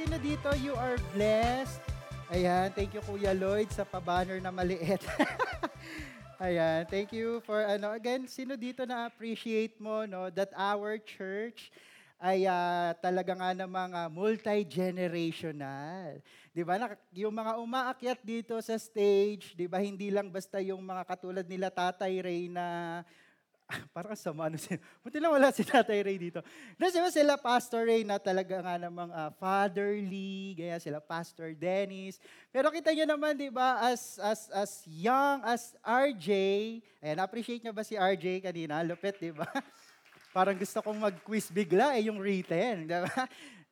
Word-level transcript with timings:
Sino 0.00 0.16
dito 0.16 0.48
you 0.64 0.72
are 0.80 0.96
blessed? 1.12 1.76
Ayan, 2.32 2.72
thank 2.72 2.96
you 2.96 3.04
Kuya 3.04 3.36
Lloyd 3.36 3.68
sa 3.68 3.84
pa-banner 3.84 4.40
na 4.40 4.48
maliit. 4.48 5.04
Ayan, 6.40 6.88
thank 6.88 7.12
you 7.12 7.44
for 7.44 7.60
ano 7.60 7.92
again, 7.92 8.24
sino 8.24 8.56
dito 8.56 8.88
na 8.88 9.04
appreciate 9.04 9.76
mo 9.76 10.08
no 10.08 10.32
that 10.32 10.56
our 10.56 10.96
church 10.96 11.68
ay 12.16 12.48
uh, 12.48 12.96
talaga 12.96 13.36
nga 13.36 13.52
namang 13.52 13.92
uh, 13.92 14.08
multi-generational. 14.08 16.16
'Di 16.56 16.64
ba? 16.64 16.80
Yung 17.12 17.36
mga 17.36 17.60
umaakyat 17.60 18.24
dito 18.24 18.56
sa 18.64 18.80
stage, 18.80 19.52
'di 19.52 19.68
ba? 19.68 19.84
Hindi 19.84 20.08
lang 20.08 20.32
basta 20.32 20.64
yung 20.64 20.80
mga 20.80 21.04
katulad 21.04 21.44
nila 21.44 21.68
Tatay 21.68 22.24
Ray 22.24 22.48
na 22.48 23.04
parang 23.94 24.18
sama 24.18 24.50
ano 24.50 24.58
sila. 24.58 24.78
Buti 25.02 25.16
lang 25.22 25.32
wala 25.32 25.54
si 25.54 25.62
Tatay 25.62 26.02
Ray 26.02 26.18
dito. 26.18 26.42
Kasi 26.76 26.98
sila 27.14 27.38
Pastor 27.38 27.86
Ray 27.86 28.02
na 28.02 28.18
talaga 28.18 28.58
nga 28.60 28.74
namang 28.76 29.10
uh, 29.10 29.30
fatherly, 29.38 30.58
gaya 30.58 30.76
sila 30.82 30.98
Pastor 30.98 31.54
Dennis. 31.54 32.18
Pero 32.50 32.68
kita 32.74 32.90
niyo 32.90 33.06
naman, 33.06 33.38
di 33.38 33.48
ba, 33.48 33.78
as, 33.86 34.18
as, 34.18 34.50
as 34.50 34.70
young 34.86 35.42
as 35.46 35.74
RJ, 35.82 36.28
ayan, 37.00 37.18
appreciate 37.22 37.62
niyo 37.62 37.72
ba 37.74 37.86
si 37.86 37.94
RJ 37.94 38.42
kanina? 38.42 38.82
Lupit, 38.82 39.16
di 39.22 39.30
ba? 39.30 39.46
Parang 40.36 40.54
gusto 40.54 40.78
kong 40.82 40.98
mag-quiz 40.98 41.50
bigla 41.50 41.98
eh, 41.98 42.06
yung 42.06 42.18
written, 42.18 42.86
di 42.86 42.98
ba? 42.98 43.26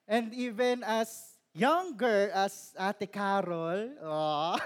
And 0.08 0.32
even 0.34 0.82
as 0.82 1.36
younger 1.52 2.30
as 2.32 2.72
Ate 2.78 3.10
Carol, 3.10 3.92
oh, 4.06 4.56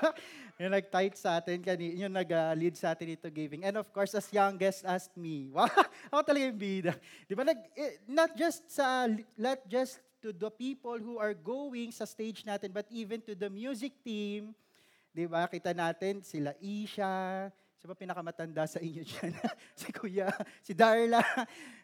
yung 0.63 0.75
nag-tight 0.79 1.19
sa 1.19 1.43
atin, 1.43 1.59
kani, 1.59 1.99
yung 1.99 2.15
nag-lead 2.15 2.79
sa 2.79 2.95
atin 2.95 3.19
ito 3.19 3.27
giving. 3.27 3.67
And 3.67 3.75
of 3.75 3.91
course, 3.91 4.15
as 4.15 4.31
youngest 4.31 4.87
as 4.87 5.11
me. 5.19 5.51
Wow, 5.55 5.67
ako 6.15 6.23
talaga 6.23 6.47
yung 6.47 6.61
bida. 6.61 6.95
Di 7.27 7.35
ba? 7.35 7.43
Nag, 7.43 7.59
eh, 7.75 7.99
not 8.07 8.31
just 8.39 8.71
sa, 8.71 9.11
not 9.35 9.59
just 9.67 9.99
to 10.23 10.31
the 10.31 10.55
people 10.55 11.03
who 11.03 11.19
are 11.19 11.35
going 11.35 11.91
sa 11.91 12.07
stage 12.07 12.47
natin, 12.47 12.71
but 12.71 12.87
even 12.95 13.19
to 13.27 13.35
the 13.35 13.51
music 13.51 13.91
team. 14.07 14.55
Di 15.11 15.27
ba? 15.27 15.51
Kita 15.51 15.75
natin 15.75 16.23
sila 16.23 16.55
Isha, 16.63 17.51
Siya 17.83 17.91
ba 17.91 17.99
pinakamatanda 17.99 18.63
sa 18.71 18.79
inyo 18.79 19.03
dyan? 19.03 19.35
si 19.83 19.91
Kuya, 19.91 20.31
si 20.63 20.71
Darla. 20.71 21.19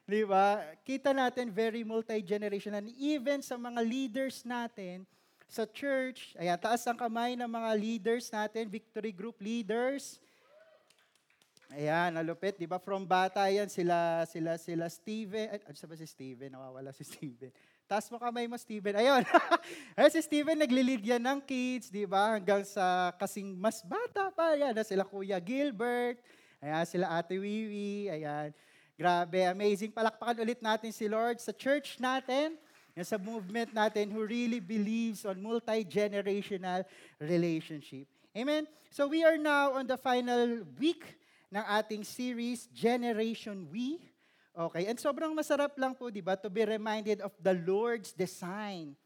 Di 0.06 0.22
ba? 0.22 0.62
Kita 0.86 1.10
natin 1.10 1.50
very 1.50 1.82
multi-generational. 1.82 2.86
And 2.86 2.94
even 2.94 3.42
sa 3.42 3.58
mga 3.58 3.82
leaders 3.82 4.46
natin, 4.46 5.02
sa 5.48 5.64
church. 5.64 6.36
Ayan, 6.36 6.60
taas 6.60 6.84
ang 6.84 7.00
kamay 7.00 7.32
ng 7.32 7.48
mga 7.48 7.70
leaders 7.80 8.28
natin, 8.28 8.68
victory 8.68 9.10
group 9.16 9.40
leaders. 9.40 10.20
Ayan, 11.72 12.16
nalupit, 12.16 12.56
di 12.56 12.68
ba? 12.68 12.76
From 12.80 13.04
bata 13.04 13.44
yan, 13.48 13.68
sila, 13.68 14.24
sila, 14.28 14.56
sila 14.60 14.88
Steven. 14.88 15.52
Ay, 15.52 15.60
ano 15.64 15.76
ba 15.76 15.96
si 15.96 16.06
Steven? 16.08 16.48
Nawawala 16.52 16.92
si 16.92 17.04
Steven. 17.04 17.52
Taas 17.88 18.08
mo 18.12 18.20
kamay 18.20 18.44
mo, 18.44 18.56
Steven. 18.60 18.96
Ayun. 18.96 19.24
Ayun, 19.96 20.12
si 20.12 20.20
Steven 20.20 20.56
naglilid 20.56 21.00
yan 21.00 21.20
ng 21.20 21.40
kids, 21.44 21.88
di 21.88 22.04
ba? 22.04 22.36
Hanggang 22.36 22.64
sa 22.64 23.12
kasing 23.16 23.56
mas 23.56 23.80
bata 23.80 24.28
pa. 24.32 24.52
Ayan, 24.56 24.76
sila 24.84 25.04
Kuya 25.04 25.40
Gilbert. 25.40 26.20
Ayan, 26.60 26.84
sila 26.88 27.08
Ate 27.16 27.36
Wiwi. 27.36 28.12
Ayan. 28.12 28.52
Grabe, 28.96 29.48
amazing. 29.48 29.92
Palakpakan 29.92 30.44
ulit 30.44 30.60
natin 30.60 30.92
si 30.92 31.08
Lord 31.08 31.40
sa 31.40 31.52
church 31.52 31.96
natin 32.00 32.56
sa 33.04 33.18
movement 33.18 33.70
natin 33.74 34.10
who 34.10 34.24
really 34.24 34.62
believes 34.62 35.26
on 35.26 35.38
multi-generational 35.38 36.86
relationship. 37.18 38.06
Amen? 38.34 38.66
So 38.90 39.06
we 39.06 39.26
are 39.26 39.36
now 39.36 39.76
on 39.76 39.86
the 39.86 39.98
final 39.98 40.64
week 40.78 41.04
ng 41.52 41.64
ating 41.64 42.04
series, 42.04 42.68
Generation 42.72 43.68
We. 43.68 44.00
Okay, 44.58 44.90
and 44.90 44.98
sobrang 44.98 45.30
masarap 45.38 45.78
lang 45.78 45.94
po, 45.94 46.10
di 46.10 46.18
ba, 46.18 46.34
to 46.34 46.50
be 46.50 46.66
reminded 46.66 47.22
of 47.22 47.30
the 47.38 47.54
Lord's 47.62 48.10
design 48.10 48.98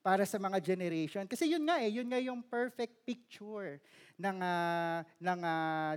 para 0.00 0.24
sa 0.24 0.36
mga 0.36 0.60
generation. 0.60 1.24
Kasi 1.24 1.48
yun 1.48 1.64
nga 1.64 1.80
eh, 1.80 1.88
yun 1.88 2.08
nga 2.08 2.20
yung 2.20 2.44
perfect 2.44 3.04
picture 3.04 3.80
ng, 4.16 4.36
uh, 4.40 5.00
ng 5.20 5.40
uh, 5.40 5.94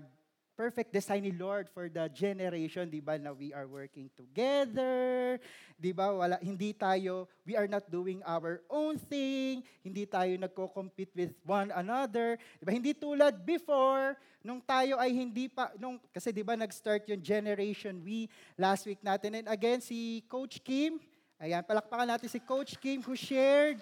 perfect 0.53 0.94
design 0.94 1.25
ni 1.25 1.34
Lord 1.34 1.66
for 1.69 1.90
the 1.90 2.06
generation, 2.14 2.86
'di 2.90 3.02
ba, 3.02 3.18
na 3.18 3.34
we 3.34 3.50
are 3.53 3.66
working 3.66 4.09
together, 4.14 5.38
'di 5.81 5.91
ba? 5.91 6.14
Wala 6.14 6.38
hindi 6.41 6.72
tayo 6.78 7.25
we 7.41 7.58
are 7.58 7.66
not 7.66 7.86
doing 7.90 8.22
our 8.25 8.62
own 8.69 9.02
thing, 9.02 9.66
hindi 9.81 10.06
tayo 10.06 10.38
nagko-compete 10.38 11.13
with 11.18 11.34
one 11.42 11.74
another, 11.74 12.38
'di 12.62 12.66
ba? 12.66 12.72
Hindi 12.74 12.94
tulad 12.94 13.42
before 13.42 14.13
nung 14.46 14.62
tayo 14.62 15.00
ay 15.02 15.09
hindi 15.09 15.50
pa 15.50 15.74
nung 15.80 15.97
kasi 16.13 16.30
'di 16.30 16.46
ba 16.46 16.53
nag-start 16.53 17.09
yung 17.09 17.24
generation 17.24 17.97
we 18.06 18.30
last 18.53 18.86
week 18.86 19.02
natin 19.02 19.42
and 19.42 19.47
again 19.50 19.81
si 19.81 20.22
Coach 20.30 20.62
Kim, 20.62 21.02
ayan 21.42 21.66
palakpakan 21.66 22.13
natin 22.13 22.30
si 22.30 22.38
Coach 22.38 22.78
Kim 22.78 23.02
who 23.02 23.18
shared 23.18 23.81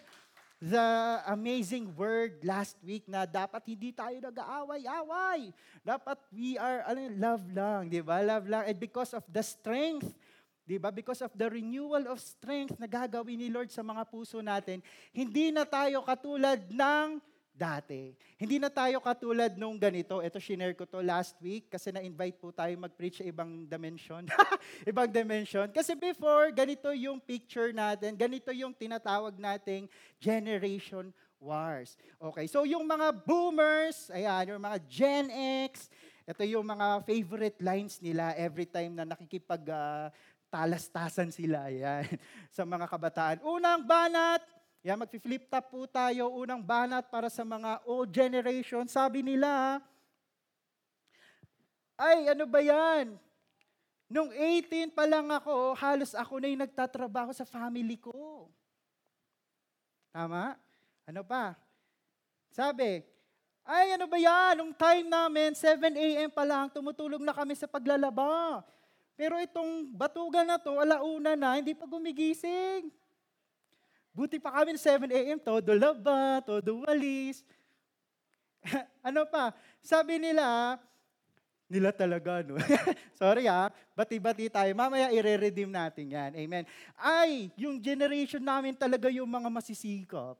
the 0.61 1.17
amazing 1.25 1.89
word 1.97 2.37
last 2.45 2.77
week 2.85 3.09
na 3.09 3.25
dapat 3.25 3.65
hindi 3.65 3.89
tayo 3.89 4.13
nag-aaway-away. 4.21 5.49
Dapat 5.81 6.21
we 6.29 6.53
are, 6.61 6.85
ano 6.85 7.09
love 7.17 7.45
lang, 7.49 7.89
di 7.89 7.97
ba? 8.05 8.21
Love 8.21 8.45
lang. 8.45 8.69
And 8.69 8.77
because 8.77 9.17
of 9.17 9.25
the 9.25 9.41
strength, 9.41 10.13
di 10.61 10.77
ba? 10.77 10.93
Because 10.93 11.25
of 11.25 11.33
the 11.33 11.49
renewal 11.49 12.05
of 12.05 12.21
strength 12.21 12.77
na 12.77 12.85
gagawin 12.85 13.41
ni 13.41 13.49
Lord 13.49 13.73
sa 13.73 13.81
mga 13.81 14.05
puso 14.05 14.37
natin, 14.45 14.85
hindi 15.09 15.49
na 15.49 15.65
tayo 15.65 16.05
katulad 16.05 16.61
ng 16.69 17.17
dati. 17.51 18.15
Hindi 18.39 18.57
na 18.57 18.71
tayo 18.71 18.97
katulad 19.03 19.53
nung 19.59 19.77
ganito. 19.77 20.23
Ito, 20.23 20.41
shinare 20.41 20.73
ko 20.73 20.87
to 20.87 21.03
last 21.03 21.37
week 21.43 21.69
kasi 21.69 21.93
na-invite 21.93 22.39
po 22.39 22.49
tayo 22.49 22.73
mag-preach 22.79 23.21
sa 23.21 23.27
ibang 23.27 23.67
dimension. 23.67 24.25
ibang 24.89 25.11
dimension. 25.11 25.69
Kasi 25.69 25.93
before, 25.93 26.49
ganito 26.55 26.89
yung 26.95 27.21
picture 27.21 27.69
natin, 27.75 28.17
ganito 28.17 28.49
yung 28.49 28.73
tinatawag 28.73 29.37
nating 29.37 29.85
generation 30.17 31.13
wars. 31.41 31.97
Okay, 32.21 32.45
so 32.45 32.63
yung 32.63 32.85
mga 32.85 33.13
boomers, 33.25 34.13
ayan, 34.13 34.55
yung 34.55 34.61
mga 34.61 34.77
Gen 34.85 35.27
X, 35.67 35.89
ito 36.21 36.45
yung 36.45 36.63
mga 36.63 37.01
favorite 37.01 37.59
lines 37.59 37.97
nila 37.97 38.37
every 38.37 38.69
time 38.69 38.93
na 38.93 39.03
nakikipag 39.03 39.65
uh, 39.67 40.07
talastasan 40.53 41.33
sila, 41.33 41.67
ayan, 41.67 42.05
sa 42.55 42.61
mga 42.61 42.85
kabataan. 42.85 43.37
Unang 43.41 43.81
banat, 43.83 44.45
yan, 44.81 44.97
mag-flip 44.97 45.45
top 45.45 45.65
po 45.69 45.85
tayo. 45.85 46.33
Unang 46.33 46.65
banat 46.65 47.05
para 47.13 47.29
sa 47.29 47.45
mga 47.45 47.85
old 47.85 48.09
generation. 48.09 48.89
Sabi 48.89 49.21
nila, 49.21 49.77
ay, 52.01 52.33
ano 52.33 52.49
ba 52.49 52.65
yan? 52.65 53.13
Nung 54.09 54.33
18 54.33 54.89
pa 54.89 55.05
lang 55.05 55.29
ako, 55.29 55.77
halos 55.77 56.17
ako 56.17 56.41
na 56.41 56.49
yung 56.49 56.65
nagtatrabaho 56.65 57.29
sa 57.29 57.45
family 57.45 57.95
ko. 58.01 58.49
Tama? 60.09 60.57
Ano 61.05 61.21
pa? 61.21 61.53
Sabi, 62.49 63.05
ay, 63.61 63.95
ano 63.95 64.09
ba 64.09 64.17
yan? 64.17 64.59
Nung 64.59 64.73
time 64.73 65.05
namin, 65.05 65.53
7 65.53 65.93
a.m. 65.93 66.27
pa 66.33 66.41
lang, 66.41 66.73
tumutulog 66.73 67.21
na 67.21 67.37
kami 67.37 67.53
sa 67.53 67.69
paglalaba. 67.69 68.65
Pero 69.13 69.37
itong 69.37 69.93
batugan 69.93 70.49
na 70.49 70.57
to, 70.57 70.73
alauna 70.81 71.37
na, 71.37 71.61
hindi 71.61 71.77
pa 71.77 71.85
gumigising. 71.85 72.89
Buti 74.11 74.37
pa 74.43 74.51
kami 74.51 74.75
7 74.75 75.07
a.m., 75.07 75.39
todo 75.39 75.71
laba, 75.71 76.43
todo 76.43 76.83
walis. 76.83 77.47
ano 79.07 79.23
pa? 79.23 79.55
Sabi 79.79 80.19
nila, 80.19 80.75
nila 81.71 81.95
talaga, 81.95 82.43
no? 82.43 82.59
Sorry 83.19 83.47
ah, 83.47 83.71
bati-bati 83.95 84.51
tayo. 84.51 84.71
Mamaya 84.75 85.07
ire-redeem 85.15 85.71
natin 85.71 86.11
yan. 86.11 86.31
Amen. 86.35 86.67
Ay, 86.99 87.47
yung 87.55 87.79
generation 87.79 88.43
namin 88.43 88.75
talaga 88.75 89.07
yung 89.07 89.31
mga 89.31 89.47
masisikap. 89.47 90.35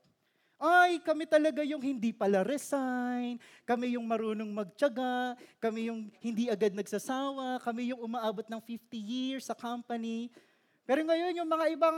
Ay, 0.62 1.02
kami 1.02 1.26
talaga 1.26 1.66
yung 1.66 1.82
hindi 1.82 2.14
pala 2.14 2.46
resign, 2.46 3.42
kami 3.66 3.98
yung 3.98 4.06
marunong 4.06 4.46
magtyaga, 4.54 5.34
kami 5.58 5.90
yung 5.90 6.06
hindi 6.22 6.54
agad 6.54 6.78
nagsasawa, 6.78 7.58
kami 7.66 7.90
yung 7.90 8.06
umaabot 8.06 8.46
ng 8.46 8.62
50 8.62 8.94
years 8.94 9.50
sa 9.50 9.58
company. 9.58 10.30
Pero 10.86 11.02
ngayon, 11.02 11.34
yung 11.34 11.50
mga 11.50 11.66
ibang 11.74 11.98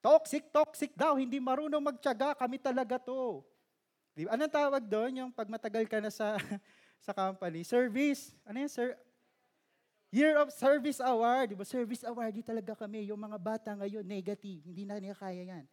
Toxic, 0.00 0.48
toxic 0.48 0.96
daw, 0.96 1.20
hindi 1.20 1.36
marunong 1.36 1.84
magtyaga, 1.84 2.32
kami 2.32 2.56
talaga 2.56 2.96
to. 2.96 3.44
Di 4.16 4.24
ba? 4.24 4.32
Anong 4.32 4.52
tawag 4.52 4.84
doon? 4.88 5.12
Yung 5.20 5.30
pag 5.30 5.44
matagal 5.44 5.84
ka 5.84 6.00
na 6.00 6.08
sa, 6.08 6.40
sa 7.04 7.12
company? 7.12 7.60
Service. 7.68 8.32
Ano 8.48 8.64
yan, 8.64 8.72
sir? 8.72 8.96
Year 10.08 10.40
of 10.40 10.50
Service 10.56 11.04
Award. 11.04 11.52
Di 11.52 11.56
ba? 11.56 11.68
Service 11.68 12.02
Award, 12.08 12.32
di 12.32 12.40
talaga 12.40 12.72
kami. 12.72 13.12
Yung 13.12 13.20
mga 13.20 13.38
bata 13.38 13.70
ngayon, 13.76 14.02
negative. 14.02 14.64
Hindi 14.64 14.88
na 14.88 14.96
nila 14.96 15.14
kaya 15.14 15.44
yan. 15.44 15.64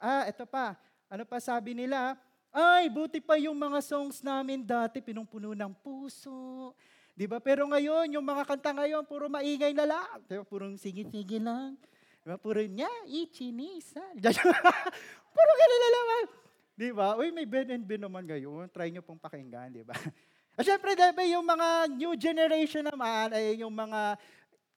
Ah, 0.00 0.24
ito 0.24 0.48
pa. 0.48 0.74
Ano 1.12 1.28
pa 1.28 1.36
sabi 1.36 1.76
nila? 1.76 2.16
Ay, 2.56 2.88
buti 2.88 3.20
pa 3.20 3.36
yung 3.36 3.60
mga 3.60 3.84
songs 3.84 4.24
namin 4.24 4.64
dati, 4.64 5.04
pinungpuno 5.04 5.52
ng 5.52 5.72
puso. 5.84 6.72
Di 7.12 7.28
ba? 7.28 7.44
Pero 7.44 7.68
ngayon, 7.68 8.08
yung 8.16 8.24
mga 8.24 8.48
kanta 8.48 8.72
ngayon, 8.72 9.04
puro 9.04 9.28
maingay 9.28 9.76
na 9.76 9.84
lang. 9.84 10.24
Di 10.24 10.40
ba? 10.40 10.44
Purong 10.48 10.80
sige-sige 10.80 11.36
lang. 11.36 11.76
Diba? 12.26 12.42
Puro 12.42 12.58
niya, 12.58 12.90
ichinisa. 13.06 14.02
Puro 15.34 15.52
ganun 15.54 15.78
na 15.78 15.90
naman. 15.94 16.22
Di 16.74 16.90
ba? 16.90 17.14
Uy, 17.14 17.30
may 17.30 17.46
Ben 17.46 17.70
and 17.70 17.86
Ben 17.86 18.02
naman 18.02 18.26
ngayon. 18.26 18.66
Try 18.74 18.90
nyo 18.90 18.98
pong 18.98 19.22
pakinggan, 19.22 19.70
di 19.70 19.86
ba? 19.86 19.94
At 20.58 20.66
syempre, 20.66 20.98
diba, 20.98 21.22
yung 21.22 21.46
mga 21.46 21.86
new 21.94 22.18
generation 22.18 22.82
naman, 22.82 23.30
ay 23.30 23.62
yung 23.62 23.70
mga 23.70 24.18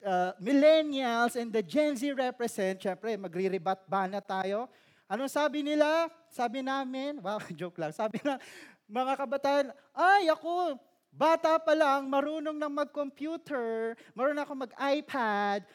uh, 0.05 0.31
millennials 0.37 1.33
and 1.41 1.49
the 1.49 1.65
Gen 1.65 1.97
Z 1.97 2.05
represent, 2.13 2.85
syempre, 2.85 3.17
magre-rebat 3.17 3.81
ba 3.89 4.05
na 4.05 4.21
tayo? 4.21 4.69
Anong 5.09 5.33
sabi 5.33 5.65
nila? 5.65 6.05
Sabi 6.29 6.61
namin, 6.61 7.17
wow, 7.25 7.41
joke 7.57 7.81
lang. 7.81 7.89
Sabi 7.89 8.21
na, 8.21 8.37
mga 8.85 9.25
kabataan, 9.25 9.73
ay 9.97 10.29
ako, 10.29 10.77
bata 11.09 11.57
pa 11.57 11.73
lang, 11.73 12.05
marunong 12.05 12.53
na 12.53 12.69
mag-computer, 12.69 13.97
marunong 14.13 14.45
ako 14.45 14.53
mag-iPad, 14.69 15.65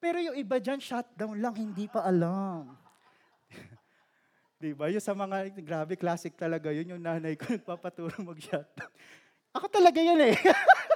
pero 0.00 0.16
yung 0.16 0.32
iba 0.34 0.56
dyan, 0.56 0.80
shutdown 0.80 1.36
lang, 1.36 1.52
hindi 1.52 1.84
pa 1.84 2.08
alam. 2.08 2.72
Di 4.60 4.72
ba? 4.72 4.88
Yung 4.88 5.04
sa 5.04 5.12
mga, 5.12 5.52
grabe, 5.60 5.92
classic 6.00 6.32
talaga 6.40 6.72
yun. 6.72 6.96
Yung 6.96 7.04
nanay 7.04 7.36
ko 7.36 7.44
nagpapaturo 7.52 8.16
mag-shutdown. 8.24 8.90
Ako 9.52 9.68
talaga 9.68 10.00
yun 10.00 10.16
eh. 10.24 10.34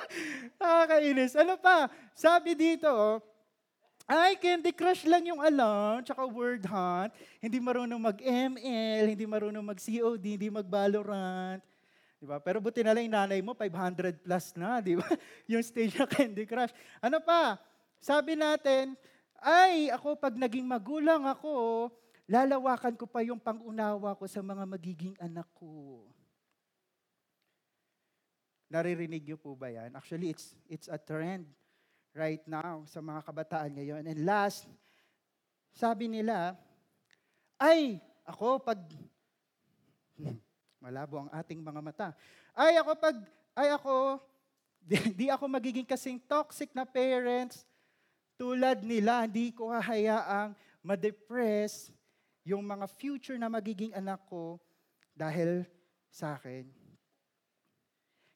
Nakakainis. 0.58 1.36
Ano 1.36 1.60
pa? 1.60 1.92
Sabi 2.16 2.56
dito, 2.56 2.88
oh, 2.88 3.20
ay, 4.04 4.36
Candy 4.36 4.72
Crush 4.72 5.08
lang 5.08 5.24
yung 5.24 5.40
alam, 5.40 6.04
tsaka 6.04 6.28
Word 6.28 6.64
Hunt. 6.68 7.08
Hindi 7.40 7.56
marunong 7.56 7.96
mag-ML, 7.96 9.04
hindi 9.08 9.24
marunong 9.24 9.64
mag-COD, 9.64 10.24
hindi 10.36 10.48
mag-Valorant. 10.52 11.60
Di 12.20 12.28
ba? 12.28 12.36
Pero 12.40 12.60
buti 12.60 12.84
na 12.84 12.92
lang 12.92 13.08
yung 13.08 13.16
nanay 13.16 13.40
mo, 13.40 13.56
500 13.56 14.20
plus 14.20 14.46
na, 14.60 14.80
di 14.84 14.96
ba? 14.96 15.08
yung 15.48 15.64
stage 15.64 15.96
na 15.96 16.04
Candy 16.04 16.44
Crush. 16.44 16.72
Ano 17.00 17.20
pa? 17.20 17.56
Sabi 18.04 18.36
natin, 18.36 18.92
ay, 19.40 19.88
ako 19.88 20.20
pag 20.20 20.36
naging 20.36 20.68
magulang 20.68 21.24
ako, 21.24 21.88
lalawakan 22.28 22.92
ko 23.00 23.08
pa 23.08 23.24
yung 23.24 23.40
pangunawa 23.40 24.12
ko 24.12 24.28
sa 24.28 24.44
mga 24.44 24.68
magiging 24.68 25.16
anak 25.16 25.48
ko. 25.56 26.04
Naririnig 28.68 29.24
niyo 29.24 29.40
po 29.40 29.56
ba 29.56 29.72
yan? 29.72 29.88
Actually, 29.96 30.36
it's, 30.36 30.52
it's 30.68 30.84
a 30.92 31.00
trend 31.00 31.48
right 32.12 32.44
now 32.44 32.84
sa 32.84 33.00
mga 33.00 33.24
kabataan 33.24 33.72
ngayon. 33.72 34.04
And 34.04 34.20
last, 34.20 34.68
sabi 35.72 36.04
nila, 36.04 36.60
ay, 37.56 38.04
ako 38.28 38.60
pag, 38.60 38.84
malabo 40.76 41.24
ang 41.24 41.32
ating 41.32 41.64
mga 41.64 41.80
mata. 41.80 42.08
Ay, 42.52 42.76
ako 42.76 43.00
pag, 43.00 43.16
ay 43.56 43.72
ako, 43.72 44.20
di, 44.92 45.24
di 45.24 45.26
ako 45.32 45.48
magiging 45.48 45.88
kasing 45.88 46.20
toxic 46.28 46.68
na 46.76 46.84
parents 46.84 47.64
tulad 48.34 48.82
nila. 48.82 49.24
Hindi 49.24 49.54
ko 49.54 49.70
hahayaang 49.70 50.52
ma-depress 50.84 51.90
yung 52.44 52.60
mga 52.60 52.86
future 52.90 53.38
na 53.40 53.48
magiging 53.48 53.96
anak 53.96 54.20
ko 54.28 54.60
dahil 55.16 55.64
sa 56.12 56.36
akin. 56.36 56.68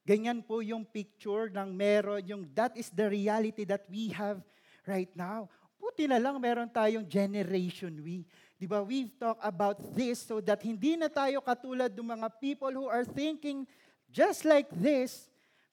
Ganyan 0.09 0.41
po 0.41 0.65
yung 0.65 0.89
picture 0.89 1.53
ng 1.53 1.69
meron, 1.69 2.25
yung 2.25 2.43
that 2.57 2.73
is 2.81 2.89
the 2.89 3.05
reality 3.05 3.69
that 3.69 3.85
we 3.93 4.09
have 4.09 4.41
right 4.89 5.13
now. 5.13 5.45
Puti 5.77 6.09
na 6.09 6.17
lang 6.17 6.41
meron 6.41 6.73
tayong 6.73 7.05
generation 7.05 7.93
we. 8.01 8.25
Di 8.57 8.65
ba? 8.67 8.83
We've 8.83 9.13
talked 9.21 9.45
about 9.45 9.79
this 9.95 10.25
so 10.25 10.41
that 10.43 10.65
hindi 10.65 10.99
na 10.99 11.07
tayo 11.07 11.45
katulad 11.45 11.93
ng 11.93 12.09
mga 12.19 12.29
people 12.41 12.73
who 12.73 12.89
are 12.91 13.05
thinking 13.05 13.69
just 14.11 14.49
like 14.49 14.67
this, 14.73 15.29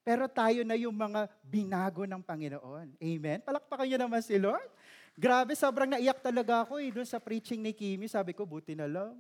pero 0.05 0.29
tayo 0.29 0.61
na 0.61 0.77
yung 0.77 0.93
mga 0.93 1.25
binago 1.41 2.05
ng 2.05 2.21
Panginoon. 2.21 2.93
Amen? 3.01 3.41
Palakpakan 3.41 3.89
niyo 3.89 3.97
naman 3.97 4.21
si 4.21 4.37
Lord. 4.37 4.69
Grabe, 5.17 5.57
sobrang 5.57 5.89
naiyak 5.89 6.21
talaga 6.21 6.61
ako 6.61 6.77
eh, 6.77 6.93
doon 6.93 7.09
sa 7.09 7.17
preaching 7.17 7.65
ni 7.65 7.73
Kimi. 7.73 8.05
Sabi 8.05 8.37
ko, 8.37 8.45
buti 8.45 8.77
na 8.77 8.85
lang. 8.85 9.17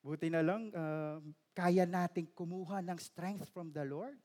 Buti 0.00 0.32
na 0.32 0.40
lang, 0.40 0.72
uh, 0.72 1.20
kaya 1.52 1.84
nating 1.84 2.28
kumuha 2.32 2.80
ng 2.80 2.96
strength 2.96 3.52
from 3.52 3.68
the 3.68 3.84
Lord. 3.84 4.16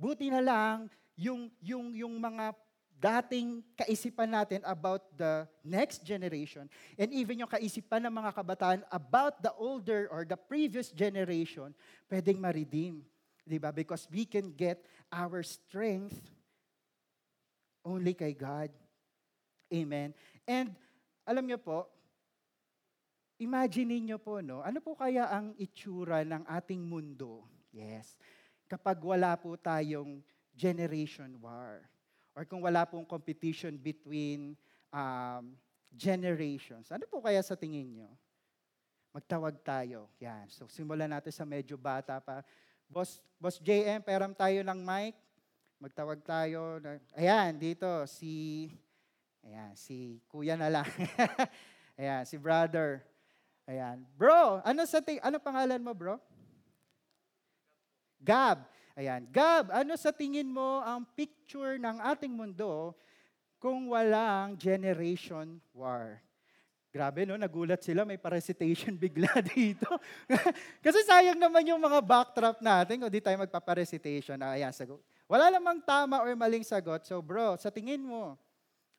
Buti 0.00 0.32
na 0.32 0.40
lang 0.40 0.88
yung, 1.20 1.52
yung, 1.60 1.92
yung 1.92 2.16
mga 2.16 2.56
dating 2.96 3.60
kaisipan 3.76 4.30
natin 4.30 4.64
about 4.64 5.04
the 5.18 5.44
next 5.66 6.06
generation 6.06 6.70
and 6.94 7.10
even 7.10 7.42
yung 7.42 7.50
kaisipan 7.50 7.98
ng 8.06 8.14
mga 8.14 8.30
kabataan 8.30 8.80
about 8.94 9.42
the 9.42 9.50
older 9.58 10.06
or 10.08 10.22
the 10.22 10.38
previous 10.38 10.94
generation, 10.94 11.74
pwedeng 12.08 12.38
ma-redeem. 12.40 13.02
Di 13.42 13.58
ba? 13.58 13.74
Because 13.74 14.06
we 14.08 14.24
can 14.24 14.54
get 14.54 14.82
our 15.10 15.42
strength 15.42 16.18
only 17.82 18.14
kay 18.14 18.32
God. 18.32 18.70
Amen. 19.72 20.14
And 20.46 20.72
alam 21.26 21.44
niyo 21.46 21.58
po, 21.58 21.90
imagine 23.42 23.98
niyo 23.98 24.22
po, 24.22 24.38
no? 24.38 24.62
Ano 24.62 24.78
po 24.78 24.94
kaya 24.94 25.26
ang 25.26 25.54
itsura 25.58 26.22
ng 26.22 26.46
ating 26.46 26.82
mundo? 26.82 27.42
Yes 27.74 28.14
kapag 28.72 28.96
wala 29.04 29.36
po 29.36 29.52
tayong 29.60 30.24
generation 30.56 31.36
war 31.44 31.84
or 32.32 32.48
kung 32.48 32.64
wala 32.64 32.88
pong 32.88 33.04
competition 33.04 33.76
between 33.76 34.56
um, 34.88 35.52
generations. 35.92 36.88
Ano 36.88 37.04
po 37.04 37.20
kaya 37.20 37.44
sa 37.44 37.52
tingin 37.52 38.00
nyo? 38.00 38.08
Magtawag 39.12 39.60
tayo. 39.60 40.08
Yan. 40.24 40.48
So 40.48 40.64
simulan 40.72 41.12
natin 41.12 41.28
sa 41.28 41.44
medyo 41.44 41.76
bata 41.76 42.16
pa. 42.16 42.40
Boss, 42.92 43.24
Boss 43.40 43.56
JM, 43.56 44.04
peram 44.04 44.36
tayo 44.36 44.60
ng 44.60 44.76
mic. 44.84 45.16
Magtawag 45.80 46.20
tayo. 46.20 46.76
Ayan, 47.16 47.56
dito, 47.56 47.88
si, 48.04 48.68
ayan, 49.40 49.72
si 49.72 50.20
kuya 50.28 50.60
na 50.60 50.68
lang. 50.68 50.84
ayan, 52.00 52.28
si 52.28 52.36
brother. 52.36 53.00
Ayan. 53.64 54.04
Bro, 54.20 54.60
ano 54.60 54.84
sa 54.84 55.00
ting 55.00 55.16
ano 55.24 55.40
pangalan 55.40 55.80
mo, 55.80 55.96
bro? 55.96 56.20
Gab. 58.20 58.68
Ayan. 58.92 59.24
Gab, 59.32 59.72
ano 59.72 59.96
sa 59.96 60.12
tingin 60.12 60.52
mo 60.52 60.84
ang 60.84 61.08
picture 61.16 61.80
ng 61.80 61.96
ating 62.12 62.36
mundo 62.36 62.92
kung 63.56 63.88
walang 63.88 64.52
generation 64.60 65.64
war? 65.72 66.20
Grabe, 66.92 67.24
no? 67.24 67.40
Nagulat 67.40 67.80
sila, 67.80 68.04
may 68.04 68.20
parecitation 68.20 68.92
bigla 69.00 69.40
dito. 69.40 69.88
Kasi 70.84 71.00
sayang 71.08 71.40
naman 71.40 71.64
yung 71.64 71.80
mga 71.80 72.04
backdrop 72.04 72.60
natin 72.60 73.00
kung 73.00 73.08
di 73.08 73.24
tayo 73.24 73.40
magpaparecitation. 73.40 74.36
Ah, 74.44 74.60
ayan, 74.60 74.76
sagot. 74.76 75.00
Wala 75.24 75.48
namang 75.48 75.80
tama 75.80 76.20
or 76.20 76.36
maling 76.36 76.60
sagot. 76.60 77.08
So 77.08 77.24
bro, 77.24 77.56
sa 77.56 77.72
tingin 77.72 78.04
mo, 78.04 78.36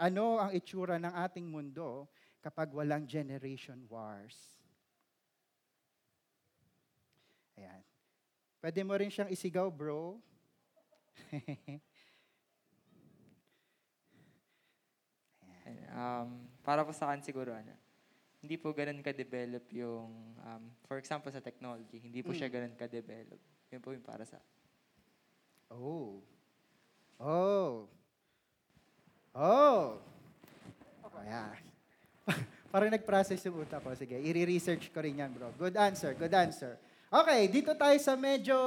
ano 0.02 0.42
ang 0.42 0.50
itsura 0.58 0.98
ng 0.98 1.14
ating 1.22 1.46
mundo 1.46 2.10
kapag 2.42 2.74
walang 2.74 3.06
generation 3.06 3.86
wars? 3.86 4.58
Ayan. 7.62 7.86
Pwede 8.58 8.82
mo 8.82 8.98
rin 8.98 9.14
siyang 9.14 9.30
isigaw, 9.30 9.70
bro. 9.70 10.18
um, 15.94 16.50
para 16.66 16.82
po 16.82 16.90
sa 16.90 17.14
akin 17.14 17.22
siguro, 17.22 17.54
ano, 17.54 17.83
hindi 18.44 18.60
po 18.60 18.76
ganun 18.76 19.00
ka-develop 19.00 19.64
yung, 19.72 20.36
um, 20.44 20.64
for 20.84 21.00
example, 21.00 21.32
sa 21.32 21.40
technology, 21.40 21.96
hindi 22.04 22.20
po 22.20 22.36
mm. 22.36 22.38
siya 22.44 22.52
ganun 22.52 22.76
ka-develop. 22.76 23.40
Yun 23.72 23.80
po 23.80 23.96
yung 23.96 24.04
para 24.04 24.28
sa 24.28 24.36
Oh. 25.72 26.22
Oh. 27.18 27.88
Oh. 29.34 29.98
Ayan. 31.24 31.56
Parang 32.74 32.92
nag-process 32.92 33.40
yung 33.48 33.64
utak 33.64 33.80
ko. 33.80 33.96
Sige, 33.96 34.20
i-research 34.20 34.92
ko 34.92 35.00
rin 35.00 35.24
yan, 35.24 35.32
bro. 35.32 35.50
Good 35.56 35.80
answer, 35.80 36.12
good 36.14 36.36
answer. 36.36 36.76
Okay, 37.08 37.48
dito 37.48 37.72
tayo 37.80 37.96
sa 38.04 38.20
medyo 38.20 38.58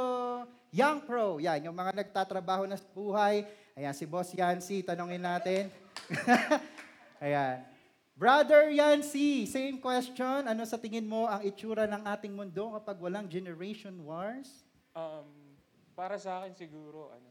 young 0.73 1.05
pro. 1.05 1.37
Yan, 1.37 1.69
yung 1.69 1.77
mga 1.77 2.01
nagtatrabaho 2.01 2.65
na 2.65 2.81
sa 2.81 2.89
buhay. 2.97 3.45
Ayan, 3.77 3.93
si 3.93 4.09
Boss 4.09 4.33
Yancy, 4.33 4.81
tanongin 4.81 5.21
natin. 5.21 5.69
Ayan. 7.25 7.76
Brother 8.17 8.73
Yancy, 8.73 9.45
same 9.45 9.77
question. 9.77 10.49
Ano 10.49 10.65
sa 10.65 10.81
tingin 10.81 11.05
mo 11.05 11.29
ang 11.29 11.45
itsura 11.45 11.85
ng 11.85 12.01
ating 12.01 12.33
mundo 12.33 12.73
kapag 12.81 12.97
walang 12.97 13.29
generation 13.29 13.93
wars? 14.09 14.65
Um, 14.97 15.53
para 15.93 16.17
sa 16.17 16.41
akin 16.41 16.57
siguro, 16.57 17.13
ano, 17.13 17.31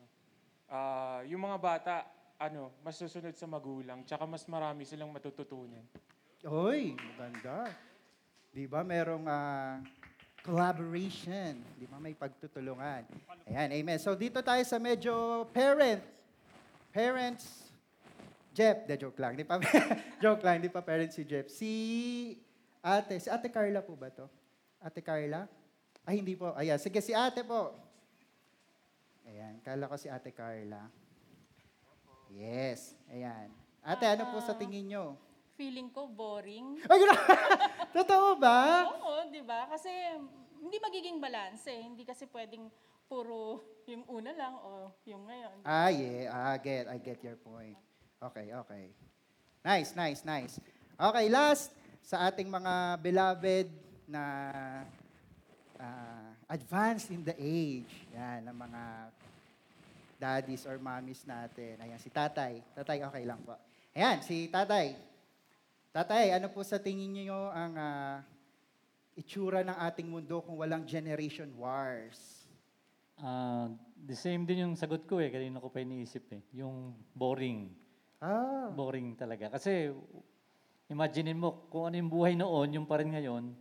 uh, 0.70 1.26
yung 1.26 1.42
mga 1.42 1.58
bata, 1.58 2.06
ano, 2.38 2.70
mas 2.86 3.02
susunod 3.02 3.34
sa 3.34 3.50
magulang, 3.50 4.06
tsaka 4.06 4.30
mas 4.30 4.46
marami 4.46 4.86
silang 4.86 5.10
matututunan. 5.10 5.82
Oy, 6.46 6.94
maganda. 6.94 7.74
Di 8.54 8.70
ba 8.70 8.86
merong 8.86 9.26
uh, 9.26 9.82
collaboration. 10.46 11.66
Di 11.82 11.90
ba? 11.90 11.98
May 11.98 12.14
pagtutulungan. 12.14 13.10
Ayan, 13.50 13.74
amen. 13.74 13.98
So 13.98 14.14
dito 14.14 14.38
tayo 14.46 14.62
sa 14.62 14.78
medyo 14.78 15.50
parent. 15.50 16.06
Parents. 16.94 17.65
Jeff, 18.56 18.88
de 18.88 18.96
joke 18.96 19.20
lang. 19.20 19.36
Di 19.36 19.44
pa, 19.44 19.60
joke 20.24 20.40
lang, 20.48 20.64
di 20.64 20.72
pa 20.72 20.80
parents 20.80 21.20
si 21.20 21.28
Jeff. 21.28 21.52
Si 21.52 21.72
ate, 22.80 23.20
si 23.20 23.28
ate 23.28 23.52
Carla 23.52 23.84
po 23.84 24.00
ba 24.00 24.08
to? 24.08 24.32
Ate 24.80 25.04
Carla? 25.04 25.44
Ay, 26.08 26.24
hindi 26.24 26.40
po. 26.40 26.56
Ayan, 26.56 26.80
sige, 26.80 27.04
si 27.04 27.12
ate 27.12 27.44
po. 27.44 27.76
Ayan, 29.28 29.60
kala 29.60 29.92
ko 29.92 30.00
si 30.00 30.08
ate 30.08 30.32
Carla. 30.32 30.88
Yes, 32.32 32.96
ayan. 33.12 33.52
Ate, 33.84 34.08
ano 34.08 34.32
po 34.32 34.40
sa 34.40 34.56
tingin 34.56 34.88
nyo? 34.88 35.20
feeling 35.56 35.88
ko 35.90 36.08
boring. 36.12 36.80
Ay, 36.92 37.00
Totoo 37.96 38.36
ba? 38.36 38.84
Oo, 38.92 39.32
di 39.32 39.40
ba? 39.40 39.72
Kasi 39.72 39.90
hindi 40.60 40.78
magiging 40.84 41.18
balance 41.18 41.64
eh. 41.72 41.80
Hindi 41.80 42.04
kasi 42.04 42.28
pwedeng 42.30 42.68
puro 43.08 43.64
yung 43.88 44.04
una 44.12 44.36
lang 44.36 44.54
o 44.60 44.92
yung 45.08 45.24
ngayon. 45.26 45.64
Ah, 45.64 45.90
yeah. 45.90 46.28
Ah, 46.30 46.56
get, 46.60 46.92
I 46.92 47.00
get 47.00 47.24
your 47.24 47.40
point. 47.40 47.80
Okay, 48.26 48.50
okay. 48.58 48.86
Nice, 49.62 49.94
nice, 49.94 50.26
nice. 50.26 50.58
Okay, 50.98 51.26
last 51.30 51.70
sa 52.02 52.26
ating 52.26 52.50
mga 52.50 52.98
beloved 52.98 53.70
na 54.10 54.24
ah, 55.78 56.34
advanced 56.50 57.14
in 57.14 57.22
the 57.22 57.38
age. 57.38 58.10
Yan, 58.18 58.50
ng 58.50 58.58
mga 58.58 58.82
daddies 60.18 60.66
or 60.66 60.82
mommies 60.82 61.22
natin. 61.30 61.78
Ayan, 61.78 62.02
si 62.02 62.10
tatay. 62.10 62.66
Tatay, 62.74 63.06
okay 63.06 63.24
lang 63.30 63.38
po. 63.46 63.54
Ayan, 63.94 64.26
si 64.26 64.50
tatay. 64.50 64.98
Tatay, 65.94 66.34
ano 66.34 66.50
po 66.50 66.66
sa 66.66 66.82
tingin 66.82 67.14
niyo 67.14 67.54
ang 67.54 67.78
ah, 67.78 68.26
itsura 69.14 69.62
ng 69.62 69.78
ating 69.86 70.10
mundo 70.10 70.42
kung 70.42 70.58
walang 70.58 70.82
generation 70.82 71.54
wars? 71.62 72.50
Ah, 73.22 73.70
the 74.02 74.18
same 74.18 74.50
din 74.50 74.66
yung 74.66 74.74
sagot 74.74 75.06
ko 75.06 75.22
eh. 75.22 75.30
Kanina 75.30 75.62
ko 75.62 75.70
pa 75.70 75.86
iniisip 75.86 76.26
eh. 76.34 76.42
Yung 76.58 76.90
boring. 77.14 77.85
Ah, 78.20 78.72
Boring 78.72 79.16
talaga. 79.16 79.52
Kasi, 79.52 79.92
imaginein 80.88 81.38
mo, 81.38 81.68
kung 81.68 81.90
ano 81.90 81.96
yung 82.00 82.12
buhay 82.12 82.34
noon, 82.34 82.82
yung 82.82 82.88
pa 82.88 83.00
rin 83.00 83.12
ngayon, 83.12 83.52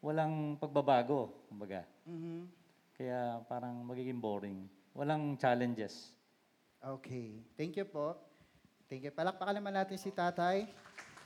walang 0.00 0.56
pagbabago, 0.60 1.32
kumbaga. 1.48 1.84
mhm. 2.04 2.44
Kaya 2.94 3.42
parang 3.50 3.82
magiging 3.82 4.22
boring. 4.22 4.70
Walang 4.94 5.34
challenges. 5.34 6.14
Okay. 6.78 7.42
Thank 7.58 7.74
you 7.74 7.82
po. 7.82 8.14
Thank 8.86 9.02
you. 9.02 9.10
Palakpakan 9.10 9.58
naman 9.58 9.74
natin 9.74 9.98
si 9.98 10.14
tatay. 10.14 10.70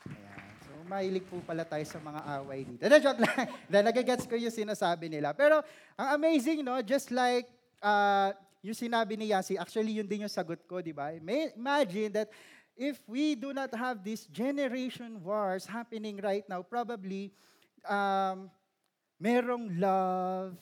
Ayan. 0.08 0.48
So, 0.64 0.72
mahilig 0.88 1.28
po 1.28 1.36
pala 1.44 1.68
tayo 1.68 1.84
sa 1.84 2.00
mga 2.00 2.20
away 2.40 2.64
dito. 2.64 2.88
Na 2.88 2.96
joke 2.96 3.20
lang. 3.20 3.36
Na 3.68 3.84
nagagets 3.84 4.24
ko 4.24 4.32
yung 4.32 4.48
sinasabi 4.48 5.12
nila. 5.12 5.36
Pero, 5.36 5.60
ang 5.92 6.16
amazing, 6.16 6.64
no? 6.64 6.80
Just 6.80 7.12
like 7.12 7.44
uh, 7.84 8.32
yung 8.62 8.74
sinabi 8.74 9.14
ni 9.14 9.30
Yasi, 9.30 9.56
actually, 9.56 9.98
yun 9.98 10.06
din 10.06 10.26
yung 10.26 10.32
sagot 10.32 10.58
ko, 10.66 10.82
di 10.82 10.90
ba? 10.90 11.14
Imagine 11.14 12.10
that 12.12 12.28
if 12.74 12.98
we 13.06 13.34
do 13.34 13.54
not 13.54 13.70
have 13.74 14.02
this 14.02 14.26
generation 14.26 15.22
wars 15.22 15.66
happening 15.66 16.18
right 16.18 16.46
now, 16.50 16.62
probably, 16.62 17.30
um, 17.86 18.50
merong 19.18 19.78
love, 19.78 20.54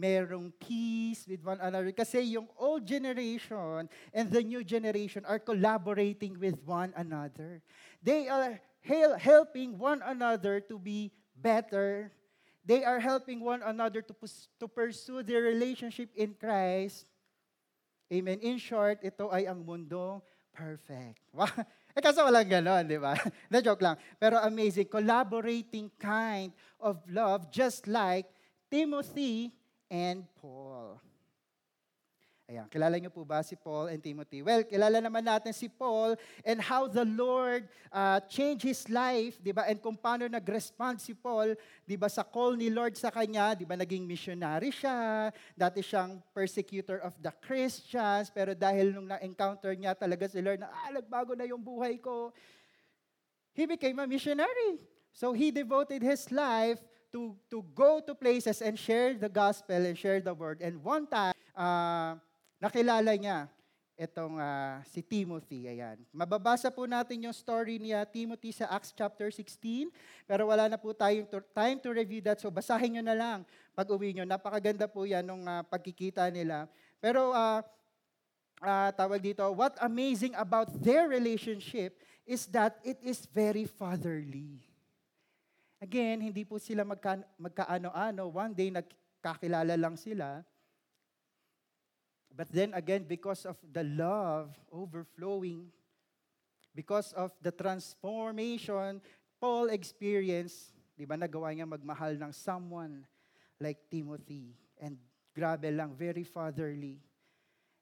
merong 0.00 0.52
peace 0.56 1.28
with 1.28 1.44
one 1.44 1.60
another. 1.60 1.92
Kasi 1.92 2.32
yung 2.36 2.48
old 2.56 2.88
generation 2.88 3.88
and 4.12 4.32
the 4.32 4.40
new 4.40 4.64
generation 4.64 5.24
are 5.28 5.38
collaborating 5.38 6.40
with 6.40 6.56
one 6.64 6.92
another. 6.96 7.60
They 8.00 8.28
are 8.28 8.60
hel- 8.80 9.20
helping 9.20 9.76
one 9.76 10.00
another 10.00 10.60
to 10.72 10.78
be 10.80 11.12
better. 11.36 12.12
They 12.64 12.84
are 12.84 13.00
helping 13.00 13.40
one 13.40 13.60
another 13.60 14.00
to, 14.00 14.14
to 14.60 14.66
pursue 14.68 15.22
their 15.22 15.42
relationship 15.42 16.08
in 16.16 16.32
Christ. 16.32 17.04
Amen. 18.10 18.42
In 18.42 18.58
short, 18.58 19.06
ito 19.06 19.30
ay 19.30 19.46
ang 19.46 19.62
mundo 19.62 20.20
perfect. 20.50 21.22
Eh 21.90 21.98
kaso 21.98 22.22
walang 22.22 22.46
ganon, 22.46 22.86
di 22.86 23.02
ba? 23.02 23.18
Na-joke 23.50 23.82
lang. 23.82 23.98
Pero 24.14 24.38
amazing. 24.38 24.86
Collaborating 24.86 25.90
kind 25.98 26.54
of 26.78 27.02
love 27.10 27.50
just 27.50 27.90
like 27.90 28.30
Timothy 28.70 29.50
and 29.90 30.22
Paul. 30.38 31.02
Ayan, 32.50 32.66
kilala 32.66 32.98
niyo 32.98 33.14
po 33.14 33.22
ba 33.22 33.46
si 33.46 33.54
Paul 33.54 33.94
and 33.94 34.02
Timothy? 34.02 34.42
Well, 34.42 34.66
kilala 34.66 34.98
naman 34.98 35.22
natin 35.22 35.54
si 35.54 35.70
Paul 35.70 36.18
and 36.42 36.58
how 36.58 36.90
the 36.90 37.06
Lord 37.06 37.70
uh, 37.94 38.18
changed 38.26 38.66
his 38.66 38.90
life, 38.90 39.38
di 39.38 39.54
ba? 39.54 39.70
And 39.70 39.78
kung 39.78 39.94
paano 39.94 40.26
nag-respond 40.26 40.98
si 40.98 41.14
Paul, 41.14 41.54
di 41.86 41.94
ba, 41.94 42.10
sa 42.10 42.26
call 42.26 42.58
ni 42.58 42.66
Lord 42.66 42.98
sa 42.98 43.14
kanya, 43.14 43.54
di 43.54 43.62
ba, 43.62 43.78
naging 43.78 44.02
missionary 44.02 44.74
siya, 44.74 45.30
dati 45.54 45.78
siyang 45.78 46.18
persecutor 46.34 46.98
of 47.06 47.14
the 47.22 47.30
Christians, 47.38 48.34
pero 48.34 48.50
dahil 48.50 48.98
nung 48.98 49.06
na-encounter 49.06 49.70
niya 49.78 49.94
talaga 49.94 50.26
si 50.26 50.42
Lord 50.42 50.58
na, 50.58 50.74
ah, 50.74 50.90
nagbago 50.90 51.38
na 51.38 51.46
yung 51.46 51.62
buhay 51.62 52.02
ko, 52.02 52.34
he 53.54 53.62
became 53.62 54.02
a 54.02 54.10
missionary. 54.10 54.82
So 55.14 55.30
he 55.38 55.54
devoted 55.54 56.02
his 56.02 56.26
life 56.34 56.82
to, 57.14 57.38
to 57.54 57.62
go 57.78 58.02
to 58.02 58.10
places 58.18 58.58
and 58.58 58.74
share 58.74 59.14
the 59.14 59.30
gospel 59.30 59.78
and 59.86 59.94
share 59.94 60.18
the 60.18 60.34
word. 60.34 60.58
And 60.58 60.82
one 60.82 61.06
time, 61.06 61.38
uh, 61.54 62.18
nakilala 62.60 63.16
niya 63.16 63.48
itong 64.00 64.40
ah, 64.40 64.80
si 64.88 65.04
Timothy. 65.04 65.68
Ayan. 65.68 66.00
Mababasa 66.08 66.72
po 66.72 66.88
natin 66.88 67.28
yung 67.28 67.36
story 67.36 67.76
ni 67.76 67.92
Timothy 68.08 68.52
sa 68.52 68.68
Acts 68.72 68.96
chapter 68.96 69.28
16, 69.28 69.92
pero 70.24 70.48
wala 70.48 70.72
na 70.72 70.80
po 70.80 70.96
tayong 70.96 71.28
to- 71.28 71.44
time 71.52 71.76
to 71.80 71.92
review 71.92 72.24
that. 72.24 72.40
So 72.40 72.48
basahin 72.48 72.96
nyo 72.96 73.04
na 73.04 73.16
lang 73.16 73.38
pag 73.76 73.88
uwi 73.88 74.16
nyo. 74.16 74.24
Napakaganda 74.24 74.88
po 74.88 75.04
yan 75.04 75.24
nung 75.24 75.44
ah, 75.44 75.60
pagkikita 75.60 76.28
nila. 76.32 76.64
Pero 76.96 77.32
ah, 77.36 77.60
ah, 78.64 78.88
tawag 78.96 79.20
dito, 79.20 79.44
what 79.52 79.76
amazing 79.84 80.32
about 80.36 80.72
their 80.80 81.08
relationship 81.08 81.96
is 82.24 82.48
that 82.48 82.80
it 82.80 82.96
is 83.04 83.28
very 83.28 83.68
fatherly. 83.68 84.64
Again, 85.80 86.20
hindi 86.20 86.44
po 86.44 86.60
sila 86.60 86.84
magka, 86.84 87.24
magkaano-ano. 87.40 88.28
One 88.28 88.52
day, 88.52 88.68
nagkakilala 88.68 89.80
lang 89.80 89.96
sila. 89.96 90.44
But 92.30 92.48
then 92.48 92.72
again, 92.72 93.04
because 93.04 93.44
of 93.44 93.58
the 93.60 93.84
love 93.84 94.54
overflowing, 94.70 95.68
because 96.74 97.12
of 97.12 97.34
the 97.42 97.50
transformation 97.50 99.02
Paul 99.40 99.72
experienced, 99.72 100.76
di 100.92 101.08
ba, 101.08 101.16
nagawa 101.16 101.48
niya 101.56 101.64
magmahal 101.64 102.20
ng 102.20 102.28
someone 102.28 103.00
like 103.56 103.80
Timothy. 103.88 104.52
And 104.76 105.00
grabe 105.32 105.72
lang, 105.72 105.96
very 105.96 106.28
fatherly. 106.28 107.00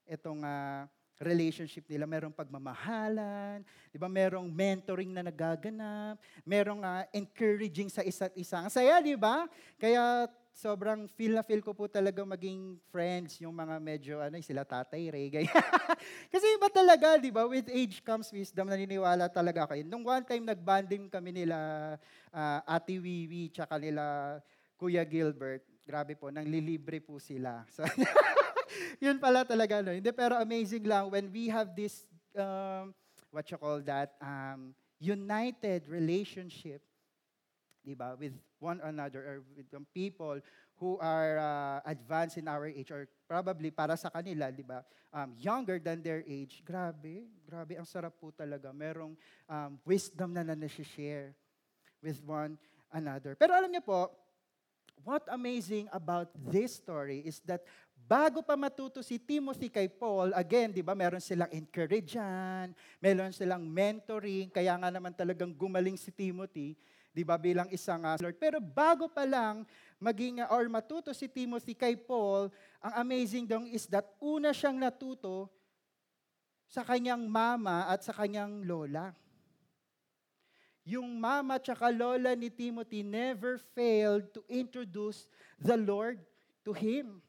Itong 0.06 0.46
ah, 0.46 0.86
relationship 1.18 1.82
nila, 1.90 2.06
merong 2.06 2.30
pagmamahalan, 2.30 3.66
di 3.90 3.98
ba, 3.98 4.06
merong 4.06 4.46
mentoring 4.46 5.10
na 5.10 5.26
nagaganap, 5.26 6.14
merong 6.46 6.86
ah, 6.86 7.02
encouraging 7.10 7.90
sa 7.90 8.06
isa't 8.06 8.30
isa. 8.38 8.62
Ang 8.62 8.70
saya, 8.70 9.02
di 9.02 9.18
ba? 9.18 9.50
Kaya 9.82 10.30
sobrang 10.58 11.06
feel 11.14 11.38
na 11.38 11.46
feel 11.46 11.62
ko 11.62 11.70
po 11.70 11.86
talaga 11.86 12.26
maging 12.26 12.82
friends 12.90 13.38
yung 13.38 13.54
mga 13.54 13.78
medyo, 13.78 14.14
ano, 14.18 14.34
sila 14.42 14.66
tatay, 14.66 15.06
ganyan. 15.34 15.54
Kasi 16.34 16.46
iba 16.58 16.66
talaga, 16.66 17.14
di 17.14 17.30
ba? 17.30 17.46
With 17.46 17.70
age 17.70 18.02
comes 18.02 18.26
wisdom, 18.34 18.66
naniniwala 18.66 19.30
talaga 19.30 19.70
ako. 19.70 19.78
Nung 19.86 20.02
one 20.02 20.26
time, 20.26 20.42
nag-bonding 20.42 21.06
kami 21.06 21.30
nila 21.30 21.56
ah, 22.34 22.58
Ate 22.66 22.98
Wiwi, 22.98 23.54
tsaka 23.54 23.78
nila 23.78 24.36
Kuya 24.74 25.06
Gilbert. 25.06 25.62
Grabe 25.86 26.18
po, 26.18 26.34
nang 26.34 26.44
lilibre 26.44 26.98
po 26.98 27.22
sila. 27.22 27.62
So, 27.78 27.86
yun 29.00 29.16
pala 29.16 29.48
talaga, 29.48 29.80
no? 29.80 29.94
Hindi, 29.94 30.12
pero 30.12 30.36
amazing 30.36 30.84
lang 30.84 31.08
when 31.08 31.32
we 31.32 31.48
have 31.48 31.72
this, 31.72 32.04
um, 32.36 32.92
what 33.32 33.48
you 33.48 33.56
call 33.56 33.80
that, 33.86 34.12
um, 34.20 34.76
united 35.00 35.86
relationship, 35.88 36.82
di 37.84 37.94
ba, 37.94 38.14
with 38.18 38.34
one 38.58 38.80
another 38.84 39.20
or 39.22 39.36
with 39.56 39.70
some 39.70 39.86
people 39.94 40.40
who 40.78 40.98
are 41.02 41.38
uh, 41.38 41.78
advanced 41.90 42.38
in 42.38 42.46
our 42.46 42.66
age 42.66 42.90
or 42.90 43.10
probably 43.26 43.70
para 43.70 43.98
sa 43.98 44.10
kanila, 44.10 44.54
di 44.54 44.62
ba, 44.62 44.86
um, 45.12 45.34
younger 45.38 45.78
than 45.78 46.02
their 46.02 46.22
age. 46.26 46.62
Grabe, 46.62 47.26
grabe, 47.46 47.74
ang 47.78 47.88
sarap 47.88 48.14
po 48.18 48.30
talaga. 48.30 48.70
Merong 48.70 49.16
um, 49.50 49.72
wisdom 49.82 50.34
na 50.34 50.46
na 50.46 50.68
share 50.68 51.34
with 52.02 52.22
one 52.22 52.54
another. 52.94 53.34
Pero 53.34 53.54
alam 53.54 53.70
niyo 53.70 53.82
po, 53.82 54.10
what 55.02 55.26
amazing 55.30 55.86
about 55.90 56.30
this 56.34 56.78
story 56.78 57.22
is 57.26 57.42
that 57.46 57.62
bago 58.08 58.40
pa 58.40 58.56
matuto 58.56 59.04
si 59.04 59.20
Timothy 59.20 59.68
kay 59.68 59.90
Paul, 59.90 60.32
again, 60.32 60.72
di 60.72 60.80
ba, 60.80 60.96
meron 60.96 61.20
silang 61.20 61.50
encouragean, 61.52 62.72
meron 63.02 63.34
silang 63.34 63.66
mentoring, 63.66 64.48
kaya 64.48 64.78
nga 64.78 64.88
naman 64.88 65.12
talagang 65.12 65.52
gumaling 65.52 65.98
si 65.98 66.08
Timothy, 66.08 66.72
di 67.18 67.26
ba, 67.26 67.34
bilang 67.34 67.66
isang 67.74 68.06
uh, 68.06 68.14
Lord. 68.22 68.38
Pero 68.38 68.62
bago 68.62 69.10
pa 69.10 69.26
lang 69.26 69.66
maging, 69.98 70.46
uh, 70.46 70.54
or 70.54 70.62
matuto 70.70 71.10
si 71.10 71.26
Timothy 71.26 71.74
kay 71.74 71.98
Paul, 71.98 72.46
ang 72.78 72.94
amazing 73.02 73.50
dong 73.50 73.66
is 73.66 73.90
that 73.90 74.06
una 74.22 74.54
siyang 74.54 74.78
natuto 74.78 75.50
sa 76.70 76.86
kanyang 76.86 77.26
mama 77.26 77.90
at 77.90 78.06
sa 78.06 78.14
kanyang 78.14 78.62
lola 78.62 79.10
yung 80.88 81.20
mama 81.20 81.60
at 81.60 81.68
lola 81.92 82.32
ni 82.32 82.48
Timothy 82.48 83.04
never 83.04 83.60
failed 83.76 84.32
to 84.32 84.40
introduce 84.48 85.28
the 85.60 85.76
Lord 85.76 86.16
to 86.64 86.72
him. 86.72 87.20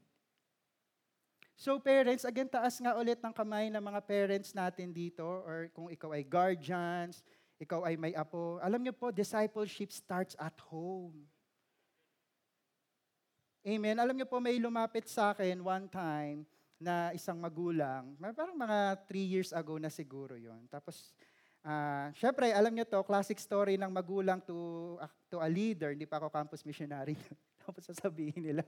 So 1.60 1.75
parents, 1.75 2.24
again, 2.24 2.48
taas 2.48 2.79
nga 2.79 2.96
ulit 2.96 3.19
ng 3.19 3.36
kamay 3.36 3.67
ng 3.67 3.84
mga 3.84 4.00
parents 4.08 4.55
natin 4.55 4.96
dito 4.96 5.27
or 5.27 5.67
kung 5.75 5.91
ikaw 5.91 6.15
ay 6.15 6.24
guardians, 6.24 7.19
ikaw 7.59 7.83
ay 7.85 7.99
may 7.99 8.15
apo. 8.15 8.57
Alam 8.63 8.81
niyo 8.81 8.95
po, 8.95 9.11
discipleship 9.11 9.91
starts 9.91 10.33
at 10.39 10.55
home. 10.71 11.27
Amen. 13.67 13.99
Alam 13.99 14.15
niyo 14.15 14.27
po, 14.27 14.39
may 14.39 14.55
lumapit 14.55 15.11
sa 15.11 15.35
akin 15.35 15.59
one 15.59 15.91
time 15.91 16.47
na 16.79 17.11
isang 17.11 17.35
magulang, 17.35 18.15
parang 18.15 18.55
mga 18.55 19.03
three 19.03 19.27
years 19.27 19.51
ago 19.51 19.75
na 19.75 19.91
siguro 19.91 20.39
yon. 20.39 20.63
Tapos 20.71 21.11
Ah, 21.59 22.07
syempre, 22.15 22.55
alam 22.55 22.71
niyo 22.71 22.87
to, 22.87 23.03
classic 23.03 23.35
story 23.35 23.75
ng 23.75 23.91
magulang 23.91 24.39
to 24.39 24.95
ah, 25.03 25.11
to 25.27 25.43
a 25.43 25.49
leader, 25.51 25.91
hindi 25.91 26.07
pa 26.07 26.15
ako 26.15 26.31
campus 26.31 26.63
missionary. 26.63 27.19
Tapos 27.63 27.83
sasabihin 27.83 28.39
nila, 28.39 28.63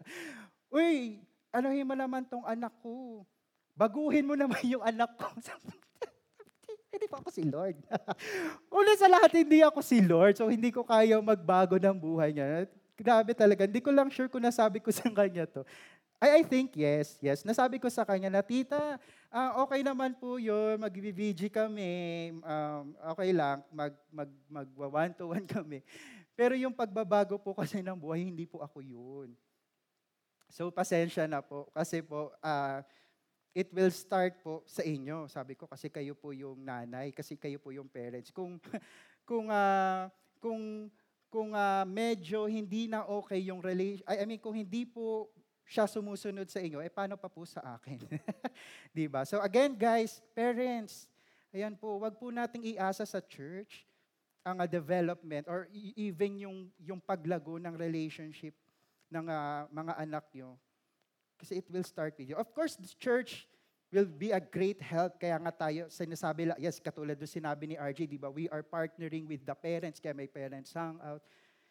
Uy, 0.67 1.24
anuhin 1.55 1.88
mo 1.88 1.95
naman 1.95 2.27
tong 2.27 2.43
anak 2.43 2.75
ko. 2.83 3.24
Baguhin 3.71 4.27
mo 4.27 4.36
naman 4.36 4.60
yung 4.67 4.83
anak 4.83 5.15
ko. 5.15 5.31
hindi 7.01 7.10
pa 7.10 7.17
ako 7.17 7.34
si 7.34 7.41
Lord. 7.50 7.81
Una 8.77 8.93
sa 8.93 9.10
lahat, 9.10 9.34
hindi 9.34 9.65
ako 9.65 9.81
si 9.81 9.98
Lord. 10.05 10.38
So, 10.38 10.46
hindi 10.53 10.70
ko 10.70 10.86
kaya 10.86 11.17
magbago 11.17 11.81
ng 11.81 11.98
buhay 11.98 12.29
niya. 12.29 12.70
Grabe 12.93 13.34
talaga. 13.34 13.65
Hindi 13.65 13.81
ko 13.81 13.89
lang 13.89 14.13
sure 14.13 14.29
kung 14.29 14.46
nasabi 14.46 14.77
ko 14.77 14.93
sa 14.93 15.10
kanya 15.10 15.50
to. 15.50 15.65
I, 16.22 16.38
I 16.38 16.41
think 16.46 16.77
yes, 16.77 17.17
yes. 17.17 17.41
Nasabi 17.41 17.81
ko 17.81 17.89
sa 17.89 18.05
kanya 18.05 18.29
na, 18.29 18.46
tita, 18.46 19.01
ah, 19.34 19.65
okay 19.65 19.81
naman 19.81 20.13
po 20.13 20.38
yun, 20.38 20.77
mag-VG 20.77 21.50
kami, 21.50 22.38
um, 22.46 22.93
okay 23.17 23.34
lang, 23.34 23.65
mag, 23.74 23.98
mag, 24.13 24.29
mag 24.46 24.70
one 24.77 25.12
to 25.17 25.34
one 25.34 25.48
kami. 25.50 25.81
Pero 26.38 26.53
yung 26.53 26.77
pagbabago 26.77 27.41
po 27.41 27.58
kasi 27.58 27.81
ng 27.81 27.98
buhay, 27.98 28.22
hindi 28.22 28.46
po 28.46 28.62
ako 28.62 28.86
yun. 28.86 29.34
So, 30.53 30.70
pasensya 30.70 31.25
na 31.25 31.41
po. 31.41 31.65
Kasi 31.74 32.05
po, 32.05 32.29
ah, 32.46 32.86
it 33.51 33.67
will 33.75 33.91
start 33.91 34.39
po 34.39 34.63
sa 34.63 34.84
inyo. 34.84 35.27
Sabi 35.27 35.60
ko 35.60 35.67
kasi 35.67 35.91
kayo 35.91 36.15
po 36.15 36.31
yung 36.31 36.63
nanay, 36.63 37.12
kasi 37.12 37.36
kayo 37.36 37.60
po 37.60 37.75
yung 37.75 37.88
parents. 37.91 38.31
Kung 38.31 38.58
kung 39.29 39.51
uh, 39.51 40.08
kung 40.39 40.88
kung 41.31 41.55
uh, 41.55 41.88
medyo 41.88 42.48
hindi 42.48 42.91
na 42.91 43.08
okay 43.08 43.39
yung 43.39 43.63
relation, 43.63 44.03
I, 44.08 44.27
mean 44.27 44.39
kung 44.39 44.55
hindi 44.55 44.84
po 44.84 45.31
siya 45.63 45.88
sumusunod 45.88 46.51
sa 46.51 46.60
inyo, 46.60 46.84
eh 46.84 46.91
paano 46.91 47.15
pa 47.15 47.31
po 47.31 47.48
sa 47.48 47.79
akin? 47.79 48.00
'Di 48.96 49.08
ba? 49.08 49.24
So 49.27 49.39
again, 49.43 49.75
guys, 49.75 50.20
parents, 50.36 51.08
ayan 51.51 51.75
po, 51.75 52.00
wag 52.00 52.15
po 52.20 52.31
nating 52.31 52.75
iasa 52.75 53.08
sa 53.08 53.20
church 53.24 53.88
ang 54.41 54.58
uh, 54.58 54.67
development 54.67 55.46
or 55.46 55.70
even 55.96 56.39
yung 56.39 56.58
yung 56.81 57.00
paglago 57.00 57.62
ng 57.62 57.77
relationship 57.77 58.58
ng 59.12 59.27
uh, 59.27 59.70
mga 59.70 59.93
anak 60.01 60.25
nyo 60.34 60.58
kasi 61.41 61.57
it 61.57 61.67
will 61.74 61.83
start 61.83 62.13
with 62.21 62.29
you. 62.29 62.38
Of 62.38 62.53
course, 62.53 62.77
the 62.77 62.93
church 63.01 63.50
will 63.89 64.05
be 64.07 64.31
a 64.31 64.39
great 64.39 64.79
help. 64.79 65.19
Kaya 65.19 65.36
nga 65.41 65.51
tayo, 65.51 65.89
sinasabi 65.91 66.48
lang, 66.48 66.57
yes, 66.62 66.79
katulad 66.79 67.17
doon 67.17 67.27
sinabi 67.27 67.74
ni 67.74 67.75
RJ, 67.75 68.07
di 68.07 68.21
ba? 68.21 68.31
We 68.31 68.48
are 68.48 68.63
partnering 68.63 69.27
with 69.27 69.43
the 69.43 69.57
parents, 69.57 70.00
kaya 70.00 70.15
may 70.15 70.29
parents 70.29 70.71
hangout. 70.71 71.25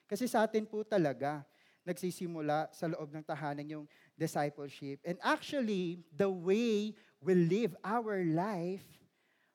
Kasi 0.04 0.28
sa 0.28 0.44
atin 0.44 0.68
po 0.68 0.84
talaga, 0.84 1.46
nagsisimula 1.80 2.68
sa 2.76 2.92
loob 2.92 3.08
ng 3.08 3.24
tahanan 3.24 3.64
yung 3.64 3.86
discipleship. 4.18 5.00
And 5.00 5.16
actually, 5.24 6.04
the 6.12 6.28
way 6.28 6.92
we 7.24 7.32
live 7.32 7.72
our 7.80 8.20
life, 8.20 8.84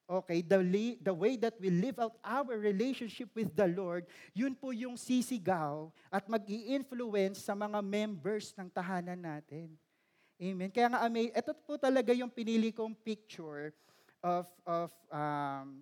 okay, 0.10 0.42
the, 0.42 0.58
li- 0.58 0.98
the 0.98 1.14
way 1.14 1.38
that 1.38 1.54
we 1.62 1.70
live 1.70 2.02
out 2.02 2.18
our 2.26 2.58
relationship 2.58 3.30
with 3.38 3.54
the 3.54 3.70
Lord, 3.70 4.10
yun 4.34 4.58
po 4.58 4.74
yung 4.74 4.98
sisigaw 4.98 5.94
at 6.10 6.26
mag 6.26 6.42
influence 6.50 7.46
sa 7.46 7.54
mga 7.54 7.78
members 7.86 8.58
ng 8.58 8.74
tahanan 8.74 9.22
natin. 9.22 9.78
Amen. 10.36 10.68
Kaya 10.68 10.92
nga, 10.92 11.08
may, 11.08 11.32
ito 11.32 11.52
po 11.64 11.80
talaga 11.80 12.12
yung 12.12 12.28
pinili 12.28 12.76
kong 12.76 12.92
picture 12.92 13.72
of, 14.20 14.44
of 14.68 14.92
um, 15.08 15.80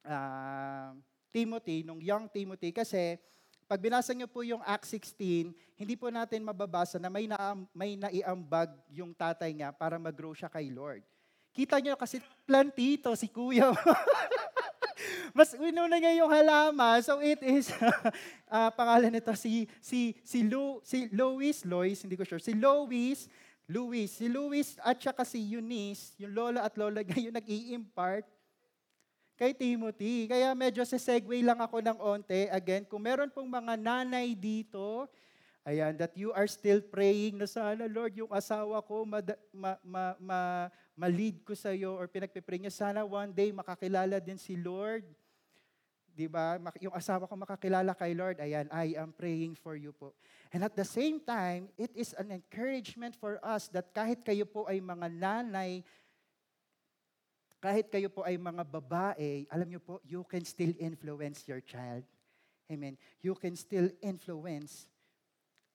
uh, 0.00 0.96
Timothy, 1.28 1.84
nung 1.84 2.00
young 2.00 2.24
Timothy, 2.32 2.72
kasi 2.72 3.20
pag 3.68 3.80
binasa 3.80 4.16
niyo 4.16 4.32
po 4.32 4.40
yung 4.40 4.64
Acts 4.64 4.96
16, 4.96 5.52
hindi 5.76 5.94
po 5.96 6.08
natin 6.08 6.40
mababasa 6.40 6.96
na 6.96 7.12
may, 7.12 7.28
na, 7.28 7.52
may 7.76 8.00
naiambag 8.00 8.72
yung 8.88 9.12
tatay 9.12 9.52
niya 9.52 9.76
para 9.76 10.00
mag-grow 10.00 10.32
siya 10.32 10.48
kay 10.48 10.72
Lord. 10.72 11.04
Kita 11.52 11.76
niyo 11.76 11.92
kasi 12.00 12.16
plantito 12.48 13.12
si 13.12 13.28
kuya. 13.28 13.76
Mas 15.36 15.52
inuna 15.56 16.00
niya 16.00 16.24
yung 16.24 16.32
halaman. 16.32 17.00
So 17.04 17.20
it 17.20 17.40
is, 17.44 17.68
uh, 18.48 18.72
pangalan 18.78 19.12
nito 19.12 19.32
si, 19.36 19.68
si, 19.84 20.16
si, 20.24 20.48
Lu, 20.48 20.80
si 20.80 21.12
Lois, 21.12 21.64
Lois, 21.68 22.04
hindi 22.04 22.16
ko 22.16 22.24
sure, 22.24 22.40
si 22.40 22.56
Lois, 22.56 23.28
Luis. 23.70 24.10
Si 24.14 24.26
Luis 24.26 24.74
at 24.82 24.98
saka 24.98 25.22
si 25.22 25.38
Eunice, 25.38 26.16
yung 26.18 26.34
lola 26.34 26.66
at 26.66 26.74
lola 26.74 27.02
yung 27.16 27.34
nag-i-impart 27.34 28.26
kay 29.38 29.54
Timothy. 29.56 30.30
Kaya 30.30 30.54
medyo 30.54 30.86
sa 30.86 30.98
segue 31.00 31.42
lang 31.42 31.58
ako 31.58 31.82
ng 31.82 31.98
onte. 31.98 32.46
Again, 32.50 32.86
kung 32.86 33.02
meron 33.02 33.30
pong 33.30 33.50
mga 33.50 33.74
nanay 33.74 34.38
dito, 34.38 35.10
ayan, 35.66 35.94
that 35.98 36.14
you 36.18 36.34
are 36.34 36.46
still 36.50 36.82
praying 36.82 37.38
na 37.38 37.46
sana, 37.46 37.86
Lord, 37.86 38.14
yung 38.18 38.30
asawa 38.30 38.82
ko, 38.82 39.06
ma, 39.06 39.18
ma, 39.54 39.72
ma, 39.82 40.04
ma, 40.18 40.38
ma-lead 40.94 41.42
ko 41.46 41.54
sa 41.54 41.70
iyo 41.70 41.94
or 41.94 42.06
pinagpipray 42.10 42.58
niya, 42.58 42.74
sana 42.74 43.06
one 43.06 43.30
day 43.30 43.50
makakilala 43.54 44.18
din 44.18 44.38
si 44.38 44.58
Lord. 44.58 45.06
'Di 46.12 46.28
ba? 46.28 46.60
Yung 46.78 46.92
asawa 46.92 47.24
ko 47.26 47.34
makakilala 47.34 47.96
kay 47.96 48.12
Lord, 48.12 48.38
ayan, 48.38 48.68
I 48.68 48.94
am 48.96 49.12
praying 49.12 49.56
for 49.56 49.74
you 49.74 49.92
po. 49.96 50.12
And 50.52 50.60
at 50.60 50.76
the 50.76 50.84
same 50.84 51.18
time, 51.20 51.72
it 51.80 51.90
is 51.96 52.12
an 52.20 52.30
encouragement 52.30 53.16
for 53.16 53.40
us 53.40 53.72
that 53.72 53.90
kahit 53.96 54.20
kayo 54.20 54.44
po 54.44 54.68
ay 54.68 54.84
mga 54.84 55.08
nanay, 55.08 55.80
kahit 57.62 57.88
kayo 57.88 58.12
po 58.12 58.26
ay 58.26 58.36
mga 58.36 58.66
babae, 58.66 59.48
alam 59.48 59.68
niyo 59.70 59.80
po, 59.80 60.02
you 60.04 60.26
can 60.28 60.44
still 60.44 60.74
influence 60.76 61.46
your 61.48 61.62
child. 61.64 62.04
Amen. 62.68 62.98
You 63.22 63.38
can 63.38 63.56
still 63.56 63.88
influence 64.02 64.90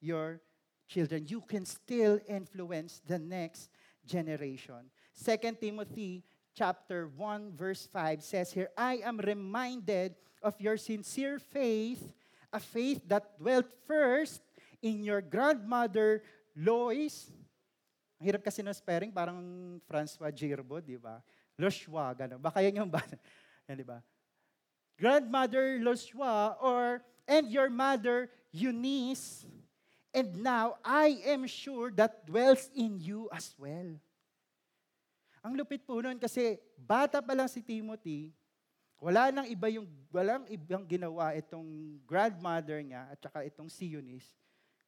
your 0.04 0.41
children. 0.88 1.26
You 1.28 1.41
can 1.41 1.65
still 1.65 2.19
influence 2.28 3.02
the 3.06 3.17
next 3.19 3.69
generation. 4.06 4.89
2 5.15 5.58
Timothy 5.60 6.23
chapter 6.58 7.06
1 7.13 7.54
verse 7.54 7.86
5 7.86 8.26
says 8.26 8.50
here, 8.50 8.74
I 8.74 8.98
am 9.06 9.22
reminded 9.22 10.17
of 10.41 10.58
your 10.58 10.76
sincere 10.82 11.38
faith, 11.38 12.02
a 12.50 12.58
faith 12.58 13.06
that 13.06 13.38
dwelt 13.38 13.70
first 13.86 14.41
in 14.82 15.06
your 15.06 15.22
grandmother 15.22 16.26
Lois. 16.58 17.30
Ang 18.17 18.34
hirap 18.34 18.41
kasi 18.41 18.65
ng 18.65 18.74
spelling, 18.74 19.13
parang 19.13 19.38
Francois 19.86 20.34
Girbo, 20.34 20.82
di 20.82 20.98
ba? 20.98 21.22
Loshua, 21.54 22.17
gano'n. 22.17 22.41
Baka 22.41 22.65
yan 22.65 22.82
yung 22.82 22.89
ba? 22.89 23.06
Yan, 23.70 23.78
di 23.78 23.86
ba? 23.86 24.02
Grandmother 24.98 25.78
Loshua 25.78 26.58
or 26.58 27.06
and 27.30 27.54
your 27.54 27.70
mother 27.70 28.34
Eunice, 28.50 29.46
and 30.10 30.41
now 30.41 30.82
I 30.82 31.22
am 31.30 31.46
sure 31.46 31.93
that 31.93 32.26
dwells 32.26 32.74
in 32.74 32.98
you 32.98 33.30
as 33.30 33.54
well. 33.62 34.02
Ang 35.47 35.55
lupit 35.55 35.79
po 35.88 36.03
nun 36.03 36.19
kasi 36.19 36.60
bata 36.75 37.23
pa 37.23 37.31
lang 37.31 37.47
si 37.47 37.63
Timothy, 37.63 38.36
wala 38.99 39.31
nang 39.31 39.47
iba 39.47 39.71
yung, 39.71 39.88
walang 40.12 40.43
ibang 40.51 40.83
ginawa 40.83 41.31
itong 41.39 42.03
grandmother 42.03 42.83
niya 42.83 43.07
at 43.07 43.17
saka 43.23 43.47
itong 43.47 43.71
si 43.71 43.95
Eunice 43.95 44.27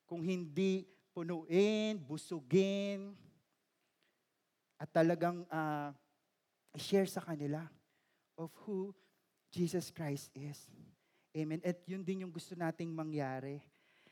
kung 0.03 0.19
hindi 0.19 0.83
punuin, 1.15 1.95
busugin, 1.95 3.15
at 4.75 4.91
talagang 4.91 5.47
uh, 5.47 5.95
share 6.75 7.07
sa 7.07 7.23
kanila 7.23 7.63
of 8.35 8.51
who 8.67 8.91
Jesus 9.47 9.95
Christ 9.95 10.27
is. 10.35 10.59
Amen. 11.31 11.63
At 11.63 11.79
yun 11.87 12.03
din 12.03 12.27
yung 12.27 12.35
gusto 12.35 12.51
nating 12.51 12.91
mangyari 12.91 13.63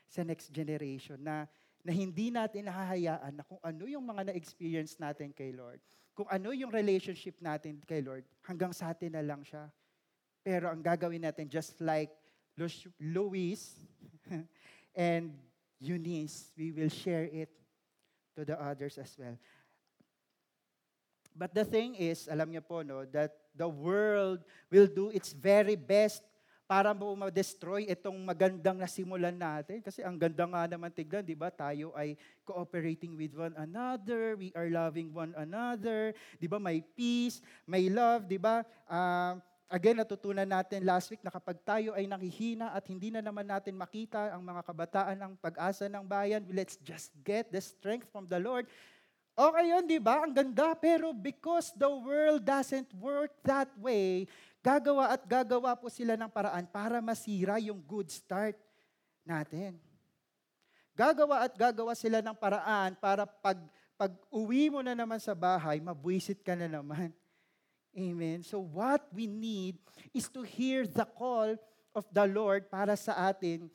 sa 0.08 0.24
next 0.24 0.48
generation 0.48 1.20
na 1.20 1.44
na 1.84 1.92
hindi 1.94 2.32
natin 2.32 2.66
nahahayaan 2.66 3.32
na 3.36 3.44
kung 3.46 3.60
ano 3.62 3.84
yung 3.86 4.04
mga 4.04 4.32
na-experience 4.32 4.96
natin 4.96 5.30
kay 5.30 5.54
Lord, 5.54 5.80
kung 6.18 6.26
ano 6.34 6.50
yung 6.50 6.74
relationship 6.74 7.38
natin 7.38 7.78
kay 7.86 8.02
Lord, 8.02 8.26
hanggang 8.42 8.74
sa 8.74 8.90
atin 8.90 9.14
na 9.14 9.22
lang 9.22 9.46
siya. 9.46 9.70
Pero 10.42 10.66
ang 10.66 10.82
gagawin 10.82 11.22
natin, 11.22 11.46
just 11.46 11.78
like 11.78 12.10
Louis 12.98 13.54
and 14.98 15.30
Eunice, 15.78 16.50
we 16.58 16.74
will 16.74 16.90
share 16.90 17.30
it 17.30 17.54
to 18.34 18.42
the 18.42 18.58
others 18.58 18.98
as 18.98 19.14
well. 19.14 19.38
But 21.38 21.54
the 21.54 21.62
thing 21.62 21.94
is, 21.94 22.26
alam 22.26 22.50
niyo 22.50 22.66
po, 22.66 22.82
no, 22.82 23.06
that 23.14 23.38
the 23.54 23.70
world 23.70 24.42
will 24.74 24.90
do 24.90 25.14
its 25.14 25.30
very 25.30 25.78
best 25.78 26.26
para 26.68 26.92
mo 26.92 27.16
ma-destroy 27.16 27.88
itong 27.88 28.20
magandang 28.20 28.76
nasimulan 28.76 29.32
natin. 29.32 29.80
Kasi 29.80 30.04
ang 30.04 30.20
ganda 30.20 30.44
nga 30.44 30.68
naman 30.68 30.92
tignan, 30.92 31.24
di 31.24 31.32
ba? 31.32 31.48
Tayo 31.48 31.96
ay 31.96 32.12
cooperating 32.44 33.16
with 33.16 33.32
one 33.32 33.56
another, 33.56 34.36
we 34.36 34.52
are 34.52 34.68
loving 34.68 35.08
one 35.08 35.32
another, 35.40 36.12
di 36.36 36.44
ba? 36.44 36.60
May 36.60 36.84
peace, 36.84 37.40
may 37.64 37.88
love, 37.88 38.28
di 38.28 38.36
ba? 38.36 38.60
Uh, 38.84 39.40
Again, 39.68 40.00
natutunan 40.00 40.48
natin 40.48 40.80
last 40.80 41.12
week 41.12 41.20
na 41.20 41.28
kapag 41.28 41.60
tayo 41.60 41.92
ay 41.92 42.08
nakihina 42.08 42.72
at 42.72 42.88
hindi 42.88 43.12
na 43.12 43.20
naman 43.20 43.44
natin 43.44 43.76
makita 43.76 44.32
ang 44.32 44.40
mga 44.40 44.64
kabataan 44.64 45.16
ng 45.20 45.32
pag-asa 45.36 45.84
ng 45.92 46.08
bayan, 46.08 46.40
let's 46.56 46.80
just 46.80 47.12
get 47.20 47.52
the 47.52 47.60
strength 47.60 48.08
from 48.08 48.24
the 48.24 48.40
Lord. 48.40 48.64
Okay 49.36 49.70
yun, 49.70 49.84
di 49.84 50.00
ba? 50.00 50.24
Ang 50.24 50.32
ganda. 50.32 50.72
Pero 50.72 51.12
because 51.12 51.70
the 51.76 51.86
world 51.86 52.48
doesn't 52.48 52.88
work 52.96 53.30
that 53.44 53.68
way, 53.76 54.24
gagawa 54.68 55.16
at 55.16 55.22
gagawa 55.24 55.72
po 55.72 55.88
sila 55.88 56.12
ng 56.20 56.28
paraan 56.28 56.68
para 56.68 57.00
masira 57.00 57.56
yung 57.56 57.80
good 57.80 58.12
start 58.12 58.52
natin. 59.24 59.80
Gagawa 60.92 61.48
at 61.48 61.56
gagawa 61.56 61.96
sila 61.96 62.20
ng 62.20 62.36
paraan 62.36 62.92
para 63.00 63.24
pag, 63.24 63.56
pag 63.96 64.12
uwi 64.28 64.68
mo 64.68 64.84
na 64.84 64.92
naman 64.92 65.16
sa 65.16 65.32
bahay, 65.32 65.80
mabwisit 65.80 66.44
ka 66.44 66.52
na 66.52 66.68
naman. 66.68 67.08
Amen. 67.96 68.44
So 68.44 68.60
what 68.60 69.08
we 69.08 69.24
need 69.24 69.80
is 70.12 70.28
to 70.36 70.44
hear 70.44 70.84
the 70.84 71.08
call 71.16 71.56
of 71.96 72.04
the 72.12 72.26
Lord 72.28 72.68
para 72.68 72.92
sa 72.92 73.32
atin, 73.32 73.72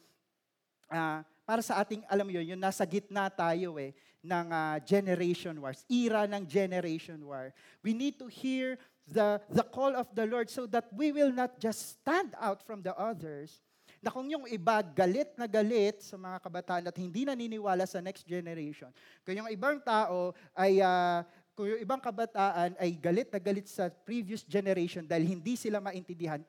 uh, 0.93 1.25
para 1.43 1.61
sa 1.65 1.81
ating, 1.81 2.05
alam 2.05 2.29
mo 2.29 2.37
yun, 2.37 2.53
yung 2.53 2.61
nasa 2.61 2.85
gitna 2.85 3.33
tayo 3.33 3.81
eh, 3.81 3.97
ng 4.23 4.47
uh, 4.47 4.77
generation 4.87 5.57
wars, 5.59 5.83
era 5.91 6.23
ng 6.23 6.47
generation 6.47 7.19
war. 7.27 7.51
We 7.83 7.91
need 7.91 8.15
to 8.23 8.31
hear 8.31 8.79
the, 9.07 9.41
the 9.51 9.63
call 9.63 9.95
of 9.95 10.07
the 10.15 10.25
Lord 10.25 10.49
so 10.49 10.65
that 10.67 10.87
we 10.93 11.11
will 11.11 11.31
not 11.31 11.59
just 11.59 11.99
stand 11.99 12.35
out 12.39 12.63
from 12.63 12.81
the 12.81 12.95
others, 12.95 13.61
na 14.03 14.11
kung 14.11 14.27
yung 14.27 14.43
iba 14.51 14.83
galit 14.83 15.31
na 15.39 15.47
galit 15.47 16.03
sa 16.03 16.19
mga 16.19 16.37
kabataan 16.43 16.83
at 16.91 16.95
hindi 16.99 17.23
naniniwala 17.23 17.87
sa 17.87 18.03
next 18.03 18.27
generation, 18.27 18.91
kung 19.23 19.39
yung 19.39 19.47
ibang 19.47 19.79
tao 19.79 20.35
ay, 20.51 20.83
ah, 20.83 21.23
kung 21.55 21.71
yung 21.71 21.79
ibang 21.79 22.03
kabataan 22.03 22.75
ay 22.75 22.99
galit 22.99 23.31
na 23.31 23.39
galit 23.39 23.71
sa 23.71 23.87
previous 23.87 24.43
generation 24.43 25.07
dahil 25.07 25.23
hindi 25.39 25.55
sila 25.55 25.79
maintindihan, 25.79 26.43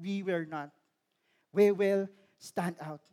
we 0.00 0.24
will 0.24 0.48
not. 0.48 0.72
We 1.52 1.76
will 1.76 2.08
stand 2.40 2.80
out. 2.80 3.04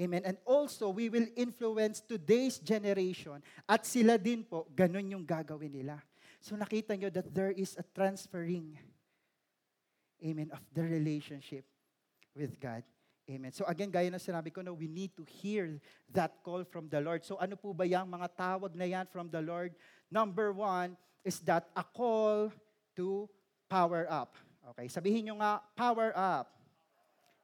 Amen. 0.00 0.24
And 0.24 0.40
also, 0.48 0.88
we 0.88 1.12
will 1.12 1.28
influence 1.36 2.00
today's 2.00 2.56
generation. 2.56 3.44
At 3.68 3.84
sila 3.84 4.16
din 4.16 4.40
po, 4.48 4.64
ganun 4.72 5.12
yung 5.12 5.28
gagawin 5.28 5.76
nila. 5.76 6.00
So 6.40 6.56
nakita 6.56 6.96
nyo 6.96 7.12
that 7.12 7.28
there 7.28 7.52
is 7.52 7.76
a 7.76 7.84
transferring, 7.92 8.80
amen, 10.24 10.48
of 10.52 10.64
the 10.72 10.82
relationship 10.82 11.68
with 12.32 12.56
God. 12.56 12.82
Amen. 13.30 13.52
So 13.52 13.62
again, 13.68 13.92
gaya 13.92 14.10
na 14.10 14.18
sinabi 14.18 14.50
ko, 14.50 14.64
no, 14.64 14.74
we 14.74 14.88
need 14.90 15.14
to 15.14 15.22
hear 15.22 15.78
that 16.10 16.42
call 16.42 16.66
from 16.66 16.90
the 16.90 16.98
Lord. 16.98 17.22
So 17.22 17.38
ano 17.38 17.54
po 17.54 17.70
ba 17.70 17.86
yung 17.86 18.10
mga 18.10 18.32
tawag 18.34 18.74
na 18.74 18.88
yan 18.88 19.06
from 19.06 19.30
the 19.30 19.38
Lord? 19.38 19.76
Number 20.10 20.50
one 20.50 20.98
is 21.22 21.38
that 21.46 21.70
a 21.76 21.84
call 21.84 22.50
to 22.96 23.28
power 23.70 24.08
up. 24.10 24.34
Okay, 24.74 24.90
sabihin 24.90 25.30
nyo 25.30 25.38
nga, 25.38 25.62
power 25.78 26.10
up. 26.16 26.58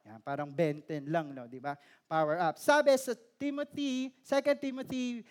Yan, 0.03 0.19
parang 0.25 0.49
benten 0.51 1.07
lang, 1.07 1.31
no, 1.31 1.47
di 1.47 1.59
ba? 1.59 1.79
Power 2.09 2.35
up. 2.35 2.59
Sabi 2.59 2.91
sa 2.99 3.15
Timothy, 3.39 4.11
2 4.23 4.57
Timothy 4.59 5.23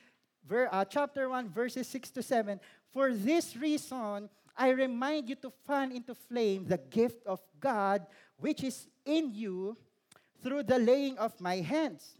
ver, 0.46 0.68
uh, 0.70 0.84
chapter 0.84 1.28
1 1.28 1.50
verses 1.50 1.84
6 1.88 2.16
to 2.16 2.22
7, 2.22 2.60
For 2.92 3.12
this 3.12 3.56
reason, 3.56 4.28
I 4.56 4.70
remind 4.70 5.28
you 5.28 5.36
to 5.44 5.52
fan 5.66 5.92
into 5.92 6.14
flame 6.14 6.64
the 6.64 6.78
gift 6.78 7.26
of 7.26 7.40
God 7.60 8.06
which 8.38 8.64
is 8.64 8.88
in 9.04 9.32
you 9.32 9.76
through 10.42 10.62
the 10.64 10.78
laying 10.78 11.18
of 11.18 11.38
my 11.40 11.56
hands. 11.56 12.16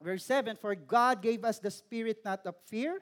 Verse 0.00 0.24
7, 0.24 0.56
For 0.56 0.74
God 0.74 1.20
gave 1.20 1.44
us 1.44 1.58
the 1.58 1.70
spirit 1.70 2.24
not 2.24 2.46
of 2.46 2.56
fear, 2.66 3.00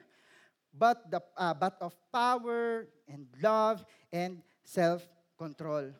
but, 0.75 1.09
the, 1.09 1.21
uh, 1.37 1.53
but 1.53 1.77
of 1.79 1.95
power 2.11 2.87
and 3.07 3.27
love 3.41 3.85
and 4.11 4.41
self-control. 4.63 5.95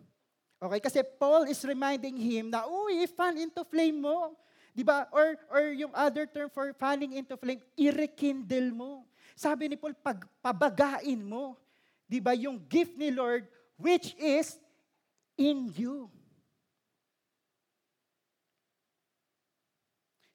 Okay, 0.60 0.80
kasi 0.84 0.99
Paul 1.04 1.47
is 1.47 1.63
reminding 1.63 2.19
him 2.19 2.52
na, 2.52 2.67
uy, 2.67 3.08
fan 3.08 3.39
into 3.39 3.63
flame 3.63 4.04
mo. 4.04 4.36
Di 4.75 4.84
ba? 4.84 5.08
Or, 5.15 5.39
or 5.47 5.71
yung 5.71 5.95
other 5.95 6.28
term 6.28 6.52
for 6.52 6.75
fanning 6.75 7.15
into 7.15 7.39
flame, 7.39 7.63
i-rekindle 7.80 8.75
mo. 8.75 9.08
Sabi 9.39 9.71
ni 9.71 9.80
Paul, 9.80 9.95
pag, 9.95 10.28
pabagain 10.43 11.23
mo. 11.23 11.56
Di 12.04 12.19
ba? 12.19 12.36
Yung 12.36 12.60
gift 12.67 12.99
ni 12.99 13.08
Lord, 13.08 13.47
which 13.80 14.12
is 14.19 14.60
in 15.39 15.71
you. 15.80 16.12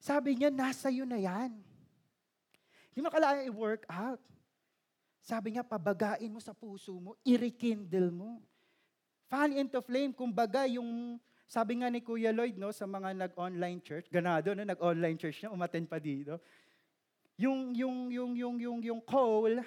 Sabi 0.01 0.41
niya, 0.41 0.49
nasa 0.49 0.89
iyo 0.89 1.05
na 1.05 1.21
yan. 1.21 1.53
Hindi 2.97 3.01
mo 3.05 3.13
kailangan 3.13 3.45
i-work 3.45 3.85
out. 3.93 4.25
Sabi 5.21 5.53
niya, 5.53 5.65
pabagain 5.69 6.33
mo 6.33 6.41
sa 6.41 6.57
puso 6.57 6.97
mo, 6.97 7.13
i-rekindle 7.29 8.09
mo. 8.09 8.41
Fan 9.29 9.53
into 9.53 9.85
flame, 9.85 10.17
kumbaga 10.17 10.65
yung, 10.65 11.21
sabi 11.45 11.81
nga 11.81 11.93
ni 11.93 12.01
Kuya 12.01 12.33
Lloyd, 12.33 12.57
no, 12.57 12.73
sa 12.73 12.89
mga 12.89 13.13
nag-online 13.13 13.81
church, 13.85 14.09
ganado, 14.09 14.53
no, 14.57 14.65
nag-online 14.65 15.17
church 15.21 15.45
niya, 15.45 15.53
umaten 15.53 15.85
pa 15.85 16.01
dito. 16.01 16.41
Yung, 17.35 17.75
yung, 17.75 18.11
yung, 18.11 18.33
yung, 18.37 18.57
yung, 18.61 18.79
yung 18.83 19.01
coal, 19.03 19.63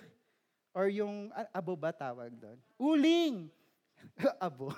or 0.72 0.88
yung, 0.88 1.34
ah, 1.36 1.48
abo 1.58 1.76
ba 1.76 1.92
tawag 1.92 2.32
doon? 2.36 2.60
Uling! 2.80 3.52
abo. 4.48 4.72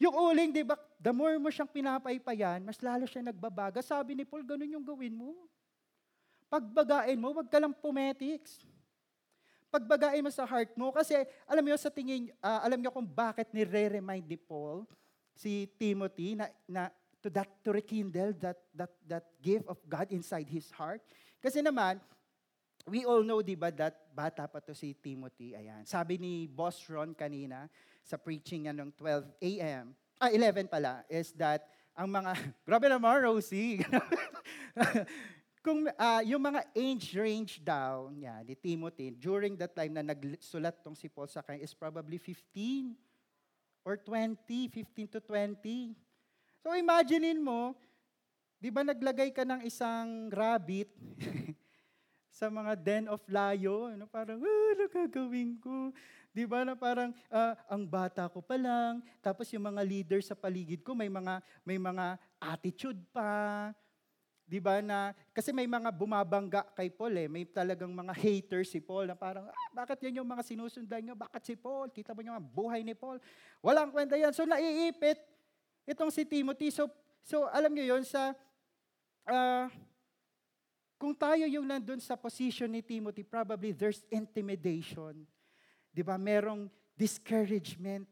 Yung 0.00 0.14
uling, 0.16 0.50
di 0.54 0.64
ba, 0.64 0.78
the 0.96 1.12
more 1.12 1.36
mo 1.36 1.52
siyang 1.52 1.68
pinapaypayan, 1.68 2.64
mas 2.64 2.80
lalo 2.80 3.04
siya 3.04 3.20
nagbabaga. 3.20 3.84
Sabi 3.84 4.16
ni 4.16 4.24
Paul, 4.24 4.46
ganun 4.46 4.80
yung 4.80 4.86
gawin 4.86 5.12
mo. 5.12 5.36
Pagbagain 6.48 7.20
mo, 7.20 7.36
wag 7.36 7.48
ka 7.52 7.60
lang 7.60 7.76
pumetics 7.76 8.64
pagbagain 9.70 10.20
mo 10.20 10.30
sa 10.34 10.44
heart 10.44 10.74
mo. 10.74 10.90
Kasi 10.90 11.14
alam 11.46 11.62
mo 11.62 11.78
sa 11.78 11.88
tingin, 11.88 12.28
uh, 12.42 12.60
alam 12.66 12.82
niyo 12.82 12.90
kung 12.90 13.06
bakit 13.06 13.48
ni-remind 13.54 14.26
ni 14.26 14.36
Paul 14.36 14.84
si 15.32 15.70
Timothy 15.78 16.34
na, 16.34 16.50
na 16.66 16.82
to 17.22 17.30
that 17.30 17.48
to 17.62 17.70
rekindle 17.70 18.34
that 18.42 18.58
that 18.74 18.92
that 19.06 19.24
gift 19.40 19.64
of 19.70 19.78
God 19.86 20.10
inside 20.10 20.50
his 20.50 20.68
heart. 20.74 21.00
Kasi 21.40 21.62
naman, 21.62 22.02
we 22.88 23.04
all 23.04 23.20
know 23.20 23.44
'di 23.44 23.58
ba 23.58 23.68
that 23.74 23.96
bata 24.14 24.48
pa 24.48 24.60
to 24.64 24.72
si 24.72 24.96
Timothy. 24.96 25.52
Ayan. 25.56 25.84
Sabi 25.84 26.16
ni 26.16 26.48
Boss 26.48 26.80
Ron 26.88 27.12
kanina 27.12 27.68
sa 28.04 28.16
preaching 28.16 28.68
niya 28.68 28.74
ng 28.76 28.90
12 28.96 29.28
a.m. 29.40 29.92
Ah, 30.20 30.28
11 30.28 30.68
pala, 30.68 31.00
is 31.08 31.32
that 31.32 31.64
ang 31.96 32.12
mga, 32.12 32.32
grabe 32.68 32.86
naman, 32.92 33.24
Rosie. 33.24 33.80
kung 35.64 35.84
uh, 35.84 36.22
yung 36.24 36.40
mga 36.40 36.60
age 36.72 37.12
range 37.16 37.60
daw 37.60 38.08
niya 38.08 38.40
ni 38.40 38.56
Timothy 38.56 39.12
during 39.12 39.56
that 39.60 39.76
time 39.76 39.92
na 39.92 40.00
nagsulat 40.00 40.80
tong 40.80 40.96
si 40.96 41.08
Paul 41.12 41.28
sa 41.28 41.44
kanya 41.44 41.68
is 41.68 41.76
probably 41.76 42.16
15 42.16 42.96
or 43.84 44.00
20, 44.00 44.40
15 44.72 45.16
to 45.16 45.20
20. 45.20 45.92
So 46.64 46.72
imaginein 46.72 47.40
mo, 47.44 47.76
'di 48.56 48.72
ba 48.72 48.84
naglagay 48.84 49.36
ka 49.36 49.44
ng 49.44 49.60
isang 49.68 50.32
rabbit 50.32 50.88
sa 52.40 52.48
mga 52.48 52.72
den 52.80 53.04
of 53.12 53.20
layo, 53.28 53.92
ano 53.92 54.08
parang 54.08 54.40
ah, 54.40 54.68
ano 54.72 54.84
gagawin 54.88 55.60
ko? 55.60 55.92
'Di 56.32 56.48
ba 56.48 56.64
na 56.64 56.72
parang 56.72 57.12
uh, 57.28 57.52
ang 57.68 57.84
bata 57.84 58.32
ko 58.32 58.40
pa 58.40 58.56
lang, 58.56 59.04
tapos 59.20 59.52
yung 59.52 59.68
mga 59.68 59.84
leader 59.84 60.20
sa 60.24 60.32
paligid 60.32 60.80
ko 60.80 60.96
may 60.96 61.12
mga 61.12 61.44
may 61.68 61.76
mga 61.76 62.16
attitude 62.40 62.96
pa, 63.12 63.68
'Di 64.48 64.56
ba 64.56 64.80
na 64.80 65.12
kasi 65.36 65.52
may 65.52 65.68
mga 65.68 65.92
bumabangga 65.92 66.64
kay 66.72 66.88
Paul 66.88 67.12
eh, 67.20 67.28
may 67.28 67.44
talagang 67.44 67.92
mga 67.92 68.16
haters 68.16 68.72
si 68.72 68.80
Paul 68.80 69.12
na 69.12 69.14
parang 69.20 69.44
ah, 69.44 69.70
bakit 69.76 70.00
yan 70.08 70.24
yung 70.24 70.30
mga 70.32 70.40
sinusundan 70.40 71.04
niyo? 71.04 71.14
Bakit 71.20 71.42
si 71.44 71.54
Paul? 71.60 71.92
Kita 71.92 72.16
mo 72.16 72.24
yung 72.24 72.40
buhay 72.40 72.80
ni 72.80 72.96
Paul. 72.96 73.20
Walang 73.60 73.92
kwenta 73.92 74.16
yan. 74.16 74.32
So 74.32 74.48
naiipit 74.48 75.20
itong 75.84 76.08
si 76.08 76.24
Timothy. 76.24 76.72
So 76.72 76.88
so 77.20 77.52
alam 77.52 77.68
niyo 77.76 77.94
yon 77.94 78.02
sa 78.08 78.32
uh, 79.28 79.68
kung 81.00 81.16
tayo 81.16 81.48
yung 81.48 81.64
nandun 81.64 81.96
sa 81.96 82.12
position 82.12 82.68
ni 82.68 82.84
Timothy, 82.84 83.24
probably 83.24 83.72
there's 83.72 84.04
intimidation. 84.12 85.24
'Di 85.96 86.04
ba? 86.04 86.20
Merong 86.20 86.68
discouragement 86.92 88.04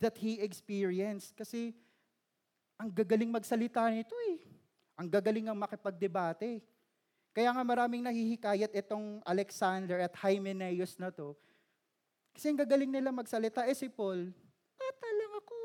that 0.00 0.16
he 0.16 0.40
experienced 0.40 1.36
kasi 1.36 1.76
ang 2.80 2.88
gagaling 2.88 3.28
magsalita 3.28 3.84
nito 3.92 4.16
eh. 4.32 4.40
Ang 4.96 5.12
gagaling 5.12 5.52
ang 5.52 5.58
makipagdebate. 5.60 6.64
Kaya 7.36 7.52
nga 7.52 7.60
maraming 7.60 8.00
nahihikayat 8.00 8.72
itong 8.72 9.20
Alexander 9.20 10.00
at 10.00 10.16
Hymenaeus 10.16 10.96
na 10.96 11.12
to. 11.12 11.36
Kasi 12.32 12.48
ang 12.48 12.58
gagaling 12.64 12.88
nila 12.88 13.12
magsalita. 13.12 13.68
Eh 13.68 13.76
si 13.76 13.92
Paul, 13.92 14.32
bata 14.80 15.08
lang 15.12 15.32
ako. 15.36 15.58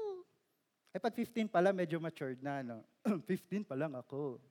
Eh 0.91 1.00
pag 1.00 1.15
15 1.15 1.48
pala, 1.48 1.71
medyo 1.71 1.95
matured 2.04 2.43
na. 2.43 2.60
No? 2.60 2.84
15 3.24 3.63
pa 3.63 3.80
lang 3.80 3.95
ako. 3.95 4.43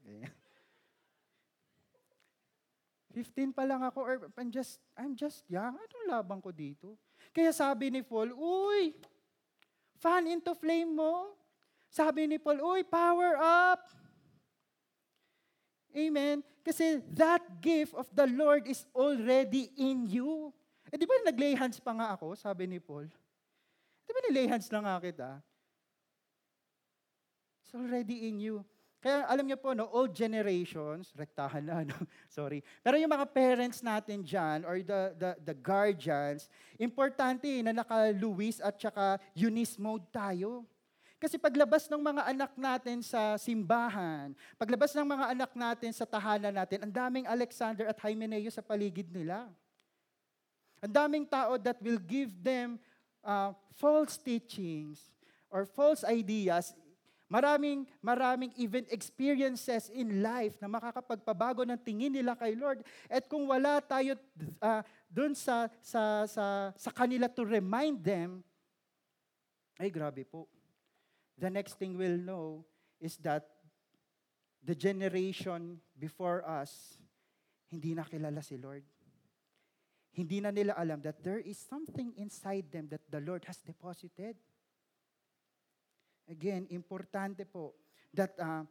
Eh. 3.15 3.23
15 3.23 3.55
pa 3.55 3.63
lang 3.63 3.79
ako 3.87 3.99
or 4.03 4.15
I'm 4.35 4.51
just, 4.51 4.83
I'm 4.99 5.15
just 5.15 5.47
young. 5.47 5.79
Anong 5.79 6.07
labang 6.11 6.43
ko 6.43 6.51
dito? 6.51 6.99
Kaya 7.31 7.55
sabi 7.55 7.95
ni 7.95 8.03
Paul, 8.03 8.35
Uy, 8.35 8.91
fan 10.03 10.27
into 10.27 10.51
flame 10.59 10.91
mo. 10.91 11.39
Sabi 11.87 12.27
ni 12.27 12.43
Paul, 12.43 12.59
Uy, 12.59 12.83
power 12.83 13.39
up. 13.39 13.87
Amen? 15.95 16.43
Kasi 16.67 16.99
that 17.15 17.63
gift 17.63 17.95
of 17.95 18.11
the 18.11 18.27
Lord 18.27 18.67
is 18.67 18.83
already 18.91 19.71
in 19.79 20.11
you. 20.11 20.51
Eh 20.91 20.99
di 20.99 21.07
ba 21.07 21.15
naglay 21.23 21.55
hands 21.55 21.79
pa 21.79 21.95
nga 21.95 22.19
ako, 22.19 22.35
sabi 22.35 22.67
ni 22.67 22.83
Paul? 22.83 23.07
Di 24.05 24.11
ba 24.11 24.21
nilay 24.27 24.47
hands 24.51 24.67
lang 24.75 24.85
nga 24.85 24.99
kita? 24.99 25.39
It's 27.63 27.75
already 27.75 28.27
in 28.27 28.43
you. 28.43 28.67
Kaya 29.05 29.29
alam 29.29 29.45
niyo 29.45 29.61
po, 29.61 29.77
no, 29.77 29.85
old 29.93 30.17
generations, 30.17 31.13
rektahan 31.13 31.61
na, 31.61 31.85
no? 31.93 31.93
sorry. 32.33 32.65
Pero 32.81 32.97
yung 32.97 33.13
mga 33.13 33.29
parents 33.29 33.85
natin 33.85 34.25
dyan, 34.25 34.65
or 34.65 34.81
the, 34.81 35.13
the, 35.21 35.31
the 35.53 35.57
guardians, 35.61 36.49
importante 36.81 37.61
na 37.61 37.77
naka-Luis 37.77 38.65
at 38.65 38.81
saka 38.81 39.21
Eunice 39.37 39.77
mode 39.77 40.09
tayo. 40.09 40.65
Kasi 41.21 41.37
paglabas 41.37 41.85
ng 41.93 42.01
mga 42.01 42.23
anak 42.33 42.53
natin 42.57 43.05
sa 43.05 43.37
simbahan, 43.37 44.33
paglabas 44.57 44.97
ng 44.97 45.05
mga 45.05 45.25
anak 45.37 45.53
natin 45.53 45.93
sa 45.93 46.09
tahanan 46.09 46.57
natin, 46.57 46.89
ang 46.89 46.93
daming 46.93 47.29
Alexander 47.29 47.85
at 47.85 48.01
Hymenaeus 48.01 48.57
sa 48.57 48.65
paligid 48.65 49.13
nila. 49.13 49.53
Ang 50.81 50.93
daming 50.97 51.25
tao 51.29 51.61
that 51.61 51.77
will 51.85 52.01
give 52.01 52.33
them 52.41 52.81
uh, 53.21 53.53
false 53.77 54.17
teachings 54.17 55.13
or 55.53 55.69
false 55.69 56.05
ideas. 56.09 56.73
Maraming, 57.35 57.83
maraming 57.99 58.55
even 58.55 58.87
experiences 58.95 59.91
in 59.91 60.23
life 60.23 60.55
na 60.63 60.71
makakapagpabago 60.71 61.67
ng 61.67 61.83
tingin 61.83 62.15
nila 62.15 62.39
kay 62.39 62.55
Lord. 62.55 62.87
At 63.11 63.27
kung 63.27 63.51
wala 63.51 63.83
tayo 63.83 64.15
uh, 64.63 64.87
doon 65.11 65.35
sa, 65.35 65.67
sa, 65.83 66.31
sa, 66.31 66.71
sa 66.79 66.91
kanila 66.95 67.27
to 67.27 67.43
remind 67.43 68.07
them, 68.07 68.47
ay 69.83 69.91
grabe 69.91 70.23
po. 70.23 70.47
The 71.35 71.51
next 71.51 71.75
thing 71.75 71.99
we'll 71.99 72.23
know 72.23 72.63
is 73.03 73.19
that 73.27 73.51
the 74.63 74.79
generation 74.79 75.83
before 75.99 76.47
us, 76.47 77.03
hindi 77.67 77.99
na 77.99 78.07
kilala 78.07 78.47
si 78.47 78.55
Lord. 78.63 78.87
Hindi 80.15 80.39
na 80.39 80.55
nila 80.55 80.79
alam 80.79 81.03
that 81.03 81.19
there 81.27 81.43
is 81.43 81.59
something 81.59 82.15
inside 82.15 82.71
them 82.71 82.87
that 82.95 83.03
the 83.11 83.19
Lord 83.19 83.43
has 83.51 83.59
deposited. 83.59 84.39
Again, 86.25 86.65
importante 86.73 87.45
po 87.45 87.77
that 88.17 88.33
uh, 88.41 88.65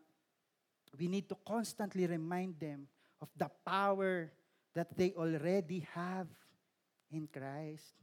we 0.97 1.05
need 1.05 1.29
to 1.29 1.37
constantly 1.45 2.09
remind 2.09 2.57
them 2.57 2.89
of 3.21 3.29
the 3.37 3.49
power 3.61 4.33
that 4.73 4.89
they 4.97 5.13
already 5.13 5.85
have 5.93 6.25
in 7.13 7.29
Christ. 7.29 7.93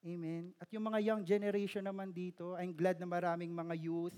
Amen. 0.00 0.56
At 0.56 0.72
yung 0.72 0.88
mga 0.88 1.00
young 1.04 1.22
generation 1.28 1.84
naman 1.84 2.08
dito, 2.08 2.56
I'm 2.56 2.72
glad 2.72 2.96
na 2.96 3.04
maraming 3.04 3.52
mga 3.52 3.76
youth 3.76 4.16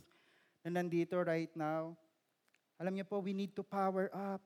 na 0.63 0.79
nandito 0.79 1.19
right 1.19 1.51
now. 1.59 1.99
Alam 2.79 2.95
niyo 2.95 3.07
po, 3.11 3.19
we 3.19 3.35
need 3.35 3.51
to 3.59 3.67
power 3.67 4.07
up. 4.15 4.43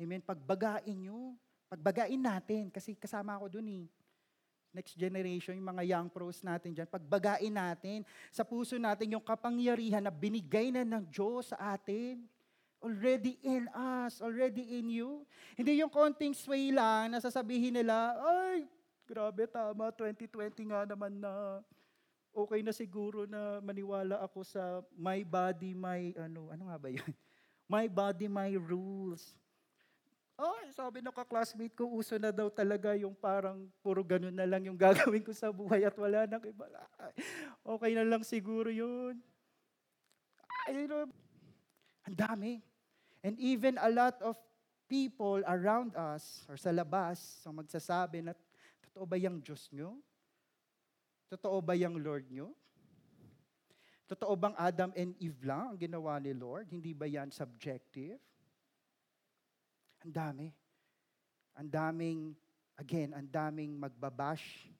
Amen. 0.00 0.24
Pagbagain 0.24 0.96
nyo. 0.96 1.36
Pagbagain 1.68 2.20
natin. 2.20 2.72
Kasi 2.72 2.96
kasama 2.96 3.36
ako 3.36 3.60
dun 3.60 3.68
eh. 3.68 3.84
Next 4.76 4.92
generation, 4.92 5.56
yung 5.56 5.72
mga 5.72 5.88
young 5.88 6.12
pros 6.12 6.44
natin 6.44 6.76
dyan. 6.76 6.84
Pagbagain 6.84 7.48
natin. 7.48 8.04
Sa 8.28 8.44
puso 8.44 8.76
natin 8.76 9.16
yung 9.16 9.24
kapangyarihan 9.24 10.04
na 10.04 10.12
binigay 10.12 10.68
na 10.68 10.84
ng 10.84 11.00
Diyos 11.08 11.56
sa 11.56 11.72
atin. 11.72 12.28
Already 12.84 13.40
in 13.40 13.72
us, 13.72 14.20
already 14.20 14.76
in 14.76 14.92
you. 14.92 15.24
Hindi 15.56 15.80
yung 15.80 15.88
konting 15.88 16.36
sway 16.36 16.68
lang 16.68 17.16
na 17.16 17.24
sasabihin 17.24 17.72
nila, 17.72 18.20
ay, 18.20 18.68
grabe, 19.08 19.48
tama, 19.48 19.88
2020 19.96 20.68
nga 20.68 20.84
naman 20.84 21.24
na 21.24 21.64
okay 22.36 22.60
na 22.60 22.76
siguro 22.76 23.24
na 23.24 23.64
maniwala 23.64 24.20
ako 24.20 24.44
sa 24.44 24.84
my 24.92 25.24
body, 25.24 25.72
my, 25.72 26.12
ano, 26.20 26.52
ano 26.52 26.68
nga 26.68 26.76
ba 26.76 26.92
yun? 26.92 27.08
My 27.66 27.90
body, 27.90 28.30
my 28.30 28.54
rules. 28.62 29.34
Oh, 30.36 30.60
sabi 30.76 31.00
ng 31.00 31.16
ka-classmate 31.16 31.72
ko, 31.72 31.88
uso 31.96 32.20
na 32.20 32.28
daw 32.28 32.52
talaga 32.52 32.92
yung 32.92 33.16
parang 33.16 33.72
puro 33.80 34.04
ganun 34.04 34.36
na 34.36 34.44
lang 34.44 34.68
yung 34.68 34.76
gagawin 34.84 35.24
ko 35.24 35.32
sa 35.32 35.48
buhay 35.48 35.88
at 35.88 35.96
wala 35.96 36.28
nang 36.28 36.44
iba. 36.44 36.68
Ay, 37.00 37.12
Okay 37.64 37.92
na 37.96 38.04
lang 38.04 38.20
siguro 38.20 38.68
yun. 38.68 39.16
You 40.68 40.84
know, 40.84 41.08
ang 42.04 42.16
dami. 42.16 42.60
And 43.24 43.40
even 43.40 43.80
a 43.80 43.88
lot 43.88 44.20
of 44.20 44.36
people 44.86 45.40
around 45.48 45.96
us 45.96 46.44
or 46.52 46.60
sa 46.60 46.68
labas 46.68 47.40
ang 47.48 47.56
magsasabi 47.64 48.20
na, 48.20 48.36
totoo 48.92 49.08
ba 49.08 49.16
yung 49.16 49.40
Diyos 49.40 49.72
nyo? 49.72 49.96
Totoo 51.32 51.64
ba 51.64 51.72
yung 51.74 51.96
Lord 51.96 52.28
nyo? 52.28 52.52
Totoo 54.06 54.36
bang 54.38 54.54
Adam 54.54 54.92
and 54.94 55.16
Eve 55.18 55.42
lang 55.42 55.74
ang 55.74 55.78
ginawa 55.80 56.20
ni 56.22 56.30
Lord? 56.36 56.70
Hindi 56.70 56.94
ba 56.94 57.08
yan 57.08 57.32
subjective? 57.32 58.20
Ang 60.06 60.14
dami. 60.14 60.48
Ang 61.58 61.66
daming, 61.66 62.20
again, 62.78 63.10
ang 63.10 63.26
daming 63.26 63.74
magbabash 63.74 64.70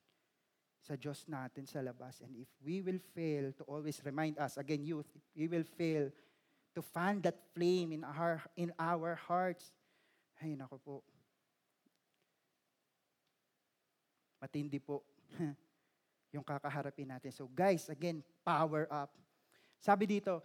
sa 0.79 0.95
Diyos 0.95 1.27
natin 1.27 1.67
sa 1.67 1.83
labas. 1.83 2.23
And 2.23 2.31
if 2.39 2.47
we 2.63 2.79
will 2.79 3.03
fail 3.11 3.51
to 3.59 3.67
always 3.67 3.99
remind 4.07 4.39
us, 4.39 4.55
again, 4.55 4.87
youth, 4.87 5.11
we 5.35 5.51
will 5.51 5.67
fail 5.67 6.07
to 6.71 6.79
fan 6.79 7.19
that 7.27 7.35
flame 7.51 7.91
in 7.91 8.07
our, 8.07 8.39
in 8.55 8.71
our 8.79 9.19
hearts, 9.27 9.75
ay, 10.39 10.55
nako 10.55 10.79
po. 10.79 10.95
Matindi 14.39 14.79
po 14.79 15.03
yung 16.35 16.45
kakaharapin 16.45 17.09
natin. 17.09 17.35
So 17.35 17.51
guys, 17.51 17.89
again, 17.91 18.23
power 18.47 18.87
up. 18.87 19.11
Sabi 19.81 20.07
dito, 20.07 20.39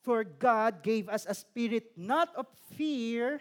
For 0.00 0.24
God 0.24 0.80
gave 0.80 1.12
us 1.12 1.28
a 1.28 1.36
spirit 1.36 1.92
not 1.92 2.32
of 2.32 2.48
fear, 2.72 3.38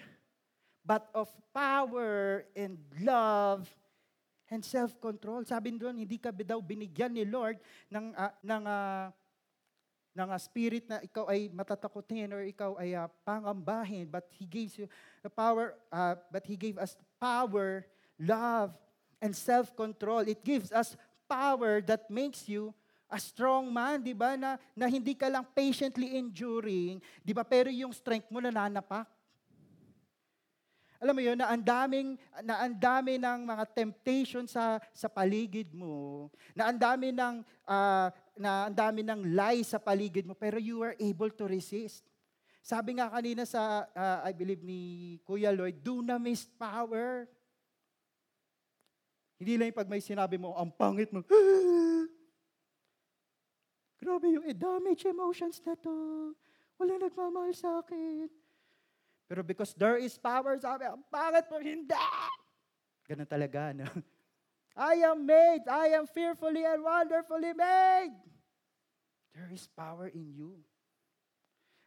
but 0.90 1.06
of 1.14 1.30
power 1.54 2.50
and 2.58 2.82
love 3.06 3.70
and 4.50 4.66
self-control. 4.66 5.46
Sabi 5.46 5.78
doon, 5.78 6.02
hindi 6.02 6.18
ka 6.18 6.34
daw 6.34 6.58
binigyan 6.58 7.14
ni 7.14 7.22
Lord 7.30 7.62
ng, 7.94 8.10
uh, 8.18 8.34
ng, 8.42 8.64
uh, 8.66 9.06
ng 10.18 10.30
uh, 10.34 10.40
spirit 10.42 10.90
na 10.90 10.98
ikaw 11.06 11.30
ay 11.30 11.54
matatakotin 11.54 12.34
or 12.34 12.42
ikaw 12.42 12.74
ay 12.82 12.98
uh, 12.98 13.06
pangambahin, 13.22 14.10
but 14.10 14.26
He 14.34 14.50
gives 14.50 14.82
you 14.82 14.90
the 15.22 15.30
power, 15.30 15.78
uh, 15.94 16.18
but 16.34 16.42
He 16.50 16.58
gave 16.58 16.82
us 16.82 16.98
power, 17.22 17.86
love, 18.18 18.74
and 19.22 19.38
self-control. 19.38 20.26
It 20.26 20.42
gives 20.42 20.74
us 20.74 20.98
power 21.30 21.86
that 21.86 22.10
makes 22.10 22.50
you 22.50 22.74
a 23.14 23.22
strong 23.22 23.70
man, 23.70 24.02
di 24.02 24.18
ba? 24.18 24.34
Na, 24.34 24.58
na 24.74 24.90
hindi 24.90 25.14
ka 25.14 25.30
lang 25.30 25.46
patiently 25.54 26.18
enduring, 26.18 26.98
di 27.22 27.34
ba? 27.38 27.46
Pero 27.46 27.70
yung 27.70 27.94
strength 27.94 28.34
mo 28.34 28.42
nananapak. 28.42 29.19
Alam 31.00 31.16
mo 31.16 31.22
yun, 31.24 31.40
na 31.40 31.48
ang 31.48 31.64
daming, 31.64 32.20
na 32.44 32.60
ang 32.60 32.76
dami 32.76 33.16
ng 33.16 33.48
mga 33.48 33.64
temptation 33.72 34.44
sa, 34.44 34.84
sa 34.92 35.08
paligid 35.08 35.72
mo, 35.72 36.28
na 36.52 36.68
ang 36.68 36.76
dami 36.76 37.16
ng, 37.16 37.40
uh, 37.64 38.12
na 38.36 38.68
ang 38.68 38.76
dami 38.76 39.00
ng 39.08 39.32
lies 39.32 39.72
sa 39.72 39.80
paligid 39.80 40.28
mo, 40.28 40.36
pero 40.36 40.60
you 40.60 40.84
are 40.84 41.00
able 41.00 41.32
to 41.32 41.48
resist. 41.48 42.04
Sabi 42.60 43.00
nga 43.00 43.08
kanina 43.08 43.48
sa, 43.48 43.88
uh, 43.96 44.20
I 44.28 44.36
believe 44.36 44.60
ni 44.60 45.16
Kuya 45.24 45.56
Lloyd, 45.56 45.80
dunamis 45.80 46.44
power. 46.60 47.32
Hindi 49.40 49.56
lang 49.56 49.72
pag 49.72 49.88
may 49.88 50.04
sinabi 50.04 50.36
mo, 50.36 50.52
ang 50.60 50.68
pangit 50.76 51.16
mo, 51.16 51.24
Grabe 54.00 54.32
yung 54.32 54.48
damage 54.56 55.08
emotions 55.08 55.60
na 55.64 55.76
to. 55.76 55.92
Wala 56.80 56.96
nagmamahal 57.04 57.52
sa 57.52 57.84
akin. 57.84 58.32
Pero 59.30 59.46
because 59.46 59.78
there 59.78 60.02
is 60.02 60.18
power, 60.18 60.58
sabi, 60.58 60.90
pangit 61.14 61.46
mo, 61.54 61.62
hindi! 61.62 62.10
Ganun 63.06 63.30
talaga, 63.30 63.78
no? 63.78 63.86
I 64.74 65.06
am 65.06 65.22
made, 65.22 65.70
I 65.70 65.94
am 65.94 66.10
fearfully 66.10 66.66
and 66.66 66.82
wonderfully 66.82 67.54
made. 67.54 68.18
There 69.38 69.54
is 69.54 69.70
power 69.78 70.10
in 70.10 70.34
you. 70.34 70.66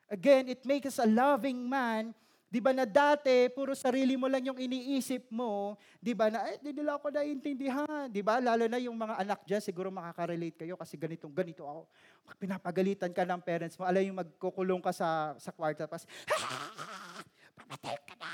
Again, 0.06 0.46
it 0.46 0.62
makes 0.62 0.86
us 0.86 1.02
a 1.02 1.08
loving 1.08 1.66
man 1.66 2.14
Di 2.52 2.60
ba 2.60 2.76
na 2.76 2.84
dati, 2.84 3.48
puro 3.48 3.72
sarili 3.72 4.12
mo 4.12 4.28
lang 4.28 4.44
yung 4.44 4.60
iniisip 4.60 5.32
mo, 5.32 5.80
di 5.96 6.12
ba 6.12 6.28
na, 6.28 6.44
eh, 6.52 6.60
di 6.60 6.76
nila 6.76 7.00
ako 7.00 7.08
naiintindihan. 7.08 8.12
Di 8.12 8.20
ba? 8.20 8.44
Lalo 8.44 8.68
na 8.68 8.76
yung 8.76 8.92
mga 8.92 9.24
anak 9.24 9.40
dyan, 9.48 9.64
siguro 9.64 9.88
makaka-relate 9.88 10.60
kayo 10.60 10.76
kasi 10.76 11.00
ganitong, 11.00 11.32
ganito 11.32 11.64
ako. 11.64 11.88
Pag 12.28 12.36
pinapagalitan 12.36 13.08
ka 13.08 13.24
ng 13.24 13.40
parents 13.40 13.80
mo, 13.80 13.88
alam 13.88 14.04
yung 14.04 14.20
magkukulong 14.20 14.84
ka 14.84 14.92
sa, 14.92 15.32
sa 15.40 15.48
kwarto, 15.48 15.80
tapos, 15.88 16.04
pamatay 17.72 17.96
ka 18.04 18.14
na. 18.20 18.32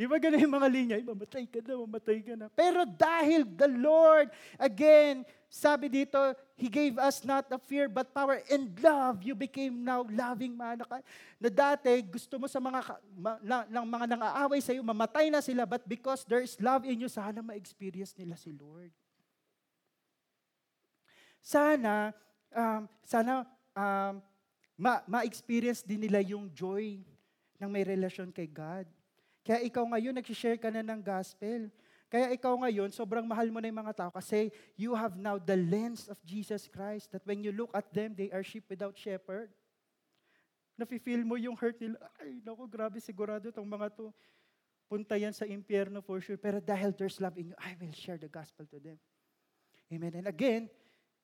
Di 0.00 0.08
ba 0.08 0.16
ganun 0.16 0.40
yung 0.40 0.56
mga 0.56 0.68
linya? 0.72 0.96
Mamatay 1.04 1.44
ka 1.44 1.60
na, 1.60 1.76
mamatay 1.76 2.18
ka 2.24 2.32
na. 2.32 2.48
Pero 2.56 2.88
dahil 2.88 3.44
the 3.44 3.68
Lord, 3.68 4.32
again, 4.56 5.28
sabi 5.52 5.92
dito, 5.92 6.16
He 6.56 6.72
gave 6.72 6.96
us 7.00 7.20
not 7.24 7.48
a 7.52 7.60
fear 7.60 7.88
but 7.88 8.12
power 8.12 8.40
and 8.48 8.72
love. 8.80 9.20
You 9.24 9.36
became 9.36 9.84
now 9.84 10.04
loving 10.08 10.56
man. 10.56 10.80
Na 11.36 11.48
dati, 11.52 12.00
gusto 12.04 12.40
mo 12.40 12.48
sa 12.48 12.60
mga, 12.60 12.80
ma, 13.16 13.36
na, 13.44 13.64
ng 13.68 13.86
mga 13.88 14.06
nang-aaway 14.16 14.60
sa 14.64 14.72
iyo, 14.72 14.84
mamatay 14.84 15.28
na 15.28 15.44
sila, 15.44 15.68
but 15.68 15.84
because 15.84 16.24
there 16.24 16.40
is 16.40 16.56
love 16.60 16.84
in 16.88 17.00
you, 17.00 17.08
sana 17.08 17.44
ma-experience 17.44 18.12
nila 18.16 18.40
si 18.40 18.52
Lord. 18.56 18.92
Sana, 21.40 22.12
um, 22.52 22.88
sana 23.04 23.44
um, 23.76 24.20
ma- 24.80 25.04
ma-experience 25.04 25.84
din 25.84 26.08
nila 26.08 26.24
yung 26.24 26.48
joy 26.56 27.04
ng 27.60 27.70
may 27.70 27.84
relasyon 27.84 28.32
kay 28.32 28.48
God. 28.48 28.88
Kaya 29.44 29.60
ikaw 29.64 29.84
ngayon, 29.84 30.16
nag-share 30.16 30.56
ka 30.56 30.72
na 30.72 30.80
ng 30.80 31.00
gospel. 31.04 31.68
Kaya 32.10 32.34
ikaw 32.34 32.58
ngayon, 32.66 32.90
sobrang 32.90 33.22
mahal 33.22 33.52
mo 33.54 33.62
na 33.62 33.70
yung 33.70 33.80
mga 33.86 33.94
tao 33.94 34.10
kasi 34.10 34.50
you 34.74 34.98
have 34.98 35.14
now 35.14 35.38
the 35.38 35.54
lens 35.54 36.10
of 36.10 36.18
Jesus 36.26 36.66
Christ 36.66 37.14
that 37.14 37.22
when 37.22 37.38
you 37.38 37.54
look 37.54 37.70
at 37.70 37.86
them, 37.94 38.18
they 38.18 38.32
are 38.34 38.42
sheep 38.42 38.66
without 38.66 38.98
shepherd. 38.98 39.52
Nafe-feel 40.74 41.22
mo 41.22 41.38
yung 41.38 41.54
hurt 41.54 41.78
nila. 41.78 42.00
Ay, 42.18 42.42
naku, 42.42 42.66
grabe, 42.66 42.98
sigurado 42.98 43.46
itong 43.46 43.68
mga 43.68 43.94
to. 43.94 44.10
Punta 44.90 45.14
yan 45.14 45.30
sa 45.30 45.46
impyerno 45.46 46.02
for 46.02 46.18
sure. 46.18 46.40
Pero 46.40 46.58
dahil 46.58 46.90
there's 46.96 47.22
love 47.22 47.38
in 47.38 47.54
you, 47.54 47.56
I 47.62 47.78
will 47.78 47.94
share 47.94 48.18
the 48.18 48.26
gospel 48.26 48.66
to 48.74 48.82
them. 48.82 48.98
Amen. 49.92 50.24
And 50.24 50.26
again, 50.26 50.66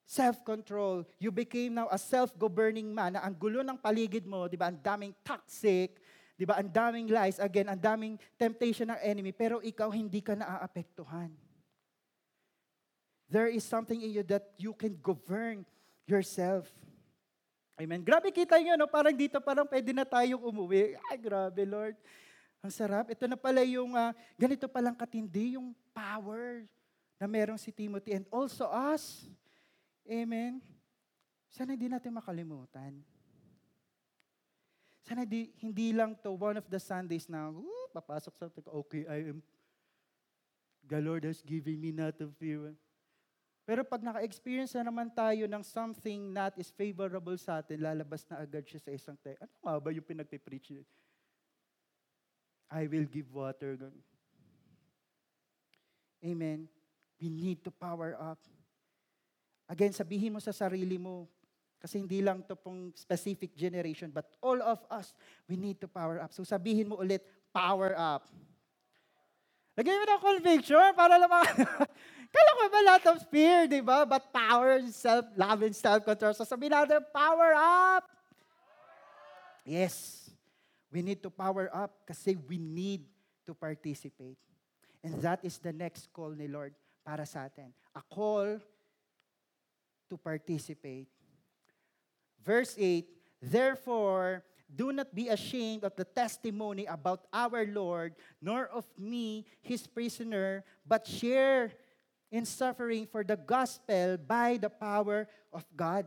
self-control. 0.06 1.02
You 1.18 1.34
became 1.34 1.74
now 1.74 1.90
a 1.90 1.98
self-governing 1.98 2.94
man 2.94 3.18
na 3.18 3.26
ang 3.26 3.34
gulo 3.34 3.66
ng 3.66 3.74
paligid 3.74 4.22
mo, 4.22 4.46
di 4.46 4.54
ba, 4.54 4.70
ang 4.70 4.78
daming 4.78 5.10
toxic, 5.26 5.98
Di 6.36 6.44
ba? 6.44 6.60
Ang 6.60 6.68
daming 6.68 7.08
lies. 7.08 7.40
Again, 7.40 7.72
ang 7.72 7.80
daming 7.80 8.20
temptation 8.36 8.92
ng 8.92 9.00
enemy. 9.00 9.32
Pero 9.32 9.64
ikaw 9.64 9.88
hindi 9.88 10.20
ka 10.20 10.36
naaapektuhan. 10.36 11.32
There 13.26 13.50
is 13.50 13.64
something 13.66 13.98
in 13.98 14.12
you 14.12 14.24
that 14.30 14.54
you 14.60 14.76
can 14.76 14.94
govern 15.00 15.66
yourself. 16.06 16.68
Amen. 17.76 18.04
Grabe 18.04 18.30
kita 18.30 18.56
nyo, 18.60 18.78
no? 18.78 18.88
Parang 18.88 19.12
dito 19.12 19.36
parang 19.42 19.66
pwede 19.66 19.90
na 19.92 20.06
tayong 20.06 20.40
umuwi. 20.40 20.94
Ay, 21.10 21.18
grabe, 21.18 21.60
Lord. 21.66 21.96
Ang 22.64 22.72
sarap. 22.72 23.10
Ito 23.10 23.28
na 23.28 23.36
pala 23.36 23.64
yung, 23.64 23.92
uh, 23.96 24.12
ganito 24.36 24.64
palang 24.68 24.96
katindi, 24.96 25.58
yung 25.58 25.76
power 25.92 26.64
na 27.16 27.26
merong 27.28 27.60
si 27.60 27.72
Timothy 27.72 28.16
and 28.16 28.28
also 28.28 28.68
us. 28.68 29.28
Amen. 30.04 30.60
Sana 31.48 31.72
hindi 31.72 31.88
natin 31.88 32.12
makalimutan. 32.12 33.00
Sana 35.06 35.22
di, 35.22 35.54
hindi 35.62 35.94
lang 35.94 36.18
to 36.18 36.34
one 36.34 36.58
of 36.58 36.66
the 36.66 36.82
Sundays 36.82 37.30
na, 37.30 37.46
"Woo, 37.54 37.86
papasok 37.94 38.34
sa, 38.34 38.50
okay, 38.82 39.06
I 39.06 39.30
am, 39.30 39.38
the 40.82 40.98
Lord 40.98 41.22
has 41.22 41.46
given 41.46 41.78
me 41.78 41.94
not 41.94 42.18
of 42.18 42.34
fear. 42.34 42.74
Pero 43.66 43.82
pag 43.82 44.02
naka-experience 44.02 44.78
na 44.78 44.86
naman 44.90 45.10
tayo 45.10 45.46
ng 45.50 45.62
something 45.62 46.30
not 46.30 46.54
is 46.54 46.70
favorable 46.70 47.34
sa 47.34 47.58
atin, 47.58 47.82
lalabas 47.82 48.22
na 48.30 48.38
agad 48.38 48.62
siya 48.62 48.78
sa 48.78 48.90
isang 48.94 49.18
tayo. 49.18 49.34
Ano 49.42 49.54
nga 49.58 49.74
ba 49.82 49.90
yung 49.90 50.06
pinagpipreach? 50.06 50.86
I 52.70 52.86
will 52.86 53.06
give 53.06 53.30
water. 53.30 53.78
Amen. 56.22 56.70
We 57.18 57.26
need 57.30 57.62
to 57.66 57.70
power 57.74 58.14
up. 58.18 58.38
Again, 59.66 59.90
sabihin 59.90 60.34
mo 60.34 60.38
sa 60.38 60.54
sarili 60.54 60.94
mo, 60.94 61.26
kasi 61.86 62.02
hindi 62.02 62.18
lang 62.18 62.42
to 62.42 62.58
pong 62.58 62.90
specific 62.98 63.54
generation, 63.54 64.10
but 64.10 64.26
all 64.42 64.58
of 64.58 64.82
us, 64.90 65.14
we 65.46 65.54
need 65.54 65.78
to 65.78 65.86
power 65.86 66.18
up. 66.18 66.34
So 66.34 66.42
sabihin 66.42 66.90
mo 66.90 66.98
ulit, 66.98 67.22
power 67.54 67.94
up. 67.94 68.26
Lagyan 69.78 70.02
mo 70.02 70.06
ng 70.10 70.22
conviction 70.34 70.90
para 70.98 71.14
mga... 71.14 71.46
Kala 72.34 72.50
ko 72.58 72.62
ba 72.66 72.80
lot 72.82 73.04
of 73.06 73.22
fear, 73.30 73.70
di 73.70 73.78
ba? 73.78 74.02
But 74.02 74.34
power, 74.34 74.82
self-love, 74.90 75.62
and 75.62 75.76
self-control. 75.78 76.34
So 76.34 76.42
sabihin 76.42 76.74
natin, 76.74 77.06
power 77.14 77.54
up! 77.54 78.02
Yes. 79.62 80.26
We 80.90 81.06
need 81.06 81.22
to 81.22 81.30
power 81.30 81.70
up 81.70 82.02
kasi 82.02 82.34
we 82.34 82.58
need 82.58 83.06
to 83.46 83.54
participate. 83.54 84.42
And 85.06 85.22
that 85.22 85.38
is 85.46 85.62
the 85.62 85.70
next 85.70 86.10
call 86.10 86.34
ni 86.34 86.50
Lord 86.50 86.74
para 87.06 87.22
sa 87.22 87.46
atin. 87.46 87.70
A 87.94 88.02
call 88.02 88.58
to 90.10 90.14
participate. 90.18 91.06
Verse 92.46 92.78
8, 92.78 93.02
Therefore, 93.42 94.46
do 94.70 94.94
not 94.94 95.10
be 95.10 95.26
ashamed 95.26 95.82
of 95.82 95.98
the 95.98 96.06
testimony 96.06 96.86
about 96.86 97.26
our 97.34 97.66
Lord, 97.66 98.14
nor 98.38 98.70
of 98.70 98.86
me, 98.94 99.42
his 99.58 99.86
prisoner, 99.90 100.62
but 100.86 101.02
share 101.02 101.74
in 102.30 102.46
suffering 102.46 103.10
for 103.10 103.26
the 103.26 103.34
gospel 103.34 104.14
by 104.14 104.62
the 104.62 104.70
power 104.70 105.26
of 105.50 105.66
God. 105.74 106.06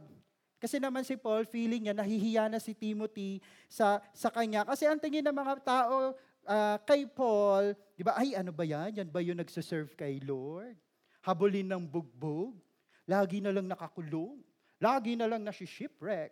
Kasi 0.60 0.80
naman 0.80 1.08
si 1.08 1.16
Paul, 1.16 1.48
feeling 1.48 1.88
niya, 1.88 1.96
nahihiya 1.96 2.52
na 2.52 2.60
si 2.60 2.76
Timothy 2.76 3.40
sa, 3.72 4.04
sa 4.12 4.28
kanya. 4.28 4.68
Kasi 4.68 4.84
ang 4.88 5.00
tingin 5.00 5.24
ng 5.24 5.36
mga 5.36 5.56
tao 5.64 6.16
ah, 6.44 6.76
kay 6.84 7.08
Paul, 7.08 7.72
di 7.96 8.04
ba, 8.04 8.20
ay 8.20 8.36
ano 8.36 8.52
ba 8.52 8.68
yan? 8.68 9.00
Yan 9.00 9.10
ba 9.12 9.24
yung 9.24 9.40
nagsaserve 9.40 9.96
kay 9.96 10.20
Lord? 10.20 10.76
Habulin 11.24 11.68
ng 11.68 11.84
bugbog? 11.88 12.60
Lagi 13.08 13.40
na 13.40 13.56
lang 13.56 13.72
nakakulong? 13.72 14.44
Lagi 14.80 15.20
na 15.20 15.28
lang 15.28 15.44
nasi-shipwreck? 15.44 16.32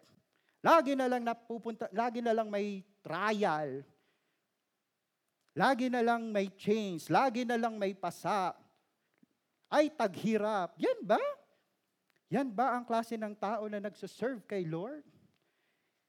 Lagi 0.64 0.96
na 0.96 1.06
lang 1.12 1.22
napupunta, 1.28 1.92
lagi 1.92 2.24
na 2.24 2.32
lang 2.32 2.48
may 2.48 2.82
trial? 3.04 3.84
Lagi 5.58 5.92
na 5.92 6.00
lang 6.00 6.32
may 6.32 6.48
chains? 6.56 7.12
Lagi 7.12 7.44
na 7.44 7.60
lang 7.60 7.76
may 7.76 7.92
pasa? 7.92 8.56
Ay, 9.68 9.92
taghirap. 9.92 10.80
Yan 10.80 11.02
ba? 11.04 11.20
Yan 12.32 12.50
ba 12.52 12.76
ang 12.76 12.84
klase 12.88 13.20
ng 13.20 13.36
tao 13.36 13.68
na 13.68 13.84
nagsaserve 13.84 14.44
kay 14.48 14.64
Lord? 14.64 15.04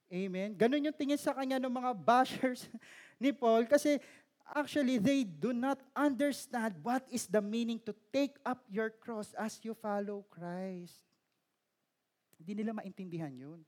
Amen. 0.08 0.52
Ganon 0.56 0.88
yung 0.88 0.96
tingin 0.96 1.20
sa 1.20 1.32
kanya 1.36 1.58
ng 1.60 1.72
mga 1.72 1.92
bashers 1.96 2.68
ni 3.22 3.32
Paul 3.34 3.68
kasi 3.68 4.00
actually 4.52 4.96
they 4.96 5.24
do 5.24 5.52
not 5.52 5.80
understand 5.92 6.76
what 6.80 7.04
is 7.12 7.28
the 7.28 7.40
meaning 7.40 7.80
to 7.84 7.92
take 8.12 8.36
up 8.44 8.64
your 8.68 8.88
cross 8.88 9.32
as 9.36 9.60
you 9.64 9.76
follow 9.76 10.24
Christ. 10.32 11.07
Hindi 12.38 12.62
nila 12.62 12.72
maintindihan 12.72 13.34
yun. 13.34 13.60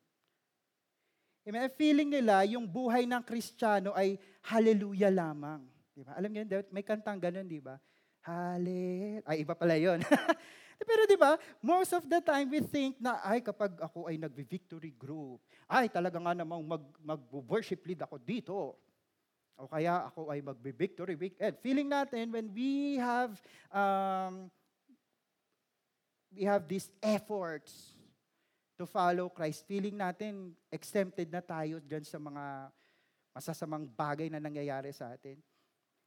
Amen. 1.44 1.66
Feeling 1.74 2.08
nila 2.08 2.46
yung 2.46 2.68
buhay 2.68 3.08
ng 3.08 3.22
Kristiyano 3.26 3.90
ay 3.96 4.14
hallelujah 4.46 5.10
lamang. 5.10 5.66
Di 5.90 6.06
ba? 6.06 6.14
Alam 6.14 6.30
niyo, 6.30 6.62
may 6.70 6.86
kantang 6.86 7.18
ganun, 7.18 7.48
di 7.48 7.58
ba? 7.58 7.80
Hallelujah. 8.22 9.26
Ay, 9.26 9.42
iba 9.42 9.54
pala 9.58 9.74
yun. 9.74 9.98
Pero 10.88 11.04
di 11.04 11.16
ba, 11.16 11.36
most 11.60 11.92
of 11.92 12.08
the 12.08 12.24
time 12.24 12.48
we 12.48 12.60
think 12.64 12.96
na, 12.96 13.20
ay 13.20 13.44
kapag 13.44 13.76
ako 13.84 14.08
ay 14.08 14.16
nag-victory 14.16 14.96
group, 14.96 15.44
ay 15.68 15.92
talaga 15.92 16.16
nga 16.16 16.32
namang 16.32 16.64
mag, 16.64 16.84
mag-worship 17.04 17.84
lead 17.84 18.00
ako 18.00 18.16
dito. 18.16 18.56
O 19.60 19.68
kaya 19.68 20.08
ako 20.08 20.32
ay 20.32 20.40
mag-victory 20.40 21.20
weekend. 21.20 21.60
Feeling 21.60 21.92
natin 21.92 22.32
when 22.32 22.48
we 22.48 22.96
have 22.96 23.36
um, 23.68 24.48
we 26.32 26.48
have 26.48 26.64
these 26.64 26.88
efforts 27.04 27.99
to 28.80 28.88
follow 28.88 29.28
Christ, 29.28 29.68
feeling 29.68 30.00
natin 30.00 30.56
exempted 30.72 31.28
na 31.28 31.44
tayo 31.44 31.84
dyan 31.84 32.00
sa 32.00 32.16
mga 32.16 32.72
masasamang 33.36 33.84
bagay 33.84 34.32
na 34.32 34.40
nangyayari 34.40 34.88
sa 34.96 35.12
atin. 35.12 35.36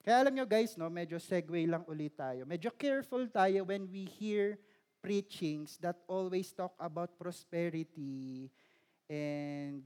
Kaya 0.01 0.25
alam 0.25 0.33
nyo 0.33 0.49
guys, 0.49 0.73
no, 0.73 0.89
medyo 0.89 1.21
segue 1.21 1.69
lang 1.69 1.85
ulit 1.85 2.17
tayo. 2.17 2.49
Medyo 2.49 2.73
careful 2.73 3.29
tayo 3.29 3.69
when 3.69 3.85
we 3.93 4.09
hear 4.17 4.57
preachings 5.05 5.77
that 5.77 6.01
always 6.09 6.49
talk 6.49 6.73
about 6.81 7.13
prosperity 7.13 8.49
and 9.05 9.85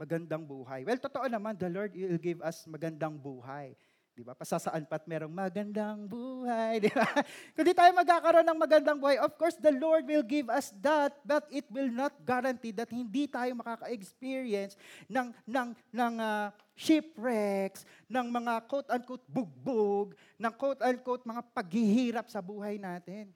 magandang 0.00 0.48
buhay. 0.48 0.88
Well, 0.88 0.96
totoo 0.96 1.28
naman, 1.28 1.60
the 1.60 1.68
Lord 1.68 1.92
will 1.92 2.16
give 2.16 2.40
us 2.40 2.64
magandang 2.64 3.20
buhay. 3.20 3.76
Di 4.20 4.28
ba? 4.28 4.36
Pasasaan 4.36 4.84
pa't 4.84 5.08
merong 5.08 5.32
magandang 5.32 6.04
buhay. 6.04 6.76
Di 6.84 6.92
ba? 6.92 7.08
Kung 7.56 7.64
di 7.64 7.72
tayo 7.72 7.88
magkakaroon 7.96 8.44
ng 8.44 8.60
magandang 8.60 9.00
buhay, 9.00 9.16
of 9.16 9.32
course, 9.40 9.56
the 9.56 9.72
Lord 9.72 10.04
will 10.04 10.20
give 10.20 10.52
us 10.52 10.76
that, 10.84 11.16
but 11.24 11.48
it 11.48 11.64
will 11.72 11.88
not 11.88 12.12
guarantee 12.28 12.68
that 12.76 12.92
hindi 12.92 13.24
tayo 13.24 13.48
makaka-experience 13.56 14.76
ng, 15.08 15.32
ng, 15.48 15.72
ng 15.72 16.14
uh, 16.20 16.52
shipwrecks, 16.76 17.88
ng 18.12 18.28
mga 18.28 18.68
quote-unquote 18.68 19.24
bugbog, 19.24 20.12
ng 20.36 20.52
quote-unquote 20.52 21.24
mga 21.24 21.40
paghihirap 21.56 22.28
sa 22.28 22.44
buhay 22.44 22.76
natin. 22.76 23.32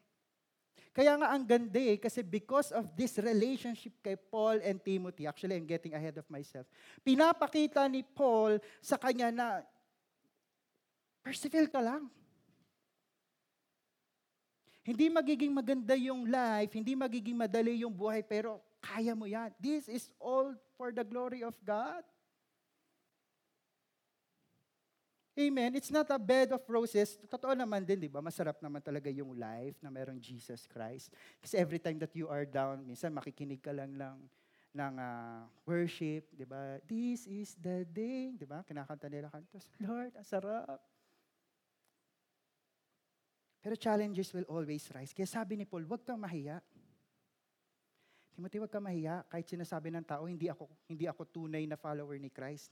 Kaya 0.94 1.16
nga 1.18 1.32
ang 1.32 1.42
ganda 1.42 1.80
eh, 1.80 1.98
kasi 1.98 2.22
because 2.22 2.70
of 2.70 2.86
this 2.94 3.18
relationship 3.18 3.98
kay 3.98 4.14
Paul 4.14 4.62
and 4.62 4.78
Timothy, 4.78 5.26
actually 5.26 5.58
I'm 5.58 5.66
getting 5.66 5.90
ahead 5.90 6.14
of 6.20 6.28
myself, 6.30 6.68
pinapakita 7.02 7.82
ni 7.90 8.04
Paul 8.04 8.62
sa 8.78 8.94
kanya 8.94 9.34
na, 9.34 9.64
persevere 11.24 11.72
ka 11.72 11.80
lang. 11.80 12.04
Hindi 14.84 15.08
magiging 15.08 15.48
maganda 15.48 15.96
yung 15.96 16.28
life, 16.28 16.76
hindi 16.76 16.92
magiging 16.92 17.40
madali 17.40 17.80
yung 17.80 17.96
buhay, 17.96 18.20
pero 18.20 18.60
kaya 18.84 19.16
mo 19.16 19.24
yan. 19.24 19.48
This 19.56 19.88
is 19.88 20.12
all 20.20 20.52
for 20.76 20.92
the 20.92 21.00
glory 21.00 21.40
of 21.40 21.56
God. 21.64 22.04
Amen. 25.34 25.74
It's 25.74 25.90
not 25.90 26.06
a 26.14 26.20
bed 26.20 26.54
of 26.54 26.62
roses. 26.68 27.18
Totoo 27.26 27.58
naman 27.58 27.82
din, 27.82 28.06
di 28.06 28.12
ba? 28.12 28.22
Masarap 28.22 28.62
naman 28.62 28.78
talaga 28.78 29.10
yung 29.10 29.34
life 29.34 29.74
na 29.82 29.90
merong 29.90 30.20
Jesus 30.22 30.62
Christ. 30.68 31.10
Kasi 31.42 31.58
every 31.58 31.82
time 31.82 31.98
that 31.98 32.14
you 32.14 32.30
are 32.30 32.46
down, 32.46 32.86
minsan 32.86 33.10
makikinig 33.10 33.58
ka 33.58 33.74
lang 33.74 33.98
lang 33.98 34.20
ng 34.70 34.94
uh, 34.94 35.42
worship, 35.66 36.30
di 36.30 36.46
ba? 36.46 36.78
This 36.86 37.26
is 37.26 37.58
the 37.58 37.82
day, 37.82 38.30
di 38.38 38.46
ba? 38.46 38.62
Kinakanta 38.62 39.10
nila 39.10 39.26
kantos. 39.26 39.66
Lord, 39.82 40.14
ang 40.14 40.28
sarap. 40.28 40.78
Pero 43.64 43.80
challenges 43.80 44.28
will 44.36 44.44
always 44.52 44.84
rise. 44.92 45.16
Kaya 45.16 45.24
sabi 45.24 45.56
ni 45.56 45.64
Paul, 45.64 45.88
huwag 45.88 46.04
kang 46.04 46.20
mahiya. 46.20 46.60
Timothy, 48.36 48.60
huwag 48.60 48.68
kang 48.68 48.84
mahiya. 48.84 49.24
Kahit 49.24 49.48
sinasabi 49.48 49.88
ng 49.88 50.04
tao, 50.04 50.28
hindi 50.28 50.52
ako, 50.52 50.68
hindi 50.84 51.08
ako 51.08 51.24
tunay 51.24 51.64
na 51.64 51.80
follower 51.80 52.20
ni 52.20 52.28
Christ 52.28 52.68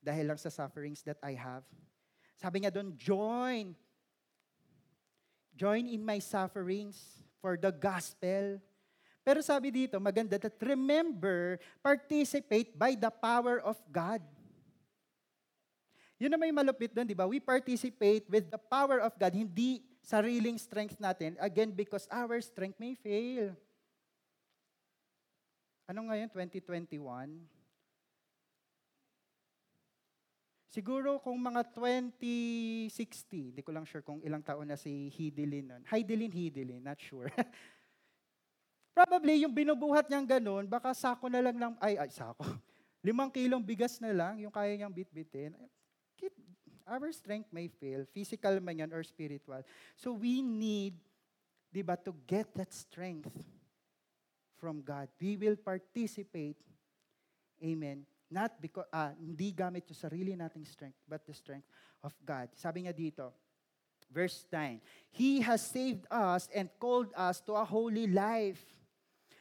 dahil 0.00 0.32
lang 0.32 0.40
sa 0.40 0.48
sufferings 0.48 1.04
that 1.04 1.20
I 1.20 1.36
have. 1.36 1.60
Sabi 2.40 2.64
niya 2.64 2.72
doon, 2.72 2.96
join. 2.96 3.76
Join 5.52 5.92
in 5.92 6.00
my 6.00 6.24
sufferings 6.24 7.20
for 7.44 7.60
the 7.60 7.68
gospel. 7.68 8.64
Pero 9.20 9.44
sabi 9.44 9.68
dito, 9.68 10.00
maganda 10.00 10.40
that 10.40 10.56
remember, 10.64 11.60
participate 11.84 12.72
by 12.72 12.96
the 12.96 13.12
power 13.12 13.60
of 13.60 13.76
God. 13.92 14.24
Yun 16.16 16.32
na 16.32 16.40
may 16.40 16.48
malupit 16.48 16.96
doon, 16.96 17.04
di 17.04 17.12
ba? 17.12 17.28
We 17.28 17.44
participate 17.44 18.24
with 18.32 18.48
the 18.48 18.60
power 18.60 19.04
of 19.04 19.12
God, 19.20 19.36
hindi 19.36 19.93
sariling 20.04 20.60
strength 20.60 21.00
natin. 21.00 21.40
Again, 21.40 21.72
because 21.72 22.04
our 22.12 22.36
strength 22.44 22.76
may 22.76 22.92
fail. 22.92 23.56
Ano 25.88 26.08
ngayon, 26.12 26.28
2021? 26.28 27.00
Siguro 30.74 31.22
kung 31.22 31.38
mga 31.38 31.70
2060, 31.70 33.54
hindi 33.54 33.62
ko 33.62 33.70
lang 33.70 33.86
sure 33.86 34.02
kung 34.02 34.18
ilang 34.26 34.42
taon 34.42 34.66
na 34.66 34.74
si 34.74 35.06
Hidilin 35.14 35.70
nun. 35.70 35.82
Hidilin, 35.86 36.34
Hidilin, 36.34 36.82
not 36.82 36.98
sure. 36.98 37.30
Probably 38.98 39.46
yung 39.46 39.54
binubuhat 39.54 40.10
niyang 40.10 40.26
ganun, 40.26 40.66
baka 40.66 40.90
sako 40.90 41.30
na 41.30 41.38
lang 41.46 41.54
ng, 41.54 41.74
ay, 41.78 41.94
ay, 41.94 42.10
sako. 42.10 42.42
Limang 43.06 43.30
kilong 43.30 43.62
bigas 43.62 44.02
na 44.02 44.10
lang, 44.10 44.42
yung 44.42 44.50
kaya 44.50 44.74
niyang 44.74 44.90
bitbitin. 44.90 45.54
Our 46.94 47.10
strength 47.10 47.50
may 47.50 47.66
fail, 47.66 48.06
physical 48.14 48.62
man 48.62 48.86
yan 48.86 48.94
or 48.94 49.02
spiritual. 49.02 49.66
So 49.98 50.14
we 50.14 50.46
need, 50.46 50.94
di 51.74 51.82
ba, 51.82 51.98
to 52.06 52.14
get 52.22 52.54
that 52.54 52.70
strength 52.70 53.34
from 54.62 54.86
God. 54.86 55.10
We 55.18 55.34
will 55.34 55.58
participate, 55.58 56.62
amen, 57.58 58.06
not 58.30 58.62
because, 58.62 58.86
ah, 58.94 59.10
hindi 59.18 59.50
gamit 59.50 59.90
yung 59.90 59.98
sarili 59.98 60.38
nating 60.38 60.62
strength, 60.70 61.02
but 61.10 61.26
the 61.26 61.34
strength 61.34 61.66
of 61.98 62.14
God. 62.22 62.54
Sabi 62.54 62.86
niya 62.86 62.94
dito, 62.94 63.34
verse 64.06 64.46
9, 64.54 64.78
He 65.10 65.42
has 65.42 65.66
saved 65.66 66.06
us 66.14 66.46
and 66.54 66.70
called 66.78 67.10
us 67.18 67.42
to 67.50 67.58
a 67.58 67.66
holy 67.66 68.06
life, 68.06 68.62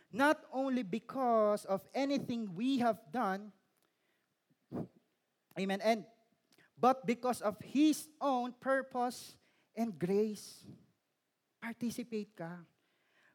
not 0.10 0.42
only 0.50 0.82
because 0.82 1.70
of 1.70 1.86
anything 1.94 2.50
we 2.58 2.82
have 2.82 2.98
done, 3.14 3.54
amen, 5.54 5.78
and 5.86 6.02
but 6.84 7.08
because 7.08 7.40
of 7.40 7.56
His 7.64 8.12
own 8.20 8.52
purpose 8.60 9.40
and 9.72 9.96
grace. 9.96 10.68
Participate 11.64 12.36
ka. 12.36 12.60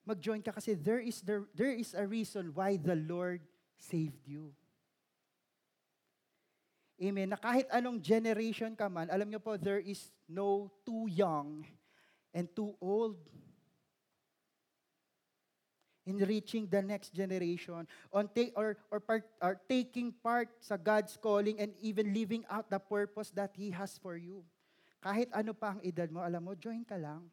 Mag-join 0.05 0.45
ka 0.45 0.53
kasi 0.53 0.77
there 0.77 1.01
is, 1.01 1.25
the, 1.25 1.49
there 1.57 1.73
is 1.73 1.97
a 1.97 2.05
reason 2.05 2.53
why 2.53 2.77
the 2.77 2.93
Lord 2.93 3.41
saved 3.81 4.21
you. 4.29 4.53
Amen. 7.01 7.33
Na 7.33 7.41
kahit 7.41 7.65
anong 7.73 8.05
generation 8.05 8.77
ka 8.77 8.93
man, 8.93 9.09
alam 9.09 9.25
niyo 9.25 9.41
po, 9.41 9.57
there 9.57 9.81
is 9.81 10.13
no 10.29 10.69
too 10.85 11.09
young 11.09 11.65
and 12.37 12.53
too 12.53 12.77
old 12.85 13.17
in 16.09 16.17
reaching 16.25 16.65
the 16.65 16.81
next 16.81 17.13
generation 17.13 17.85
on 18.09 18.25
take 18.33 18.57
or 18.57 18.81
or, 18.89 18.97
part, 18.97 19.29
or 19.45 19.61
taking 19.69 20.09
part 20.25 20.49
sa 20.65 20.81
God's 20.81 21.21
calling 21.21 21.61
and 21.61 21.77
even 21.85 22.17
living 22.17 22.49
out 22.49 22.73
the 22.73 22.81
purpose 22.81 23.29
that 23.37 23.53
he 23.53 23.69
has 23.69 24.01
for 24.01 24.17
you. 24.17 24.41
Kahit 25.05 25.29
ano 25.37 25.53
pa 25.53 25.77
ang 25.77 25.81
edad 25.85 26.09
mo, 26.09 26.25
alam 26.25 26.41
mo, 26.41 26.57
join 26.57 26.83
ka 26.83 26.97
lang. 26.97 27.29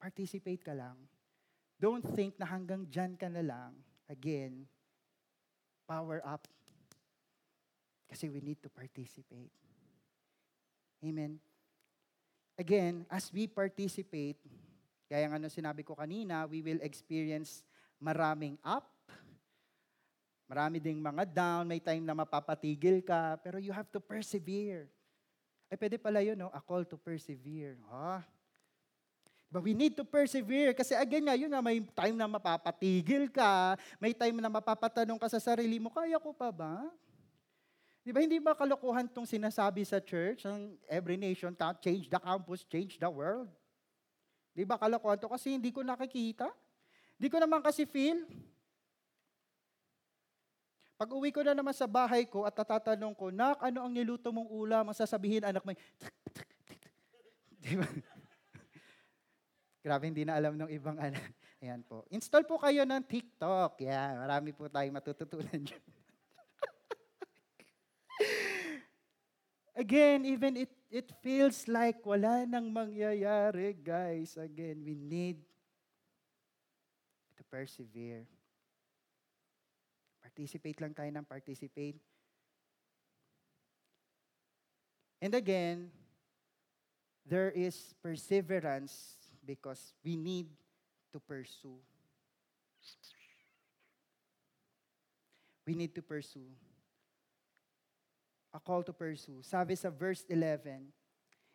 Participate 0.00 0.64
ka 0.64 0.72
lang. 0.72 0.96
Don't 1.76 2.02
think 2.16 2.40
na 2.40 2.48
hanggang 2.48 2.88
dyan 2.88 3.14
ka 3.20 3.28
na 3.28 3.44
lang. 3.44 3.76
Again, 4.08 4.64
power 5.84 6.24
up. 6.24 6.48
Kasi 8.08 8.32
we 8.32 8.40
need 8.40 8.58
to 8.64 8.72
participate. 8.72 9.52
Amen. 11.04 11.36
Again, 12.56 13.04
as 13.10 13.28
we 13.34 13.44
participate, 13.50 14.38
kaya 15.10 15.28
nga 15.28 15.36
ano 15.36 15.50
sinabi 15.52 15.84
ko 15.84 15.92
kanina, 15.98 16.48
we 16.48 16.64
will 16.64 16.80
experience 16.80 17.66
maraming 18.04 18.60
up, 18.60 18.84
marami 20.44 20.76
ding 20.76 21.00
mga 21.00 21.24
down, 21.24 21.64
may 21.64 21.80
time 21.80 22.04
na 22.04 22.12
mapapatigil 22.12 23.00
ka, 23.00 23.40
pero 23.40 23.56
you 23.56 23.72
have 23.72 23.88
to 23.88 23.96
persevere. 23.96 24.92
Ay, 25.72 25.80
pwede 25.80 25.96
pala 25.96 26.20
yun, 26.20 26.36
no? 26.36 26.52
A 26.52 26.60
call 26.60 26.84
to 26.84 27.00
persevere. 27.00 27.80
Ha? 27.88 28.20
But 29.48 29.64
we 29.64 29.72
need 29.72 29.96
to 29.96 30.04
persevere 30.04 30.76
kasi 30.76 30.92
again 30.92 31.24
nga, 31.24 31.32
yun 31.32 31.48
nga, 31.48 31.64
may 31.64 31.80
time 31.80 32.12
na 32.12 32.28
mapapatigil 32.28 33.32
ka, 33.32 33.80
may 33.96 34.12
time 34.12 34.36
na 34.36 34.52
mapapatanong 34.52 35.16
ka 35.16 35.32
sa 35.32 35.40
sarili 35.40 35.80
mo, 35.80 35.88
kaya 35.88 36.20
ko 36.20 36.36
pa 36.36 36.52
ba? 36.52 36.84
Di 38.04 38.12
ba, 38.12 38.20
hindi 38.20 38.36
ba 38.36 38.52
kalokohan 38.52 39.08
tong 39.08 39.24
sinasabi 39.24 39.80
sa 39.88 39.96
church, 39.96 40.44
ng 40.44 40.76
every 40.92 41.16
nation, 41.16 41.56
change 41.80 42.12
the 42.12 42.20
campus, 42.20 42.68
change 42.68 43.00
the 43.00 43.08
world? 43.08 43.48
Di 44.52 44.68
ba 44.68 44.76
kalokohan 44.76 45.16
to? 45.16 45.32
Kasi 45.32 45.56
hindi 45.56 45.72
ko 45.72 45.80
nakikita. 45.80 46.52
Di 47.24 47.32
ko 47.32 47.40
naman 47.40 47.64
kasi 47.64 47.88
feel. 47.88 48.20
Pag 51.00 51.08
uwi 51.08 51.32
ko 51.32 51.40
na 51.40 51.56
naman 51.56 51.72
sa 51.72 51.88
bahay 51.88 52.28
ko 52.28 52.44
at 52.44 52.52
tatatanong 52.52 53.16
ko, 53.16 53.32
Nak, 53.32 53.64
ano 53.64 53.80
ang 53.80 53.96
niluto 53.96 54.28
mong 54.28 54.52
ulam? 54.52 54.84
Ang 54.84 54.92
sasabihin, 54.92 55.40
anak 55.40 55.64
mo, 55.64 55.72
Di 57.64 57.80
ba? 57.80 57.88
Grabe, 59.88 60.12
hindi 60.12 60.28
na 60.28 60.36
alam 60.36 60.52
ng 60.52 60.68
ibang 60.68 61.00
anak. 61.00 61.32
Ayan 61.64 61.80
po. 61.80 62.04
Install 62.12 62.44
po 62.44 62.60
kayo 62.60 62.84
ng 62.84 63.00
TikTok. 63.00 63.80
Yan, 63.80 64.20
marami 64.20 64.52
po 64.52 64.68
tayong 64.68 64.92
matututunan 64.92 65.64
dyan. 65.64 65.80
Again, 69.80 70.28
even 70.28 70.60
it, 70.60 70.76
it 70.92 71.08
feels 71.24 71.64
like 71.72 72.04
wala 72.04 72.44
nang 72.44 72.68
mangyayari, 72.68 73.72
guys. 73.80 74.36
Again, 74.36 74.84
we 74.84 74.92
need 74.92 75.40
persevere. 77.54 78.26
Participate 80.18 80.82
lang 80.82 80.90
tayo 80.90 81.06
ng 81.14 81.22
participate. 81.22 81.94
And 85.22 85.38
again, 85.38 85.94
there 87.22 87.54
is 87.54 87.94
perseverance 88.02 89.14
because 89.46 89.94
we 90.02 90.18
need 90.18 90.50
to 91.14 91.22
pursue. 91.22 91.78
We 95.62 95.78
need 95.78 95.94
to 95.94 96.02
pursue. 96.02 96.50
A 98.50 98.58
call 98.58 98.82
to 98.82 98.92
pursue. 98.92 99.46
Sabi 99.46 99.78
sa 99.78 99.94
verse 99.94 100.26
11, 100.26 100.90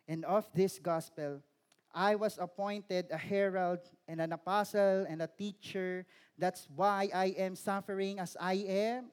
And 0.08 0.24
of 0.24 0.48
this 0.56 0.80
gospel, 0.80 1.44
I 1.90 2.14
was 2.14 2.38
appointed 2.38 3.10
a 3.10 3.18
herald 3.18 3.82
and 4.06 4.22
an 4.22 4.30
apostle 4.32 5.06
and 5.10 5.22
a 5.22 5.26
teacher. 5.26 6.06
That's 6.38 6.70
why 6.70 7.10
I 7.10 7.34
am 7.34 7.58
suffering 7.58 8.22
as 8.22 8.38
I 8.38 8.62
am. 8.66 9.10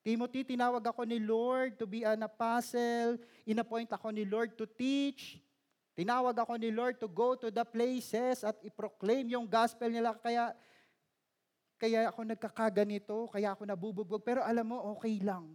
Timothy, 0.00 0.56
tinawag 0.56 0.80
ako 0.80 1.04
ni 1.04 1.20
Lord 1.20 1.76
to 1.76 1.84
be 1.84 2.00
an 2.08 2.24
apostle. 2.24 3.20
Inappoint 3.44 3.92
ako 3.92 4.08
ni 4.08 4.24
Lord 4.24 4.56
to 4.56 4.64
teach. 4.64 5.36
Tinawag 5.92 6.32
ako 6.40 6.56
ni 6.56 6.72
Lord 6.72 6.96
to 6.96 7.10
go 7.10 7.36
to 7.36 7.52
the 7.52 7.66
places 7.66 8.40
at 8.40 8.56
i-proclaim 8.64 9.28
yung 9.28 9.44
gospel 9.44 9.92
nila. 9.92 10.16
Kaya, 10.16 10.56
kaya 11.76 12.08
ako 12.08 12.24
nagkakaganito, 12.24 13.28
kaya 13.28 13.52
ako 13.52 13.68
nabubugbog. 13.68 14.24
Pero 14.24 14.40
alam 14.40 14.72
mo, 14.72 14.96
okay 14.96 15.20
lang. 15.20 15.52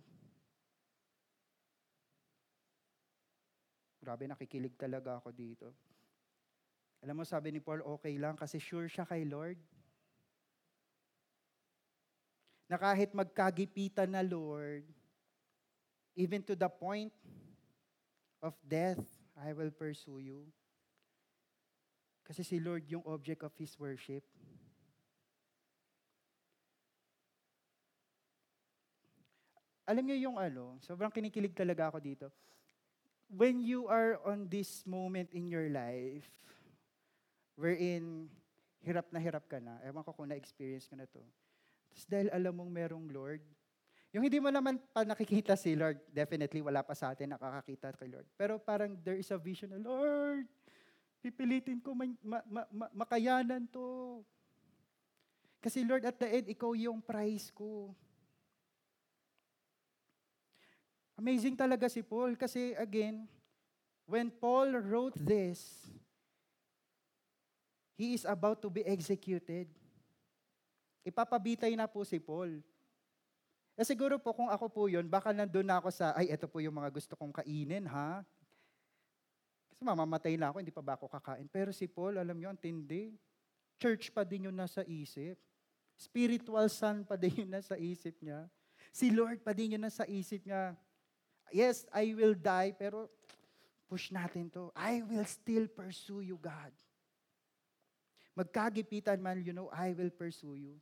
Grabe, 4.04 4.28
nakikilig 4.28 4.76
talaga 4.76 5.18
ako 5.18 5.32
dito. 5.32 5.72
Alam 7.04 7.20
mo, 7.20 7.24
sabi 7.28 7.52
ni 7.52 7.60
Paul, 7.60 7.84
okay 8.00 8.16
lang 8.16 8.40
kasi 8.40 8.64
sure 8.64 8.88
siya 8.88 9.04
kay 9.04 9.28
Lord. 9.28 9.60
Na 12.72 12.80
kahit 12.80 13.12
magkagipitan 13.12 14.08
na 14.08 14.24
Lord, 14.24 14.88
even 16.16 16.40
to 16.48 16.56
the 16.56 16.72
point 16.72 17.12
of 18.40 18.56
death, 18.64 19.04
I 19.36 19.52
will 19.52 19.70
pursue 19.76 20.24
you. 20.24 20.48
Kasi 22.24 22.48
si 22.48 22.56
Lord 22.64 22.88
yung 22.88 23.04
object 23.04 23.44
of 23.44 23.52
His 23.60 23.76
worship. 23.76 24.24
Alam 29.84 30.08
niyo 30.08 30.32
yung 30.32 30.40
ano, 30.40 30.80
sobrang 30.80 31.12
kinikilig 31.12 31.52
talaga 31.52 31.92
ako 31.92 32.00
dito. 32.00 32.32
When 33.28 33.60
you 33.60 33.92
are 33.92 34.24
on 34.24 34.48
this 34.48 34.88
moment 34.88 35.36
in 35.36 35.52
your 35.52 35.68
life, 35.68 36.32
wherein 37.56 38.30
hirap 38.84 39.08
na 39.10 39.20
hirap 39.20 39.46
ka 39.48 39.58
na. 39.64 39.80
Ewan 39.88 40.04
ko 40.04 40.12
kung 40.12 40.30
na-experience 40.30 40.86
ko 40.90 40.96
na 41.00 41.08
to. 41.08 41.24
Tapos 41.94 42.06
dahil 42.10 42.28
alam 42.34 42.54
mong 42.54 42.72
merong 42.74 43.08
Lord, 43.10 43.44
yung 44.14 44.30
hindi 44.30 44.38
mo 44.38 44.54
naman 44.54 44.78
pa 44.94 45.02
nakikita 45.02 45.58
si 45.58 45.74
Lord, 45.74 45.98
definitely 46.14 46.62
wala 46.62 46.86
pa 46.86 46.94
sa 46.94 47.14
atin 47.14 47.34
nakakakita 47.34 47.98
kay 47.98 48.14
Lord. 48.14 48.30
Pero 48.38 48.62
parang 48.62 48.94
there 49.02 49.18
is 49.18 49.30
a 49.34 49.40
vision 49.42 49.74
na, 49.74 49.82
Lord, 49.82 50.46
pipilitin 51.24 51.82
ko 51.82 51.98
ma- 51.98 52.22
ma- 52.22 52.46
ma- 52.46 52.70
ma- 52.70 52.94
makayanan 52.94 53.66
to. 53.74 54.22
Kasi 55.64 55.82
Lord, 55.82 56.06
at 56.06 56.20
the 56.20 56.30
end, 56.30 56.46
ikaw 56.52 56.78
yung 56.78 57.02
prize 57.02 57.50
ko. 57.50 57.96
Amazing 61.18 61.58
talaga 61.58 61.90
si 61.90 62.04
Paul 62.04 62.36
kasi 62.36 62.76
again, 62.76 63.26
when 64.06 64.30
Paul 64.30 64.78
wrote 64.78 65.18
this, 65.18 65.88
He 67.94 68.18
is 68.18 68.26
about 68.26 68.62
to 68.62 68.70
be 68.74 68.82
executed. 68.86 69.70
Ipapabitay 71.06 71.76
na 71.78 71.86
po 71.86 72.02
si 72.02 72.18
Paul. 72.18 72.64
Eh 73.74 73.86
siguro 73.86 74.22
po 74.22 74.34
kung 74.34 74.50
ako 74.50 74.66
po 74.70 74.82
yun, 74.86 75.10
baka 75.10 75.34
nandun 75.34 75.66
na 75.66 75.82
ako 75.82 75.90
sa, 75.90 76.14
ay, 76.14 76.30
ito 76.30 76.46
po 76.46 76.62
yung 76.62 76.78
mga 76.78 76.94
gusto 76.94 77.18
kong 77.18 77.34
kainin, 77.34 77.90
ha? 77.90 78.22
Kasi 79.74 79.82
mamamatay 79.82 80.38
na 80.38 80.54
ako, 80.54 80.62
hindi 80.62 80.74
pa 80.74 80.86
ba 80.86 80.94
ako 80.94 81.10
kakain. 81.10 81.50
Pero 81.50 81.74
si 81.74 81.90
Paul, 81.90 82.22
alam 82.22 82.38
niyo, 82.38 82.54
ang 82.54 82.62
tindi. 82.62 83.18
Church 83.82 84.14
pa 84.14 84.22
din 84.22 84.46
yun 84.46 84.56
nasa 84.56 84.86
isip. 84.86 85.42
Spiritual 85.98 86.70
son 86.70 87.02
pa 87.02 87.18
din 87.18 87.46
yun 87.46 87.50
nasa 87.50 87.74
isip 87.78 88.14
niya. 88.22 88.46
Si 88.94 89.10
Lord 89.10 89.42
pa 89.42 89.58
din 89.58 89.74
yun 89.74 89.82
nasa 89.82 90.06
isip 90.06 90.46
niya. 90.46 90.78
Yes, 91.50 91.90
I 91.90 92.14
will 92.14 92.38
die, 92.38 92.78
pero 92.78 93.10
push 93.90 94.14
natin 94.14 94.54
to. 94.54 94.70
I 94.78 95.02
will 95.02 95.26
still 95.26 95.66
pursue 95.66 96.22
you, 96.22 96.38
God. 96.38 96.74
Magkagipitan 98.34 99.22
man, 99.22 99.46
you 99.46 99.54
know, 99.54 99.70
I 99.70 99.94
will 99.94 100.10
pursue 100.10 100.58
you. 100.58 100.76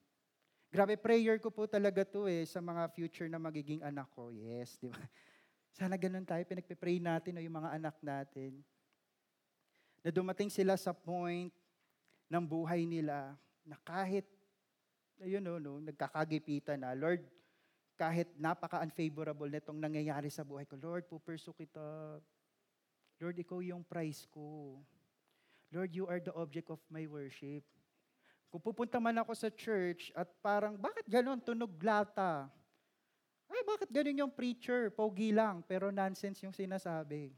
Grabe, 0.72 0.96
prayer 0.96 1.36
ko 1.36 1.52
po 1.52 1.68
talaga 1.68 2.08
to 2.08 2.32
eh, 2.32 2.48
sa 2.48 2.64
mga 2.64 2.88
future 2.96 3.28
na 3.28 3.36
magiging 3.36 3.84
anak 3.84 4.08
ko. 4.16 4.32
Yes, 4.32 4.80
di 4.80 4.88
ba? 4.88 4.96
Sana 5.78 6.00
ganun 6.00 6.24
tayo, 6.24 6.40
pinagpipray 6.48 7.04
natin 7.04 7.36
o 7.36 7.44
yung 7.44 7.60
mga 7.60 7.76
anak 7.76 7.96
natin. 8.00 8.64
Na 10.00 10.16
dumating 10.16 10.48
sila 10.48 10.80
sa 10.80 10.96
point 10.96 11.52
ng 12.32 12.44
buhay 12.48 12.88
nila 12.88 13.36
na 13.68 13.76
kahit, 13.84 14.24
ayun 15.20 15.44
no, 15.44 15.60
no, 15.60 15.84
nagkakagipitan 15.84 16.80
na, 16.80 16.96
Lord, 16.96 17.28
kahit 18.00 18.32
napaka-unfavorable 18.40 19.52
nitong 19.52 19.78
nangyayari 19.78 20.32
sa 20.32 20.48
buhay 20.48 20.64
ko, 20.64 20.80
Lord, 20.80 21.04
pupursue 21.12 21.54
kita. 21.54 21.84
Lord, 23.20 23.38
ikaw 23.38 23.60
yung 23.60 23.84
prize 23.84 24.24
ko. 24.32 24.80
Lord, 25.72 25.96
you 25.96 26.04
are 26.06 26.20
the 26.20 26.36
object 26.36 26.68
of 26.68 26.84
my 26.92 27.08
worship. 27.08 27.64
Kung 28.52 28.60
pupunta 28.60 29.00
man 29.00 29.16
ako 29.24 29.32
sa 29.32 29.48
church 29.48 30.12
at 30.12 30.28
parang, 30.44 30.76
bakit 30.76 31.08
ganon, 31.08 31.40
tunog 31.40 31.72
lata? 31.80 32.52
Ay, 33.48 33.64
bakit 33.64 33.88
ganon 33.88 34.28
yung 34.28 34.34
preacher? 34.36 34.92
Pogi 34.92 35.32
lang, 35.32 35.64
pero 35.64 35.88
nonsense 35.88 36.44
yung 36.44 36.52
sinasabi. 36.52 37.32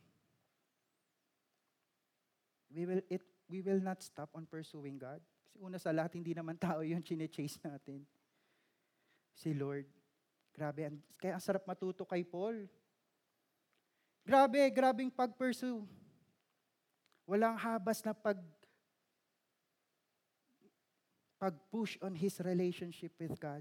We 2.74 2.90
will, 2.90 3.06
it, 3.06 3.22
we 3.46 3.62
will 3.62 3.78
not 3.78 4.02
stop 4.02 4.34
on 4.34 4.50
pursuing 4.50 4.98
God. 4.98 5.22
Kasi 5.46 5.62
una 5.62 5.78
sa 5.78 5.94
lahat, 5.94 6.18
hindi 6.18 6.34
naman 6.34 6.58
tao 6.58 6.82
yung 6.82 7.06
chine-chase 7.06 7.62
natin. 7.62 8.02
Si 9.38 9.54
Lord. 9.54 9.86
Grabe, 10.54 10.90
kaya 11.22 11.38
ang 11.38 11.42
sarap 11.46 11.66
matuto 11.70 12.06
kay 12.06 12.26
Paul. 12.26 12.66
Grabe, 14.26 14.66
grabing 14.74 15.14
pag-pursue. 15.14 15.86
Walang 17.24 17.55
habas 17.55 18.03
na 18.03 18.11
pag 18.11 18.39
pag-push 21.43 21.99
on 21.99 22.15
his 22.15 22.39
relationship 22.39 23.11
with 23.19 23.36
God. 23.36 23.59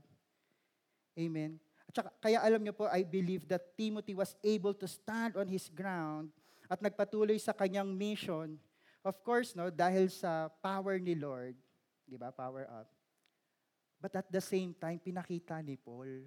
Amen. 1.19 1.59
At 1.91 1.99
saka, 1.99 2.11
kaya 2.23 2.39
alam 2.39 2.63
niyo 2.63 2.79
po, 2.79 2.87
I 2.87 3.03
believe 3.03 3.51
that 3.51 3.75
Timothy 3.75 4.15
was 4.15 4.39
able 4.47 4.71
to 4.79 4.87
stand 4.87 5.35
on 5.35 5.51
his 5.51 5.67
ground 5.67 6.31
at 6.71 6.79
nagpatuloy 6.79 7.35
sa 7.43 7.51
kanyang 7.51 7.91
mission. 7.91 8.55
Of 9.03 9.19
course, 9.27 9.59
no, 9.59 9.67
dahil 9.67 10.07
sa 10.15 10.47
power 10.63 10.95
ni 11.03 11.19
Lord, 11.19 11.59
di 12.07 12.15
ba, 12.15 12.31
power 12.31 12.71
up. 12.71 12.87
But 13.99 14.15
at 14.15 14.31
the 14.31 14.43
same 14.43 14.79
time, 14.79 15.03
pinakita 15.03 15.59
ni 15.59 15.75
Paul 15.75 16.27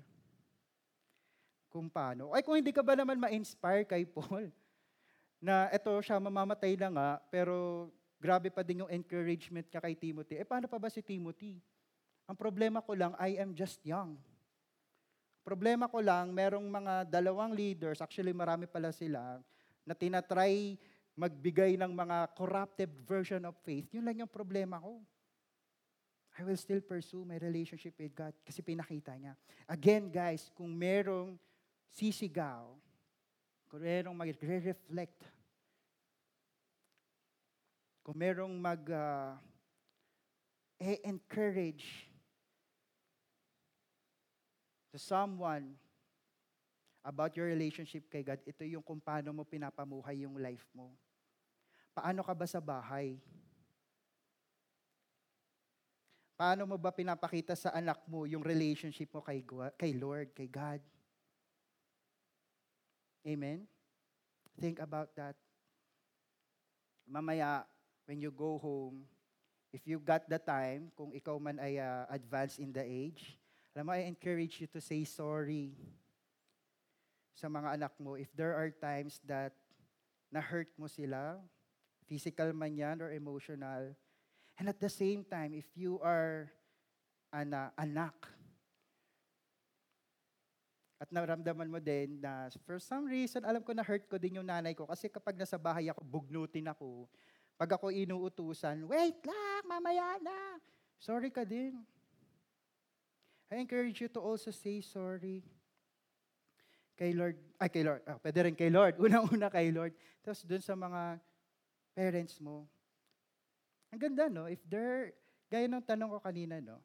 kung 1.71 1.87
paano. 1.87 2.35
Ay, 2.35 2.43
kung 2.43 2.59
hindi 2.59 2.75
ka 2.75 2.83
ba 2.83 2.99
naman 2.99 3.19
ma-inspire 3.19 3.87
kay 3.87 4.03
Paul, 4.03 4.51
na 5.45 5.69
eto 5.69 5.93
siya 6.01 6.17
mamamatay 6.17 6.73
na 6.73 6.89
nga, 6.89 7.09
pero 7.29 7.85
grabe 8.17 8.49
pa 8.49 8.65
din 8.65 8.81
yung 8.81 8.89
encouragement 8.89 9.69
niya 9.69 9.77
kay 9.77 9.93
Timothy. 9.93 10.41
Eh, 10.41 10.47
paano 10.47 10.65
pa 10.65 10.81
ba 10.81 10.89
si 10.89 11.05
Timothy? 11.05 11.61
Ang 12.25 12.33
problema 12.33 12.81
ko 12.81 12.97
lang, 12.97 13.13
I 13.21 13.37
am 13.37 13.53
just 13.53 13.77
young. 13.85 14.17
Problema 15.45 15.85
ko 15.85 16.01
lang, 16.01 16.33
merong 16.33 16.65
mga 16.65 17.05
dalawang 17.05 17.53
leaders, 17.53 18.01
actually 18.01 18.33
marami 18.33 18.65
pala 18.65 18.89
sila, 18.89 19.37
na 19.85 19.93
tinatry 19.93 20.81
magbigay 21.13 21.77
ng 21.77 21.93
mga 21.93 22.33
corrupted 22.33 22.89
version 23.05 23.45
of 23.45 23.53
faith. 23.61 23.85
Yun 23.93 24.09
lang 24.09 24.25
yung 24.25 24.31
problema 24.33 24.81
ko. 24.81 24.97
I 26.35 26.43
will 26.43 26.57
still 26.57 26.81
pursue 26.81 27.23
my 27.23 27.37
relationship 27.37 27.93
with 27.95 28.11
God 28.11 28.33
kasi 28.41 28.65
pinakita 28.65 29.13
niya. 29.15 29.37
Again, 29.69 30.09
guys, 30.09 30.49
kung 30.51 30.73
merong 30.73 31.37
sisigaw, 31.93 32.75
kung 33.69 33.85
merong 33.85 34.17
magre-reflect, 34.17 35.34
kung 38.05 38.21
merong 38.21 38.53
mag 38.53 38.85
ah, 38.93 39.33
e-encourage 40.77 42.05
to 44.93 45.01
someone 45.01 45.73
about 47.01 47.33
your 47.33 47.49
relationship 47.49 48.05
kay 48.05 48.21
God, 48.21 48.45
ito 48.45 48.61
yung 48.61 48.85
kung 48.85 49.01
paano 49.01 49.33
mo 49.33 49.41
pinapamuhay 49.41 50.21
yung 50.21 50.37
life 50.37 50.69
mo. 50.77 50.93
Paano 51.97 52.21
ka 52.21 52.33
ba 52.37 52.45
sa 52.45 52.61
bahay? 52.61 53.17
Paano 56.37 56.69
mo 56.69 56.77
ba 56.77 56.93
pinapakita 56.93 57.57
sa 57.57 57.73
anak 57.73 58.05
mo 58.05 58.29
yung 58.29 58.45
relationship 58.45 59.09
mo 59.09 59.25
kay, 59.25 59.41
kay 59.81 59.97
Lord, 59.97 60.29
kay 60.37 60.45
God? 60.45 60.83
Amen? 63.25 63.65
Think 64.61 64.77
about 64.77 65.09
that. 65.17 65.33
Mamaya, 67.09 67.65
when 68.05 68.21
you 68.21 68.31
go 68.31 68.57
home, 68.57 69.05
if 69.73 69.85
you 69.85 69.99
got 69.99 70.29
the 70.29 70.39
time, 70.39 70.93
kung 70.95 71.11
ikaw 71.11 71.37
man 71.41 71.59
ay 71.59 71.77
uh, 71.81 72.05
advanced 72.09 72.61
in 72.61 72.71
the 72.71 72.81
age, 72.81 73.37
alam 73.75 73.91
mo, 73.91 73.91
I 73.91 74.07
encourage 74.07 74.63
you 74.63 74.71
to 74.71 74.79
say 74.79 75.03
sorry 75.03 75.75
sa 77.35 77.51
mga 77.51 77.75
anak 77.75 77.93
mo. 77.99 78.15
If 78.15 78.31
there 78.31 78.55
are 78.55 78.71
times 78.71 79.19
that 79.27 79.51
na-hurt 80.31 80.71
mo 80.79 80.87
sila, 80.87 81.43
physical 82.07 82.55
man 82.55 82.79
yan 82.79 83.03
or 83.03 83.11
emotional, 83.11 83.91
and 84.55 84.65
at 84.71 84.79
the 84.79 84.87
same 84.87 85.27
time, 85.27 85.51
if 85.51 85.67
you 85.75 85.99
are 85.99 86.47
an 87.35 87.51
uh, 87.51 87.69
anak, 87.75 88.15
at 90.95 91.11
naramdaman 91.11 91.67
mo 91.67 91.79
din 91.83 92.23
na 92.23 92.47
for 92.63 92.79
some 92.79 93.03
reason, 93.03 93.43
alam 93.43 93.59
ko 93.59 93.75
na 93.75 93.83
hurt 93.83 94.07
ko 94.07 94.15
din 94.15 94.39
yung 94.39 94.47
nanay 94.47 94.71
ko 94.71 94.87
kasi 94.87 95.11
kapag 95.11 95.35
nasa 95.35 95.59
bahay 95.59 95.91
ako, 95.91 96.01
bugnutin 96.07 96.71
ako. 96.71 97.11
Pag 97.55 97.79
ako 97.79 97.91
inuutusan, 97.91 98.83
wait 98.87 99.19
lang, 99.23 99.63
mamaya 99.63 100.19
na. 100.19 100.59
Sorry 100.99 101.31
ka 101.31 101.47
din. 101.47 101.79
I 103.47 103.61
encourage 103.63 104.01
you 104.03 104.09
to 104.11 104.19
also 104.19 104.51
say 104.51 104.81
sorry 104.81 105.45
kay 106.95 107.11
Lord, 107.11 107.35
ay 107.59 107.67
kay 107.67 107.83
Lord, 107.83 108.01
ah, 108.07 108.17
pwede 108.23 108.39
rin 108.47 108.55
kay 108.55 108.71
Lord, 108.71 108.95
unang-una 109.03 109.51
kay 109.51 109.69
Lord. 109.69 109.91
Tapos 110.23 110.41
dun 110.47 110.63
sa 110.63 110.73
mga 110.73 111.19
parents 111.91 112.39
mo. 112.39 112.63
Ang 113.91 113.99
ganda, 113.99 114.31
no? 114.31 114.47
If 114.47 114.63
there, 114.67 115.11
gaya 115.51 115.67
ng 115.67 115.83
tanong 115.83 116.15
ko 116.15 116.19
kanina, 116.23 116.63
no? 116.63 116.79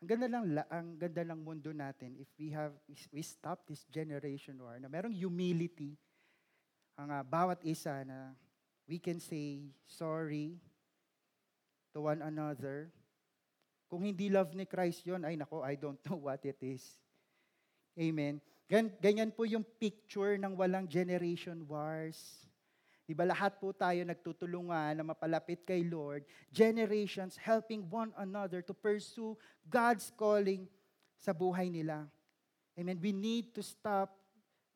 Ang 0.00 0.08
ganda 0.08 0.28
lang, 0.28 0.44
la- 0.48 0.70
ang 0.72 0.96
ganda 0.96 1.24
ng 1.24 1.40
mundo 1.40 1.72
natin 1.72 2.16
if 2.16 2.28
we 2.40 2.52
have, 2.52 2.72
we 3.12 3.20
stop 3.24 3.64
this 3.68 3.84
generation 3.88 4.56
war 4.60 4.76
na 4.80 4.88
merong 4.88 5.12
humility 5.12 5.96
ang 6.96 7.08
ah, 7.12 7.24
bawat 7.24 7.60
isa 7.64 8.04
na 8.04 8.36
we 8.90 8.98
can 8.98 9.22
say 9.22 9.62
sorry 9.86 10.58
to 11.94 12.02
one 12.02 12.18
another. 12.26 12.90
Kung 13.86 14.02
hindi 14.02 14.26
love 14.26 14.50
ni 14.58 14.66
Christ 14.66 15.06
yon, 15.06 15.22
ay 15.22 15.38
nako, 15.38 15.62
I 15.62 15.78
don't 15.78 15.98
know 16.10 16.18
what 16.26 16.42
it 16.42 16.58
is. 16.58 16.82
Amen. 17.94 18.42
Gan- 18.66 18.90
Ganyan 18.98 19.30
po 19.30 19.46
yung 19.46 19.62
picture 19.62 20.34
ng 20.34 20.58
walang 20.58 20.90
generation 20.90 21.62
wars. 21.70 22.18
Di 23.06 23.14
ba 23.14 23.26
lahat 23.26 23.58
po 23.58 23.74
tayo 23.74 23.98
nagtutulungan 24.06 24.94
na 24.94 25.02
mapalapit 25.02 25.66
kay 25.66 25.82
Lord, 25.82 26.22
generations 26.50 27.34
helping 27.34 27.86
one 27.90 28.14
another 28.14 28.62
to 28.62 28.74
pursue 28.74 29.34
God's 29.66 30.14
calling 30.14 30.70
sa 31.18 31.34
buhay 31.34 31.66
nila. 31.66 32.06
Amen. 32.78 32.98
We 33.02 33.10
need 33.10 33.50
to 33.58 33.62
stop 33.66 34.14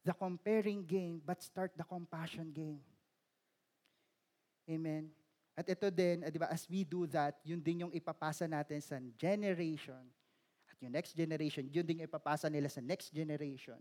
the 0.02 0.10
comparing 0.10 0.82
game 0.82 1.22
but 1.22 1.38
start 1.42 1.70
the 1.78 1.86
compassion 1.86 2.50
game. 2.50 2.82
Amen. 4.64 5.12
At 5.54 5.70
ito 5.70 5.86
din, 5.86 6.26
eh, 6.26 6.30
di 6.34 6.40
ba, 6.40 6.50
as 6.50 6.66
we 6.66 6.82
do 6.82 7.06
that, 7.06 7.38
yun 7.46 7.62
din 7.62 7.86
yung 7.86 7.92
ipapasa 7.94 8.50
natin 8.50 8.82
sa 8.82 8.98
generation. 9.14 10.02
At 10.66 10.76
yung 10.82 10.90
next 10.90 11.14
generation, 11.14 11.70
yun 11.70 11.86
din 11.86 12.02
yung 12.02 12.10
ipapasa 12.10 12.50
nila 12.50 12.66
sa 12.66 12.82
next 12.82 13.14
generation. 13.14 13.78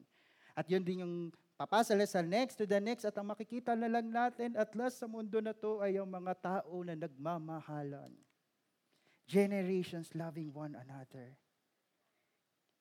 At 0.53 0.69
yun 0.69 0.85
din 0.85 1.01
yung 1.01 1.15
papasa 1.57 1.97
nila 1.97 2.05
sa 2.05 2.21
next 2.21 2.61
to 2.61 2.69
the 2.69 2.77
next. 2.77 3.09
At 3.09 3.17
ang 3.17 3.33
makikita 3.33 3.73
na 3.73 3.89
lang 3.89 4.13
natin 4.13 4.53
at 4.53 4.69
last 4.77 5.01
sa 5.01 5.09
mundo 5.09 5.41
na 5.41 5.53
to 5.53 5.81
ay 5.81 5.97
ang 5.97 6.09
mga 6.09 6.33
tao 6.37 6.85
na 6.85 6.93
nagmamahalan. 6.93 8.13
Generations 9.25 10.13
loving 10.13 10.53
one 10.53 10.77
another. 10.77 11.33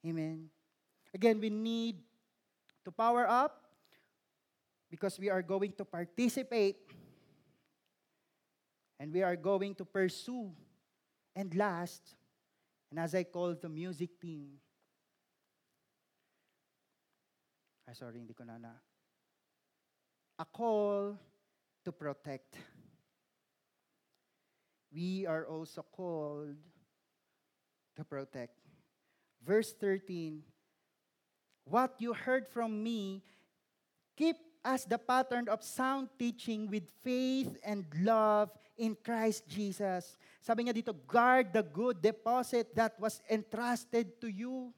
Amen. 0.05 0.53
Again, 1.17 1.41
we 1.41 1.49
need 1.49 1.97
to 2.85 2.91
power 2.93 3.25
up 3.25 3.63
because 4.93 5.17
we 5.17 5.33
are 5.33 5.41
going 5.41 5.73
to 5.73 5.85
participate 5.87 6.77
and 9.03 9.13
we 9.13 9.21
are 9.21 9.35
going 9.35 9.75
to 9.75 9.85
pursue. 9.85 10.55
And 11.35 11.53
last, 11.57 12.15
and 12.89 13.01
as 13.01 13.17
I 13.17 13.25
call 13.25 13.57
the 13.59 13.69
music 13.69 14.21
team, 14.21 14.63
ay 17.91 17.99
sorry, 17.99 18.23
hindi 18.23 18.31
ko 18.31 18.47
na 18.47 18.63
na. 18.63 18.79
A 20.39 20.47
call 20.47 21.19
to 21.83 21.91
protect. 21.91 22.55
We 24.95 25.27
are 25.27 25.51
also 25.51 25.83
called 25.83 26.55
to 27.99 28.05
protect. 28.07 28.55
Verse 29.43 29.75
13, 29.75 30.47
What 31.67 31.99
you 31.99 32.15
heard 32.15 32.47
from 32.47 32.85
me, 32.85 33.27
keep 34.15 34.37
as 34.63 34.87
the 34.87 34.99
pattern 34.99 35.51
of 35.51 35.65
sound 35.67 36.07
teaching 36.21 36.71
with 36.71 36.87
faith 37.03 37.59
and 37.67 37.83
love 37.99 38.53
in 38.83 38.99
Christ 38.99 39.47
Jesus. 39.47 40.18
Sabi 40.43 40.66
niya 40.66 40.74
dito, 40.74 40.91
guard 41.07 41.55
the 41.55 41.62
good 41.62 42.03
deposit 42.03 42.74
that 42.74 42.99
was 42.99 43.22
entrusted 43.30 44.18
to 44.18 44.26
you. 44.26 44.74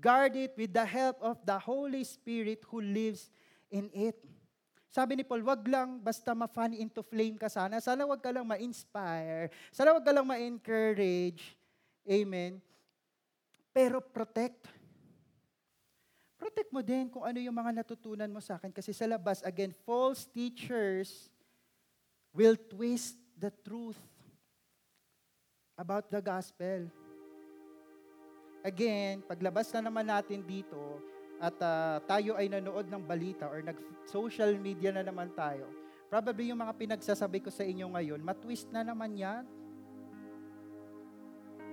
Guard 0.00 0.32
it 0.40 0.56
with 0.56 0.72
the 0.72 0.88
help 0.88 1.20
of 1.20 1.36
the 1.44 1.60
Holy 1.60 2.08
Spirit 2.08 2.64
who 2.72 2.80
lives 2.80 3.28
in 3.68 3.92
it. 3.92 4.16
Sabi 4.88 5.20
ni 5.20 5.24
Paul, 5.24 5.44
wag 5.44 5.60
lang 5.68 6.00
basta 6.00 6.32
ma-fan 6.32 6.72
into 6.72 7.04
flame 7.04 7.36
ka 7.36 7.52
sana. 7.52 7.80
Sana 7.84 8.08
wag 8.08 8.20
ka 8.20 8.32
lang 8.32 8.48
ma-inspire. 8.48 9.52
Sana 9.68 9.92
wag 9.92 10.04
ka 10.04 10.12
lang 10.12 10.24
ma-encourage. 10.24 11.56
Amen. 12.08 12.60
Pero 13.72 14.04
protect. 14.04 14.68
Protect 16.36 16.68
mo 16.72 16.84
din 16.84 17.08
kung 17.08 17.24
ano 17.24 17.40
yung 17.40 17.56
mga 17.56 17.80
natutunan 17.80 18.28
mo 18.28 18.40
sa 18.44 18.60
akin. 18.60 18.68
Kasi 18.68 18.92
sa 18.92 19.08
labas, 19.08 19.40
again, 19.44 19.72
false 19.84 20.28
teachers 20.28 21.31
will 22.32 22.56
twist 22.56 23.16
the 23.36 23.52
truth 23.60 24.00
about 25.76 26.08
the 26.08 26.20
gospel. 26.20 26.88
Again, 28.64 29.20
paglabas 29.28 29.68
na 29.76 29.84
naman 29.84 30.08
natin 30.08 30.40
dito, 30.40 31.00
at 31.42 31.58
ah, 31.58 31.98
tayo 32.06 32.38
ay 32.38 32.46
nanood 32.46 32.86
ng 32.86 33.02
balita 33.02 33.50
or 33.50 33.58
nag-social 33.60 34.54
media 34.62 34.94
na 34.94 35.02
naman 35.02 35.34
tayo, 35.34 35.66
probably 36.06 36.54
yung 36.54 36.62
mga 36.62 36.78
pinagsasabi 36.78 37.42
ko 37.42 37.50
sa 37.50 37.66
inyo 37.66 37.90
ngayon, 37.90 38.22
matwist 38.22 38.70
na 38.70 38.86
naman 38.86 39.18
yan. 39.18 39.42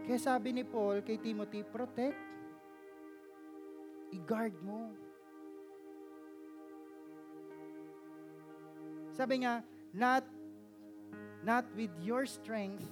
Kaya 0.09 0.17
sabi 0.17 0.57
ni 0.57 0.65
Paul 0.65 1.05
kay 1.05 1.21
Timothy, 1.21 1.61
protect. 1.61 2.17
I-guard 4.09 4.57
mo. 4.65 4.89
Sabi 9.13 9.45
nga, 9.45 9.61
not 9.93 10.25
not 11.49 11.65
with 11.73 11.89
your 12.05 12.29
strength, 12.29 12.85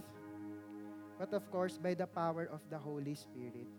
but 1.21 1.29
of 1.29 1.45
course 1.53 1.77
by 1.77 1.93
the 1.93 2.09
power 2.09 2.49
of 2.49 2.57
the 2.73 2.79
Holy 2.81 3.13
Spirit. 3.13 3.69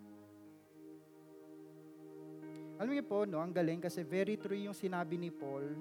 Alam 2.78 2.94
niyo 2.94 3.02
po, 3.02 3.26
no, 3.26 3.42
ang 3.42 3.50
galing 3.50 3.82
kasi 3.82 4.06
very 4.06 4.38
true 4.38 4.54
yung 4.54 4.78
sinabi 4.78 5.18
ni 5.18 5.34
Paul 5.34 5.74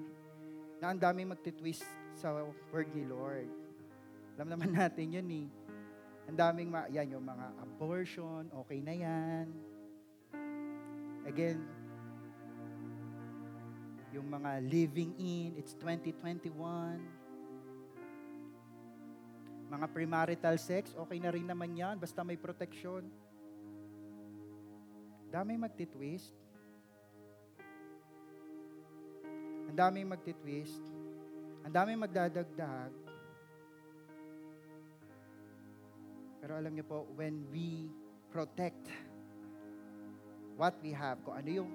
na 0.82 0.90
ang 0.90 0.98
daming 0.98 1.30
magtitwist 1.30 1.86
sa 2.18 2.42
word 2.74 2.90
ni 2.90 3.06
Lord. 3.06 3.46
Alam 4.34 4.58
naman 4.58 4.74
natin 4.82 5.14
yun 5.14 5.28
eh. 5.30 5.46
Ang 6.26 6.34
daming, 6.34 6.66
ma- 6.66 6.90
yan, 6.90 7.14
yung 7.14 7.22
mga 7.22 7.54
abortion, 7.62 8.50
okay 8.50 8.82
na 8.82 8.98
yan. 8.98 9.46
Again, 11.22 11.62
yung 14.10 14.26
mga 14.26 14.58
living 14.66 15.14
in, 15.22 15.54
it's 15.54 15.78
2021. 15.78 17.17
Mga 19.68 19.86
premarital 19.92 20.56
sex, 20.56 20.96
okay 20.96 21.20
na 21.20 21.28
rin 21.28 21.44
naman 21.44 21.76
yan, 21.76 22.00
basta 22.00 22.24
may 22.24 22.40
protection. 22.40 23.04
Daming 25.28 25.60
magtitwist. 25.60 26.32
Ang 29.68 29.76
daming 29.76 30.08
magtitwist. 30.08 30.80
Ang 31.68 31.72
daming 31.76 32.00
magdadagdag. 32.00 32.92
Pero 36.40 36.52
alam 36.56 36.72
niyo 36.72 36.88
po, 36.88 37.04
when 37.12 37.44
we 37.52 37.92
protect 38.32 38.88
what 40.56 40.72
we 40.80 40.96
have, 40.96 41.20
kung 41.28 41.36
ano 41.36 41.50
yung 41.60 41.70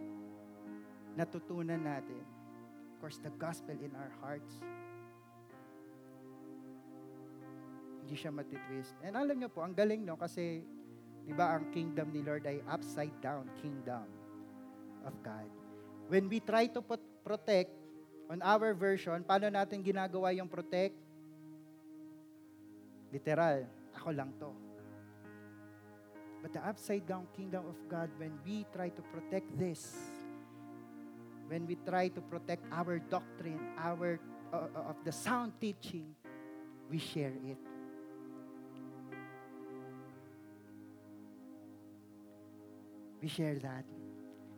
natutunan 1.13 1.77
natin, 1.77 2.25
of 2.89 2.97
course, 2.97 3.21
the 3.21 3.29
gospel 3.37 3.77
in 3.77 3.93
our 3.93 4.09
hearts, 4.17 4.65
hindi 8.03 8.19
siya 8.19 8.35
matitwist. 8.35 8.91
And 8.99 9.15
alam 9.15 9.39
niyo 9.39 9.47
po, 9.47 9.63
ang 9.63 9.71
galing 9.71 10.03
no, 10.03 10.19
kasi, 10.19 10.59
di 11.23 11.31
ba, 11.31 11.55
ang 11.55 11.71
kingdom 11.71 12.11
ni 12.11 12.19
Lord 12.19 12.43
ay 12.43 12.59
upside 12.67 13.15
down 13.23 13.47
kingdom 13.63 14.03
of 15.07 15.15
God. 15.23 15.47
When 16.11 16.27
we 16.27 16.43
try 16.43 16.67
to 16.75 16.83
put, 16.83 16.99
protect 17.23 17.71
on 18.27 18.43
our 18.43 18.75
version, 18.75 19.23
paano 19.23 19.47
natin 19.47 19.79
ginagawa 19.79 20.35
yung 20.35 20.51
protect? 20.51 20.99
Literal, 23.15 23.63
ako 23.95 24.09
lang 24.11 24.35
to. 24.35 24.51
But 26.43 26.51
the 26.51 26.59
upside 26.59 27.07
down 27.07 27.31
kingdom 27.31 27.63
of 27.63 27.79
God, 27.87 28.11
when 28.19 28.35
we 28.43 28.67
try 28.75 28.91
to 28.91 29.01
protect 29.15 29.47
this, 29.55 29.95
when 31.47 31.63
we 31.63 31.79
try 31.87 32.11
to 32.11 32.19
protect 32.19 32.67
our 32.67 32.99
doctrine, 32.99 33.63
our 33.79 34.19
uh, 34.51 34.67
uh, 34.75 34.91
of 34.91 34.99
the 35.07 35.15
sound 35.15 35.55
teaching, 35.63 36.11
we 36.91 36.99
share 36.99 37.31
it. 37.47 37.72
We 43.23 43.31
share 43.31 43.55
that. 43.63 43.87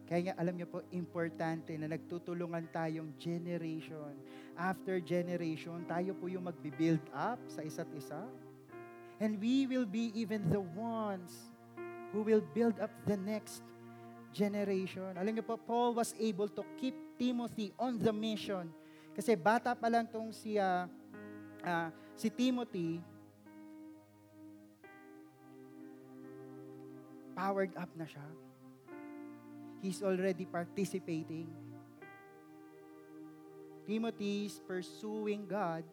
Kaya 0.09 0.33
nga, 0.33 0.33
alam 0.41 0.57
niyo 0.57 0.65
po, 0.65 0.81
importante 0.89 1.77
na 1.77 1.85
nagtutulungan 1.85 2.65
tayong 2.73 3.13
generation. 3.21 4.17
After 4.57 4.97
generation, 4.97 5.85
tayo 5.85 6.17
po 6.17 6.25
yung 6.25 6.49
magbi-build 6.49 7.05
up 7.13 7.37
sa 7.45 7.61
isa't 7.61 7.85
isa. 7.93 8.25
And 9.21 9.37
we 9.37 9.69
will 9.69 9.85
be 9.85 10.09
even 10.17 10.49
the 10.49 10.65
ones 10.73 11.53
who 12.09 12.25
will 12.25 12.41
build 12.57 12.81
up 12.81 12.89
the 13.05 13.21
next 13.21 13.61
generation. 14.33 15.13
Alam 15.13 15.37
niyo 15.37 15.45
po, 15.45 15.61
Paul 15.61 15.93
was 15.93 16.17
able 16.17 16.49
to 16.49 16.65
keep 16.81 16.97
Timothy 17.21 17.69
on 17.77 18.01
the 18.01 18.09
mission. 18.09 18.73
Kasi 19.13 19.37
bata 19.37 19.77
pa 19.77 19.93
lang 19.93 20.09
tong 20.09 20.33
si, 20.33 20.57
ah, 20.57 20.89
ah, 21.61 21.93
si 22.17 22.33
Timothy, 22.33 22.97
powered 27.37 27.77
up 27.77 27.93
na 27.93 28.09
siya. 28.09 28.25
He's 29.81 30.01
already 30.01 30.45
participating. 30.45 31.47
Timothy 33.85 34.49
is 34.49 34.57
pursuing 34.65 35.45
God 35.45 35.85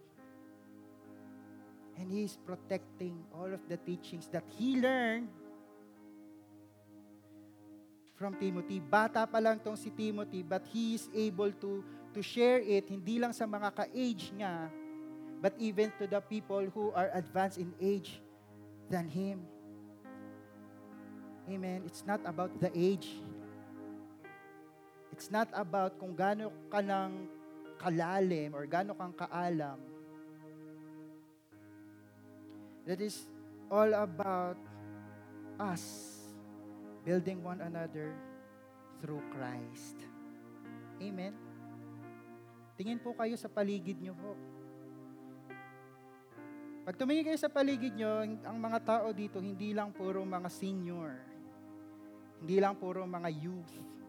and 1.98 2.08
he's 2.08 2.40
protecting 2.40 3.20
all 3.36 3.52
of 3.52 3.60
the 3.68 3.76
teachings 3.76 4.28
that 4.32 4.44
he 4.56 4.80
learned 4.80 5.28
from 8.16 8.38
Timothy. 8.40 8.80
Bata 8.80 9.26
pa 9.28 9.38
lang 9.42 9.60
tong 9.60 9.76
si 9.76 9.90
Timothy, 9.90 10.40
but 10.46 10.64
he 10.70 10.94
is 10.96 11.10
able 11.12 11.50
to 11.58 11.84
to 12.14 12.20
share 12.22 12.60
it 12.62 12.86
hindi 12.88 13.18
lang 13.18 13.34
sa 13.34 13.48
mga 13.48 13.72
ka-age 13.72 14.32
niya, 14.36 14.70
but 15.40 15.52
even 15.58 15.90
to 15.98 16.06
the 16.06 16.20
people 16.30 16.64
who 16.72 16.94
are 16.94 17.10
advanced 17.12 17.58
in 17.58 17.74
age 17.82 18.22
than 18.88 19.08
him. 19.08 19.42
Amen. 21.50 21.82
It's 21.84 22.06
not 22.06 22.22
about 22.22 22.54
the 22.62 22.70
age. 22.70 23.18
It's 25.12 25.28
not 25.28 25.52
about 25.52 26.00
kung 26.00 26.16
gaano 26.16 26.48
ka 26.72 26.80
ng 26.80 27.28
kalalim 27.76 28.56
or 28.56 28.64
gaano 28.64 28.96
kang 28.96 29.12
kaalam. 29.12 29.78
That 32.88 32.98
is 32.98 33.28
all 33.70 33.92
about 33.94 34.58
us 35.60 35.84
building 37.06 37.44
one 37.44 37.62
another 37.62 38.10
through 38.98 39.22
Christ. 39.30 40.00
Amen. 40.98 41.34
Tingin 42.74 42.98
po 42.98 43.14
kayo 43.14 43.36
sa 43.38 43.46
paligid 43.46 44.00
nyo 44.02 44.14
po. 44.16 44.32
Pag 46.82 46.98
tumingin 46.98 47.30
kayo 47.30 47.38
sa 47.38 47.46
paligid 47.46 47.94
nyo, 47.94 48.26
ang 48.42 48.58
mga 48.58 48.78
tao 48.82 49.14
dito, 49.14 49.38
hindi 49.38 49.70
lang 49.70 49.94
puro 49.94 50.26
mga 50.26 50.50
senior. 50.50 51.14
Hindi 52.42 52.58
lang 52.58 52.74
puro 52.74 53.06
mga 53.06 53.30
youth. 53.30 54.01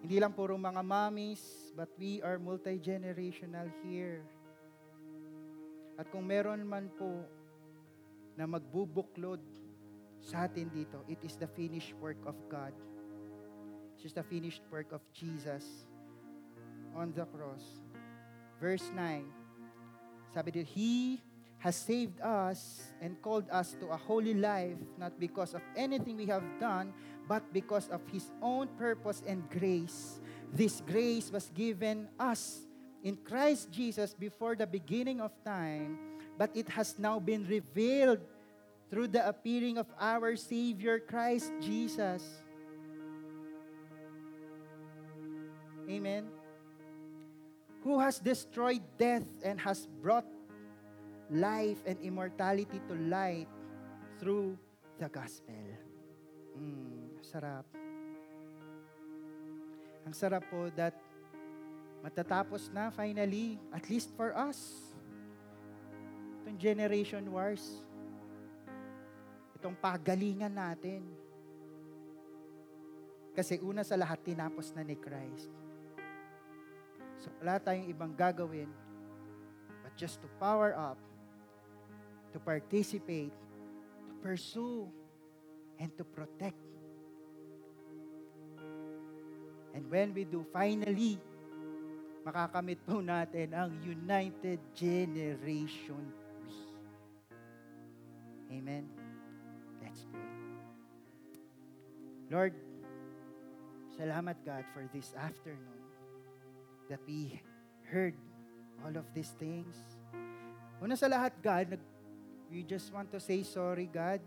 Hindi 0.00 0.16
lang 0.16 0.32
puro 0.32 0.56
mga 0.56 0.80
mommies, 0.80 1.72
but 1.76 1.92
we 2.00 2.24
are 2.24 2.40
multi-generational 2.40 3.68
here. 3.84 4.24
At 6.00 6.08
kung 6.08 6.24
meron 6.24 6.64
man 6.64 6.88
po 6.96 7.20
na 8.32 8.48
magbubuklod 8.48 9.44
sa 10.24 10.48
atin 10.48 10.72
dito, 10.72 11.04
it 11.04 11.20
is 11.20 11.36
the 11.36 11.48
finished 11.52 11.92
work 12.00 12.20
of 12.24 12.36
God. 12.48 12.72
It 14.00 14.08
is 14.08 14.16
the 14.16 14.24
finished 14.24 14.64
work 14.72 14.96
of 14.96 15.04
Jesus 15.12 15.64
on 16.96 17.12
the 17.12 17.28
cross. 17.28 17.84
Verse 18.56 18.88
9, 18.96 19.28
sabi 20.32 20.48
dito, 20.56 20.64
He 20.64 21.20
has 21.60 21.76
saved 21.76 22.16
us 22.24 22.88
and 23.04 23.20
called 23.20 23.44
us 23.52 23.76
to 23.76 23.92
a 23.92 23.98
holy 24.00 24.32
life, 24.32 24.80
not 24.96 25.12
because 25.20 25.52
of 25.52 25.60
anything 25.76 26.16
we 26.16 26.24
have 26.24 26.44
done, 26.56 26.96
but 27.30 27.46
because 27.54 27.86
of 27.94 28.02
His 28.10 28.26
own 28.42 28.66
purpose 28.74 29.22
and 29.22 29.46
grace. 29.54 30.18
This 30.50 30.82
grace 30.82 31.30
was 31.30 31.46
given 31.54 32.10
us 32.18 32.66
in 33.06 33.14
Christ 33.22 33.70
Jesus 33.70 34.18
before 34.18 34.58
the 34.58 34.66
beginning 34.66 35.22
of 35.22 35.30
time, 35.46 35.94
but 36.34 36.50
it 36.58 36.66
has 36.74 36.98
now 36.98 37.22
been 37.22 37.46
revealed 37.46 38.18
through 38.90 39.14
the 39.14 39.22
appearing 39.22 39.78
of 39.78 39.86
our 39.94 40.34
Savior 40.34 40.98
Christ 40.98 41.54
Jesus. 41.62 42.26
Amen. 45.86 46.26
Who 47.86 48.02
has 48.02 48.18
destroyed 48.18 48.82
death 48.98 49.30
and 49.46 49.62
has 49.62 49.86
brought 50.02 50.26
life 51.30 51.78
and 51.86 51.94
immortality 52.02 52.82
to 52.90 52.94
light 53.06 53.46
through 54.18 54.58
the 54.98 55.08
gospel. 55.08 55.54
Mm, 56.58 56.99
sarap. 57.24 57.66
Ang 60.04 60.14
sarap 60.16 60.44
po 60.48 60.72
that 60.74 60.96
matatapos 62.00 62.72
na 62.72 62.88
finally, 62.88 63.60
at 63.70 63.84
least 63.92 64.10
for 64.16 64.32
us. 64.32 64.90
Itong 66.40 66.56
generation 66.56 67.24
wars. 67.28 67.84
Itong 69.60 69.76
pagalingan 69.76 70.56
natin. 70.56 71.04
Kasi 73.36 73.60
una 73.60 73.84
sa 73.84 73.94
lahat, 73.94 74.24
tinapos 74.24 74.72
na 74.72 74.82
ni 74.82 74.96
Christ. 74.96 75.52
So 77.20 77.28
wala 77.36 77.60
tayong 77.60 77.92
ibang 77.92 78.16
gagawin 78.16 78.72
but 79.84 79.92
just 79.92 80.24
to 80.24 80.28
power 80.40 80.72
up, 80.72 80.96
to 82.32 82.40
participate, 82.40 83.34
to 84.08 84.12
pursue, 84.24 84.88
and 85.76 85.92
to 86.00 86.04
protect. 86.04 86.69
And 89.80 89.88
when 89.88 90.12
we 90.12 90.28
do, 90.28 90.44
finally, 90.52 91.16
makakamit 92.20 92.84
po 92.84 93.00
natin 93.00 93.56
ang 93.56 93.72
United 93.80 94.60
Generation 94.76 96.04
We. 96.36 96.52
Amen. 98.52 98.84
Let's 99.80 100.04
pray. 100.12 100.28
Lord, 102.28 102.52
salamat 103.96 104.36
God 104.44 104.68
for 104.76 104.84
this 104.92 105.16
afternoon 105.16 105.80
that 106.92 107.00
we 107.08 107.40
heard 107.88 108.12
all 108.84 108.92
of 108.92 109.08
these 109.16 109.32
things. 109.40 109.80
Una 110.84 110.92
sa 110.92 111.08
lahat, 111.08 111.32
God, 111.40 111.72
nag, 111.72 111.82
we 112.52 112.68
just 112.68 112.92
want 112.92 113.08
to 113.16 113.20
say 113.20 113.40
sorry, 113.48 113.88
God. 113.88 114.20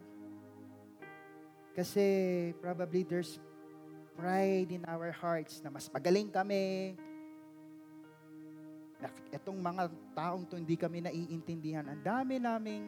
Kasi 1.77 2.49
probably 2.57 3.05
there's 3.05 3.37
pride 4.15 4.69
in 4.71 4.83
our 4.85 5.11
hearts 5.11 5.59
na 5.61 5.69
mas 5.69 5.89
magaling 5.89 6.29
kami. 6.29 6.95
Itong 9.33 9.59
mga 9.59 9.91
taong 10.15 10.47
to 10.47 10.55
hindi 10.55 10.79
kami 10.79 11.03
naiintindihan. 11.03 11.83
Ang 11.91 12.01
dami 12.01 12.39
naming 12.39 12.85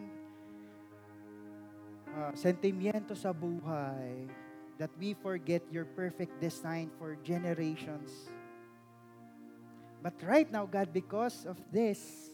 uh, 2.16 2.32
sentimiento 2.38 3.12
sa 3.18 3.36
buhay 3.36 4.32
that 4.80 4.92
we 5.00 5.16
forget 5.20 5.64
your 5.72 5.84
perfect 5.84 6.36
design 6.40 6.92
for 7.00 7.20
generations. 7.24 8.32
But 10.04 10.16
right 10.22 10.48
now, 10.48 10.70
God, 10.70 10.94
because 10.94 11.50
of 11.50 11.58
this, 11.74 12.30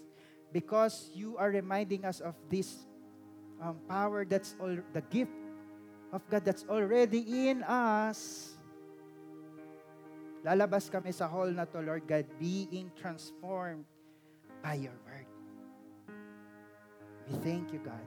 because 0.52 1.10
you 1.16 1.38
are 1.38 1.50
reminding 1.50 2.04
us 2.04 2.20
of 2.20 2.36
this 2.52 2.84
um, 3.62 3.80
power 3.88 4.26
that's 4.26 4.56
all 4.60 4.76
the 4.92 5.02
gift 5.08 5.32
of 6.12 6.22
God 6.30 6.44
that's 6.44 6.66
already 6.68 7.48
in 7.48 7.64
us, 7.64 8.52
lalabas 10.42 10.90
kami 10.90 11.14
sa 11.14 11.30
hall 11.30 11.54
na 11.54 11.66
to, 11.70 11.82
Lord 11.82 12.06
God, 12.10 12.26
being 12.42 12.90
transformed 12.98 13.86
by 14.62 14.78
your 14.78 14.98
word. 15.06 15.30
We 17.30 17.38
thank 17.46 17.70
you, 17.70 17.82
God. 17.82 18.06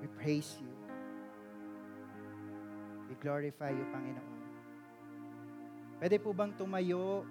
We 0.00 0.06
praise 0.20 0.56
you. 0.60 0.68
We 3.08 3.16
glorify 3.20 3.72
you, 3.72 3.84
Panginoon. 3.88 4.32
Pwede 5.96 6.20
po 6.20 6.36
bang 6.36 6.52
tumayo 6.52 7.24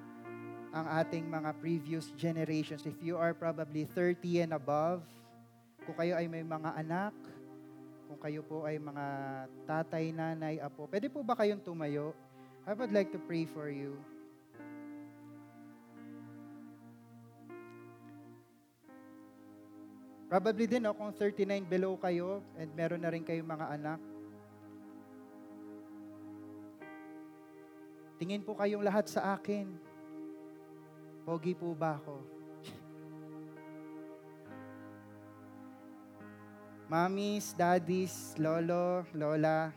ang 0.73 0.89
ating 0.97 1.29
mga 1.29 1.53
previous 1.61 2.09
generations. 2.17 2.89
If 2.89 2.97
you 3.05 3.13
are 3.13 3.37
probably 3.37 3.85
30 3.85 4.49
and 4.49 4.53
above, 4.57 5.05
kung 5.85 5.93
kayo 5.93 6.17
ay 6.17 6.25
may 6.25 6.41
mga 6.41 6.81
anak, 6.81 7.13
kung 8.09 8.17
kayo 8.17 8.41
po 8.41 8.65
ay 8.65 8.81
mga 8.81 9.05
tatay, 9.69 10.09
nanay, 10.09 10.57
apo, 10.57 10.89
pwede 10.89 11.13
po 11.13 11.21
ba 11.21 11.37
kayong 11.37 11.61
tumayo? 11.61 12.17
I 12.63 12.71
would 12.71 12.95
like 12.95 13.11
to 13.11 13.19
pray 13.19 13.43
for 13.43 13.67
you. 13.67 13.99
Probably 20.31 20.63
din, 20.65 20.81
no, 20.81 20.97
kung 20.97 21.13
39 21.13 21.61
below 21.67 21.99
kayo 21.99 22.39
and 22.57 22.71
meron 22.73 23.03
na 23.03 23.11
rin 23.13 23.21
kayong 23.21 23.45
mga 23.45 23.77
anak, 23.77 24.01
tingin 28.17 28.41
po 28.41 28.57
kayong 28.57 28.81
lahat 28.81 29.05
sa 29.11 29.37
akin. 29.37 29.69
Pogi 31.27 31.53
po 31.53 31.77
ba 31.77 32.01
ako? 32.01 32.17
Mommies, 36.89 37.53
daddies, 37.53 38.33
lolo, 38.41 39.05
lola. 39.13 39.69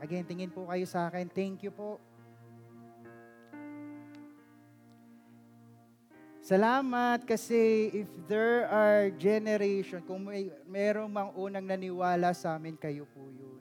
Again, 0.00 0.28
tingin 0.28 0.52
po 0.52 0.68
kayo 0.68 0.84
sa 0.84 1.08
akin. 1.08 1.28
Thank 1.32 1.64
you 1.64 1.72
po. 1.72 1.96
Salamat 6.46 7.26
kasi 7.26 7.90
if 7.90 8.06
there 8.30 8.70
are 8.70 9.10
generation, 9.18 9.98
kung 10.06 10.30
may 10.30 10.46
merong 10.62 11.10
mang 11.10 11.34
unang 11.34 11.66
naniwala 11.66 12.30
sa 12.38 12.54
amin, 12.54 12.78
kayo 12.78 13.02
po 13.10 13.18
yun. 13.34 13.58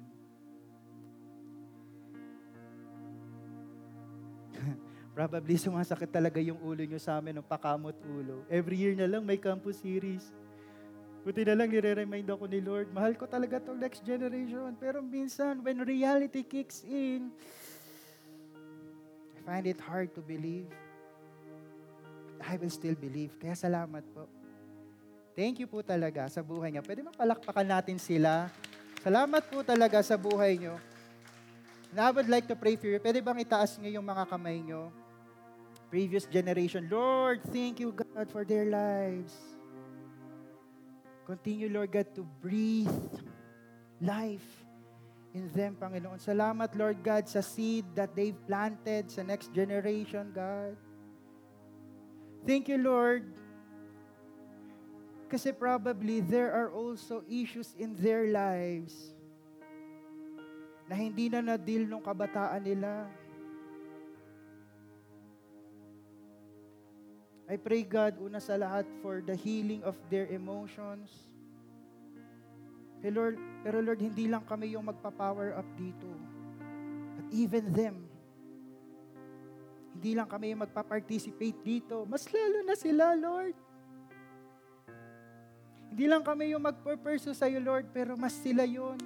Probably 5.17 5.57
sumasakit 5.57 6.13
talaga 6.13 6.37
yung 6.37 6.61
ulo 6.61 6.85
nyo 6.85 7.01
sa 7.01 7.17
amin 7.17 7.41
ng 7.41 7.47
pakamot 7.49 7.97
ulo. 8.05 8.45
Every 8.53 8.77
year 8.77 8.93
na 8.93 9.09
lang 9.09 9.25
may 9.25 9.41
campus 9.41 9.81
series. 9.81 10.29
Buti 11.25 11.41
na 11.41 11.57
lang 11.57 11.73
nire-remind 11.73 12.29
ako 12.29 12.45
ni 12.45 12.61
Lord, 12.61 12.93
mahal 12.93 13.17
ko 13.17 13.25
talaga 13.25 13.57
tong 13.57 13.81
next 13.81 14.05
generation. 14.05 14.77
Pero 14.77 15.01
minsan, 15.01 15.57
when 15.65 15.81
reality 15.81 16.45
kicks 16.45 16.85
in, 16.85 17.33
I 19.33 19.39
find 19.41 19.65
it 19.65 19.81
hard 19.81 20.13
to 20.13 20.21
believe. 20.21 20.69
But 22.37 22.45
I 22.45 22.61
will 22.61 22.69
still 22.69 22.93
believe. 22.93 23.33
Kaya 23.41 23.57
salamat 23.57 24.05
po. 24.13 24.29
Thank 25.33 25.65
you 25.65 25.67
po 25.67 25.81
talaga 25.81 26.29
sa 26.29 26.45
buhay 26.45 26.69
niya. 26.69 26.85
Pwede 26.85 27.01
ba 27.01 27.11
palakpakan 27.11 27.67
natin 27.67 27.97
sila? 27.97 28.53
Salamat 29.01 29.43
po 29.49 29.65
talaga 29.65 29.97
sa 30.05 30.13
buhay 30.15 30.61
niyo. 30.61 30.77
And 31.89 32.05
I 32.05 32.13
would 32.13 32.29
like 32.29 32.45
to 32.45 32.55
pray 32.55 32.77
for 32.77 32.85
you. 32.85 33.01
Pwede 33.01 33.19
bang 33.19 33.41
itaas 33.41 33.81
niyo 33.81 33.97
yung 33.97 34.05
mga 34.05 34.29
kamay 34.29 34.61
niyo? 34.61 34.93
previous 35.95 36.25
generation. 36.25 36.87
Lord, 36.91 37.39
thank 37.55 37.79
you, 37.79 37.95
God, 37.95 38.27
for 38.27 38.43
their 38.43 38.65
lives. 38.65 39.54
Continue, 41.25 41.73
Lord 41.73 41.89
God, 41.89 42.13
to 42.13 42.23
breathe 42.39 42.93
life 43.97 44.45
in 45.33 45.49
them, 45.51 45.73
Panginoon. 45.75 46.21
Salamat, 46.21 46.77
Lord 46.77 47.01
God, 47.01 47.27
sa 47.27 47.41
seed 47.41 47.83
that 47.97 48.13
they've 48.13 48.37
planted 48.45 49.09
sa 49.09 49.25
next 49.25 49.49
generation, 49.51 50.29
God. 50.31 50.77
Thank 52.45 52.69
you, 52.69 52.77
Lord. 52.77 53.25
Kasi 55.25 55.49
probably 55.49 56.21
there 56.21 56.53
are 56.53 56.69
also 56.69 57.25
issues 57.25 57.73
in 57.81 57.97
their 57.97 58.29
lives 58.29 59.17
na 60.85 60.93
hindi 60.93 61.33
na 61.33 61.41
na-deal 61.41 61.89
nung 61.89 62.05
kabataan 62.05 62.61
nila. 62.61 63.09
I 67.45 67.61
pray, 67.61 67.85
God, 67.85 68.17
una 68.17 68.41
sa 68.41 68.57
lahat 68.57 68.89
for 69.05 69.21
the 69.21 69.37
healing 69.37 69.85
of 69.85 69.93
their 70.09 70.25
emotions. 70.33 71.13
Hey 73.05 73.13
Lord, 73.13 73.37
pero 73.61 73.85
Lord, 73.85 74.01
hindi 74.01 74.25
lang 74.25 74.41
kami 74.49 74.73
yung 74.73 74.89
magpa-power 74.89 75.53
up 75.53 75.69
dito. 75.77 76.09
But 77.21 77.27
even 77.29 77.69
them, 77.69 78.01
hindi 79.93 80.17
lang 80.17 80.25
kami 80.25 80.57
yung 80.57 80.65
magpa-participate 80.65 81.61
dito. 81.61 82.01
Mas 82.09 82.25
lalo 82.33 82.65
na 82.65 82.73
sila, 82.73 83.13
Lord. 83.13 83.53
Hindi 85.93 86.05
lang 86.11 86.25
kami 86.25 86.51
yung 86.51 86.65
magpurpursue 86.65 87.31
sa 87.31 87.47
iyo, 87.47 87.63
Lord, 87.63 87.87
pero 87.93 88.19
mas 88.19 88.35
sila 88.35 88.67
yon. 88.67 88.99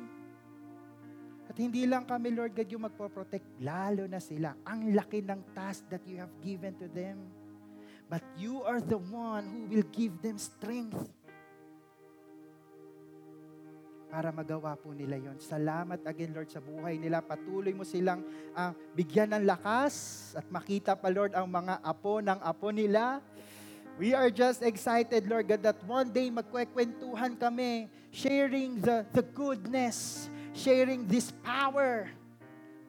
At 1.46 1.54
hindi 1.60 1.86
lang 1.86 2.08
kami, 2.10 2.34
Lord 2.34 2.58
God, 2.58 2.70
yung 2.72 2.88
magpo-protect, 2.90 3.62
lalo 3.62 4.10
na 4.10 4.18
sila. 4.18 4.58
Ang 4.66 4.98
laki 4.98 5.22
ng 5.22 5.54
task 5.54 5.86
that 5.94 6.02
you 6.10 6.18
have 6.18 6.34
given 6.42 6.74
to 6.82 6.90
them. 6.90 7.20
But 8.10 8.26
you 8.42 8.66
are 8.66 8.82
the 8.82 8.98
one 8.98 9.46
who 9.46 9.62
will 9.70 9.86
give 9.94 10.18
them 10.26 10.42
strength 10.42 10.98
para 14.10 14.34
magawa 14.34 14.74
po 14.74 14.90
nila 14.90 15.22
yon. 15.22 15.38
Salamat 15.38 16.02
again, 16.10 16.34
Lord, 16.34 16.50
sa 16.50 16.58
buhay 16.58 16.98
nila. 16.98 17.22
Patuloy 17.22 17.70
mo 17.78 17.86
silang 17.86 18.26
uh, 18.58 18.74
bigyan 18.98 19.38
ng 19.38 19.46
lakas 19.46 19.94
at 20.34 20.50
makita 20.50 20.98
pa, 20.98 21.14
Lord, 21.14 21.38
ang 21.38 21.46
mga 21.46 21.78
apo 21.86 22.18
ng 22.18 22.42
apo 22.42 22.74
nila. 22.74 23.22
We 24.02 24.18
are 24.18 24.34
just 24.34 24.66
excited, 24.66 25.30
Lord 25.30 25.46
God, 25.46 25.62
that 25.62 25.78
one 25.86 26.10
day 26.10 26.34
magkwekwentuhan 26.34 27.38
kami, 27.38 27.86
sharing 28.10 28.82
the, 28.82 29.06
the 29.14 29.22
goodness, 29.22 30.26
sharing 30.58 31.06
this 31.06 31.30
power 31.46 32.10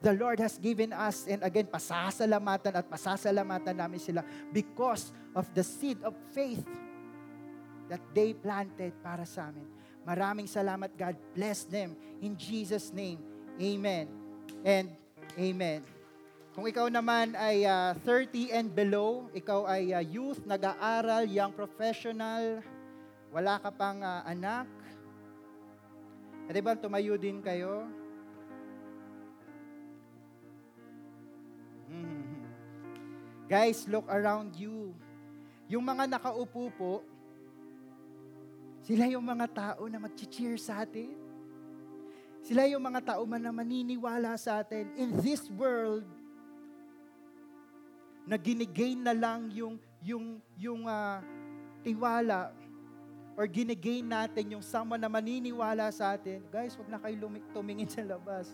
the 0.01 0.17
Lord 0.17 0.41
has 0.41 0.57
given 0.57 0.91
us. 0.91 1.29
And 1.29 1.45
again, 1.45 1.69
pasasalamatan 1.69 2.73
at 2.73 2.85
pasasalamatan 2.89 3.77
namin 3.77 4.01
sila 4.01 4.25
because 4.49 5.13
of 5.37 5.45
the 5.53 5.63
seed 5.63 6.01
of 6.01 6.17
faith 6.33 6.65
that 7.87 8.01
they 8.11 8.33
planted 8.33 8.97
para 9.05 9.23
sa 9.23 9.53
amin. 9.53 9.69
Maraming 10.01 10.49
salamat, 10.49 10.97
God. 10.97 11.13
Bless 11.37 11.63
them. 11.69 11.93
In 12.25 12.33
Jesus' 12.33 12.89
name, 12.89 13.21
amen 13.61 14.09
and 14.65 14.89
amen. 15.37 15.85
Kung 16.51 16.67
ikaw 16.67 16.91
naman 16.91 17.37
ay 17.37 17.63
ah, 17.63 17.93
30 18.03 18.51
and 18.51 18.67
below, 18.73 19.29
ikaw 19.31 19.69
ay 19.69 19.93
ah, 19.95 20.03
youth, 20.03 20.41
nag-aaral, 20.43 21.23
young 21.29 21.53
professional, 21.53 22.59
wala 23.31 23.55
ka 23.61 23.71
pang 23.71 24.01
ah, 24.03 24.25
anak, 24.27 24.67
pwede 26.49 26.59
ba 26.59 26.75
tumayo 26.75 27.15
din 27.15 27.39
kayo? 27.39 27.87
Mhm. 31.91 32.47
Guys, 33.51 33.83
look 33.91 34.07
around 34.07 34.55
you. 34.55 34.95
Yung 35.67 35.83
mga 35.83 36.07
nakaupo 36.07 36.71
po, 36.79 36.93
sila 38.81 39.05
yung 39.11 39.23
mga 39.23 39.47
tao 39.51 39.83
na 39.91 39.99
mag-cheer 39.99 40.55
sa 40.55 40.87
atin. 40.87 41.13
Sila 42.41 42.65
yung 42.65 42.81
mga 42.81 43.13
tao 43.13 43.21
man 43.29 43.43
na 43.43 43.53
maniniwala 43.53 44.33
sa 44.39 44.63
atin. 44.63 44.89
In 44.97 45.13
this 45.21 45.45
world, 45.53 46.07
na 48.25 48.39
ginigain 48.39 49.03
na 49.03 49.13
lang 49.13 49.51
yung, 49.53 49.75
yung, 50.01 50.39
yung 50.57 50.81
ah, 50.89 51.21
tiwala 51.85 52.53
or 53.37 53.45
ginigain 53.45 54.05
natin 54.05 54.57
yung 54.57 54.63
someone 54.65 55.01
na 55.01 55.09
maniniwala 55.09 55.89
sa 55.93 56.17
atin. 56.17 56.41
Guys, 56.49 56.73
wag 56.77 56.89
na 56.89 56.99
kayo 57.01 57.15
lumi- 57.27 57.45
tumingin 57.53 57.89
sa 57.89 58.01
labas. 58.01 58.53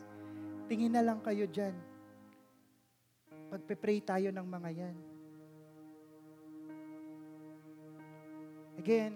Tingin 0.67 0.91
na 0.91 1.03
lang 1.03 1.19
kayo 1.23 1.47
dyan. 1.47 1.75
Pagpe-pray 3.47 4.03
tayo 4.03 4.27
ng 4.31 4.47
mga 4.47 4.69
yan. 4.75 4.97
Again, 8.77 9.13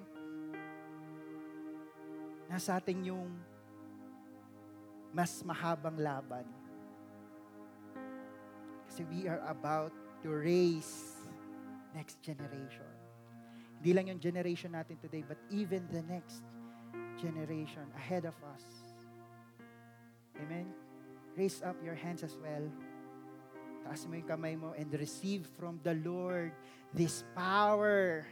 nasa 2.51 2.79
atin 2.79 2.99
yung 3.07 3.29
mas 5.11 5.43
mahabang 5.43 5.99
laban. 5.99 6.47
Kasi 8.87 9.03
we 9.07 9.27
are 9.27 9.39
about 9.47 9.91
to 10.23 10.31
raise 10.31 11.19
next 11.95 12.19
generation. 12.23 12.87
Hindi 13.79 13.91
lang 13.91 14.05
yung 14.11 14.21
generation 14.21 14.71
natin 14.75 14.99
today, 14.99 15.23
but 15.23 15.39
even 15.51 15.83
the 15.91 16.03
next 16.07 16.43
generation 17.19 17.83
ahead 17.95 18.23
of 18.27 18.35
us. 18.55 18.65
Amen? 20.39 20.67
Raise 21.35 21.63
up 21.63 21.75
your 21.83 21.95
hands 21.95 22.23
as 22.23 22.35
well. 22.39 22.65
Taas 23.85 24.05
mo 24.05 24.13
yung 24.15 24.29
kamay 24.29 24.55
mo 24.55 24.71
and 24.77 24.89
receive 24.93 25.49
from 25.57 25.81
the 25.81 25.97
Lord 26.05 26.53
this 26.93 27.25
power, 27.33 28.23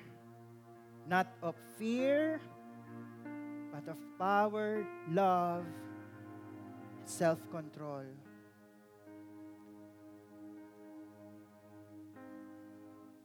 not 1.10 1.28
of 1.42 1.58
fear, 1.76 2.38
but 3.74 3.86
of 3.90 4.00
power, 4.20 4.86
love, 5.10 5.66
self-control. 7.08 8.06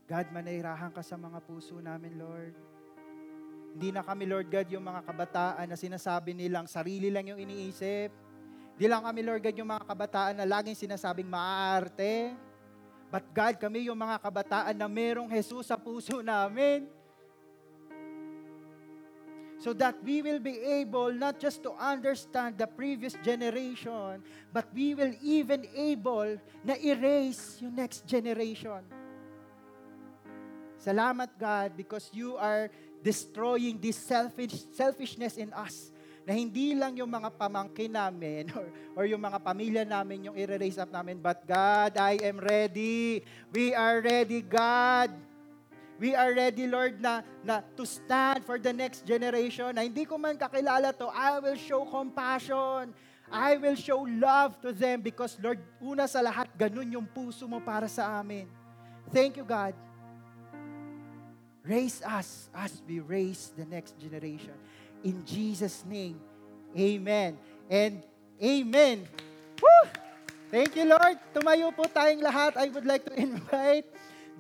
God, 0.04 0.26
manahirahan 0.32 0.92
ka 0.92 1.00
sa 1.00 1.16
mga 1.16 1.40
puso 1.44 1.80
namin, 1.80 2.20
Lord. 2.20 2.54
Hindi 3.74 3.90
na 3.90 4.06
kami, 4.06 4.28
Lord 4.30 4.46
God, 4.52 4.68
yung 4.70 4.86
mga 4.86 5.02
kabataan 5.02 5.66
na 5.66 5.74
sinasabi 5.74 6.30
nilang 6.30 6.70
sarili 6.70 7.10
lang 7.10 7.26
yung 7.26 7.40
iniisip. 7.42 8.23
Hindi 8.74 8.90
lang 8.90 9.06
kami, 9.06 9.22
Lord 9.22 9.38
God, 9.38 9.54
yung 9.54 9.70
mga 9.70 9.86
kabataan 9.86 10.34
na 10.34 10.46
laging 10.50 10.74
sinasabing 10.74 11.30
maaarte. 11.30 12.34
But 13.06 13.22
God, 13.30 13.54
kami 13.62 13.86
yung 13.86 13.94
mga 13.94 14.18
kabataan 14.18 14.74
na 14.74 14.90
merong 14.90 15.30
Jesus 15.30 15.70
sa 15.70 15.78
puso 15.78 16.18
namin. 16.18 16.90
So 19.62 19.70
that 19.78 19.94
we 20.02 20.26
will 20.26 20.42
be 20.42 20.58
able 20.82 21.14
not 21.14 21.38
just 21.38 21.62
to 21.62 21.70
understand 21.78 22.58
the 22.58 22.66
previous 22.66 23.14
generation, 23.22 24.18
but 24.50 24.66
we 24.74 24.98
will 24.98 25.14
even 25.22 25.70
able 25.78 26.34
na 26.66 26.74
erase 26.74 27.62
yung 27.62 27.78
next 27.78 28.02
generation. 28.02 28.82
Salamat 30.82 31.30
God 31.38 31.78
because 31.78 32.10
you 32.10 32.34
are 32.34 32.66
destroying 33.06 33.78
this 33.78 33.96
selfish, 33.96 34.66
selfishness 34.74 35.38
in 35.38 35.54
us 35.54 35.93
na 36.24 36.32
hindi 36.32 36.72
lang 36.72 36.96
yung 36.96 37.12
mga 37.12 37.28
pamangkin 37.36 37.92
namin 37.92 38.48
or, 38.56 38.66
or 38.96 39.04
yung 39.04 39.20
mga 39.20 39.38
pamilya 39.44 39.84
namin 39.84 40.32
yung 40.32 40.36
i-raise 40.36 40.80
up 40.80 40.88
namin. 40.88 41.20
But 41.20 41.44
God, 41.44 42.00
I 42.00 42.16
am 42.24 42.40
ready. 42.40 43.20
We 43.52 43.76
are 43.76 44.00
ready, 44.00 44.40
God. 44.40 45.12
We 46.00 46.16
are 46.16 46.34
ready, 46.34 46.66
Lord, 46.66 46.98
na, 46.98 47.22
na 47.44 47.62
to 47.78 47.86
stand 47.86 48.42
for 48.42 48.58
the 48.58 48.74
next 48.74 49.06
generation. 49.06 49.70
Na 49.76 49.86
hindi 49.86 50.08
ko 50.08 50.18
man 50.18 50.34
kakilala 50.34 50.90
to, 50.96 51.06
I 51.12 51.38
will 51.38 51.60
show 51.60 51.86
compassion. 51.86 52.90
I 53.30 53.56
will 53.56 53.78
show 53.78 54.02
love 54.02 54.58
to 54.64 54.74
them 54.74 55.00
because, 55.00 55.38
Lord, 55.38 55.60
una 55.80 56.08
sa 56.10 56.20
lahat, 56.20 56.50
ganun 56.56 56.88
yung 56.92 57.06
puso 57.06 57.46
mo 57.46 57.62
para 57.62 57.86
sa 57.86 58.20
amin. 58.20 58.48
Thank 59.12 59.38
you, 59.38 59.46
God. 59.46 59.76
Raise 61.64 62.04
us 62.04 62.52
as 62.52 62.84
we 62.84 63.00
raise 63.00 63.48
the 63.56 63.64
next 63.64 63.96
generation. 63.96 64.52
In 65.04 65.20
Jesus' 65.28 65.84
name, 65.84 66.16
amen. 66.72 67.36
And 67.68 68.00
amen. 68.40 69.04
Woo! 69.60 69.84
Thank 70.48 70.80
you, 70.80 70.88
Lord. 70.88 71.20
Tumayo 71.36 71.68
po 71.76 71.84
tayong 71.84 72.24
lahat. 72.24 72.56
I 72.56 72.72
would 72.72 72.88
like 72.88 73.04
to 73.04 73.14
invite 73.20 73.84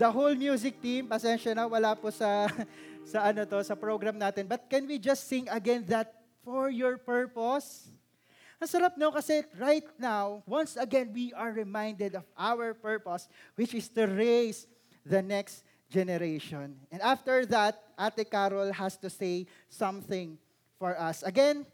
the 0.00 0.08
whole 0.08 0.32
music 0.32 0.80
team. 0.80 1.04
Pasensya 1.04 1.52
na, 1.52 1.68
wala 1.68 1.92
po 1.92 2.08
sa, 2.08 2.48
sa 3.12 3.28
ano 3.28 3.44
to, 3.44 3.60
sa 3.60 3.76
program 3.76 4.16
natin. 4.16 4.48
But 4.48 4.64
can 4.72 4.88
we 4.88 4.96
just 4.96 5.28
sing 5.28 5.52
again 5.52 5.84
that 5.92 6.16
for 6.40 6.72
your 6.72 6.96
purpose? 6.96 7.92
Ang 8.56 8.70
sarap 8.70 8.96
no 8.96 9.12
kasi 9.12 9.44
right 9.60 9.84
now, 10.00 10.40
once 10.48 10.80
again, 10.80 11.12
we 11.12 11.36
are 11.36 11.52
reminded 11.52 12.16
of 12.16 12.24
our 12.40 12.72
purpose, 12.72 13.28
which 13.52 13.76
is 13.76 13.92
to 13.92 14.08
raise 14.08 14.64
the 15.04 15.20
next 15.20 15.60
generation. 15.92 16.72
And 16.88 17.04
after 17.04 17.44
that, 17.52 17.76
Ate 18.00 18.24
Carol 18.24 18.72
has 18.72 18.96
to 19.04 19.12
say 19.12 19.44
something 19.68 20.40
for 20.78 20.98
us. 20.98 21.22
Again, 21.22 21.66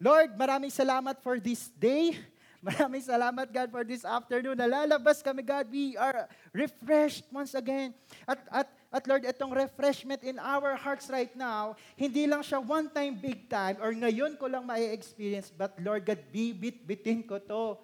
Lord, 0.00 0.34
maraming 0.36 0.72
salamat 0.74 1.22
for 1.22 1.38
this 1.38 1.70
day. 1.78 2.18
Maraming 2.64 3.04
salamat, 3.04 3.52
God, 3.52 3.68
for 3.68 3.84
this 3.84 4.08
afternoon. 4.08 4.56
Nalalabas 4.56 5.20
kami, 5.20 5.44
God. 5.44 5.68
We 5.68 6.00
are 6.00 6.24
refreshed 6.48 7.28
once 7.28 7.52
again. 7.52 7.92
At, 8.24 8.40
at, 8.48 8.68
at 8.88 9.04
Lord, 9.04 9.20
itong 9.28 9.52
refreshment 9.52 10.24
in 10.24 10.40
our 10.40 10.72
hearts 10.72 11.12
right 11.12 11.28
now, 11.36 11.76
hindi 11.92 12.24
lang 12.24 12.40
siya 12.40 12.64
one 12.64 12.88
time, 12.88 13.20
big 13.20 13.52
time, 13.52 13.76
or 13.84 13.92
ngayon 13.92 14.40
ko 14.40 14.48
lang 14.48 14.64
ma-experience, 14.64 15.52
but 15.52 15.76
Lord 15.76 16.08
God, 16.08 16.24
bibit-bitin 16.32 17.28
ko 17.28 17.36
to 17.36 17.76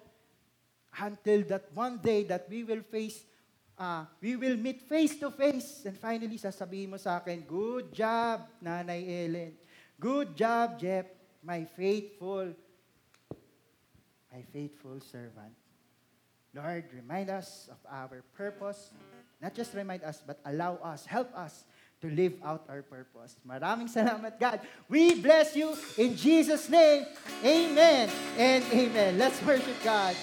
until 0.97 1.45
that 1.45 1.69
one 1.77 2.01
day 2.01 2.25
that 2.25 2.49
we 2.49 2.65
will 2.65 2.81
face 2.81 3.21
ah, 3.81 4.05
we 4.21 4.37
will 4.37 4.57
meet 4.57 4.81
face 4.85 5.17
to 5.17 5.33
face. 5.33 5.85
And 5.85 5.97
finally, 5.97 6.37
sasabihin 6.37 6.93
mo 6.93 6.97
sa 7.01 7.17
akin, 7.17 7.41
good 7.45 7.89
job, 7.89 8.45
Nanay 8.61 9.01
Ellen. 9.25 9.53
Good 10.01 10.33
job, 10.35 10.81
Jeff, 10.81 11.05
my 11.45 11.63
faithful, 11.77 12.57
my 14.33 14.41
faithful 14.49 14.97
servant. 14.97 15.53
Lord, 16.57 16.89
remind 16.89 17.29
us 17.29 17.69
of 17.69 17.77
our 17.85 18.25
purpose. 18.33 18.89
Not 19.39 19.53
just 19.53 19.77
remind 19.77 20.01
us, 20.01 20.25
but 20.25 20.41
allow 20.43 20.81
us, 20.81 21.05
help 21.05 21.29
us 21.37 21.65
to 22.01 22.09
live 22.09 22.33
out 22.43 22.65
our 22.65 22.81
purpose. 22.81 23.37
Maraming 23.45 23.93
salamat, 23.93 24.41
God. 24.41 24.65
We 24.89 25.21
bless 25.21 25.53
you 25.53 25.77
in 26.01 26.17
Jesus' 26.17 26.65
name. 26.65 27.05
Amen 27.45 28.09
and 28.41 28.65
amen. 28.73 29.21
Let's 29.21 29.37
worship 29.45 29.77
God. 29.85 30.17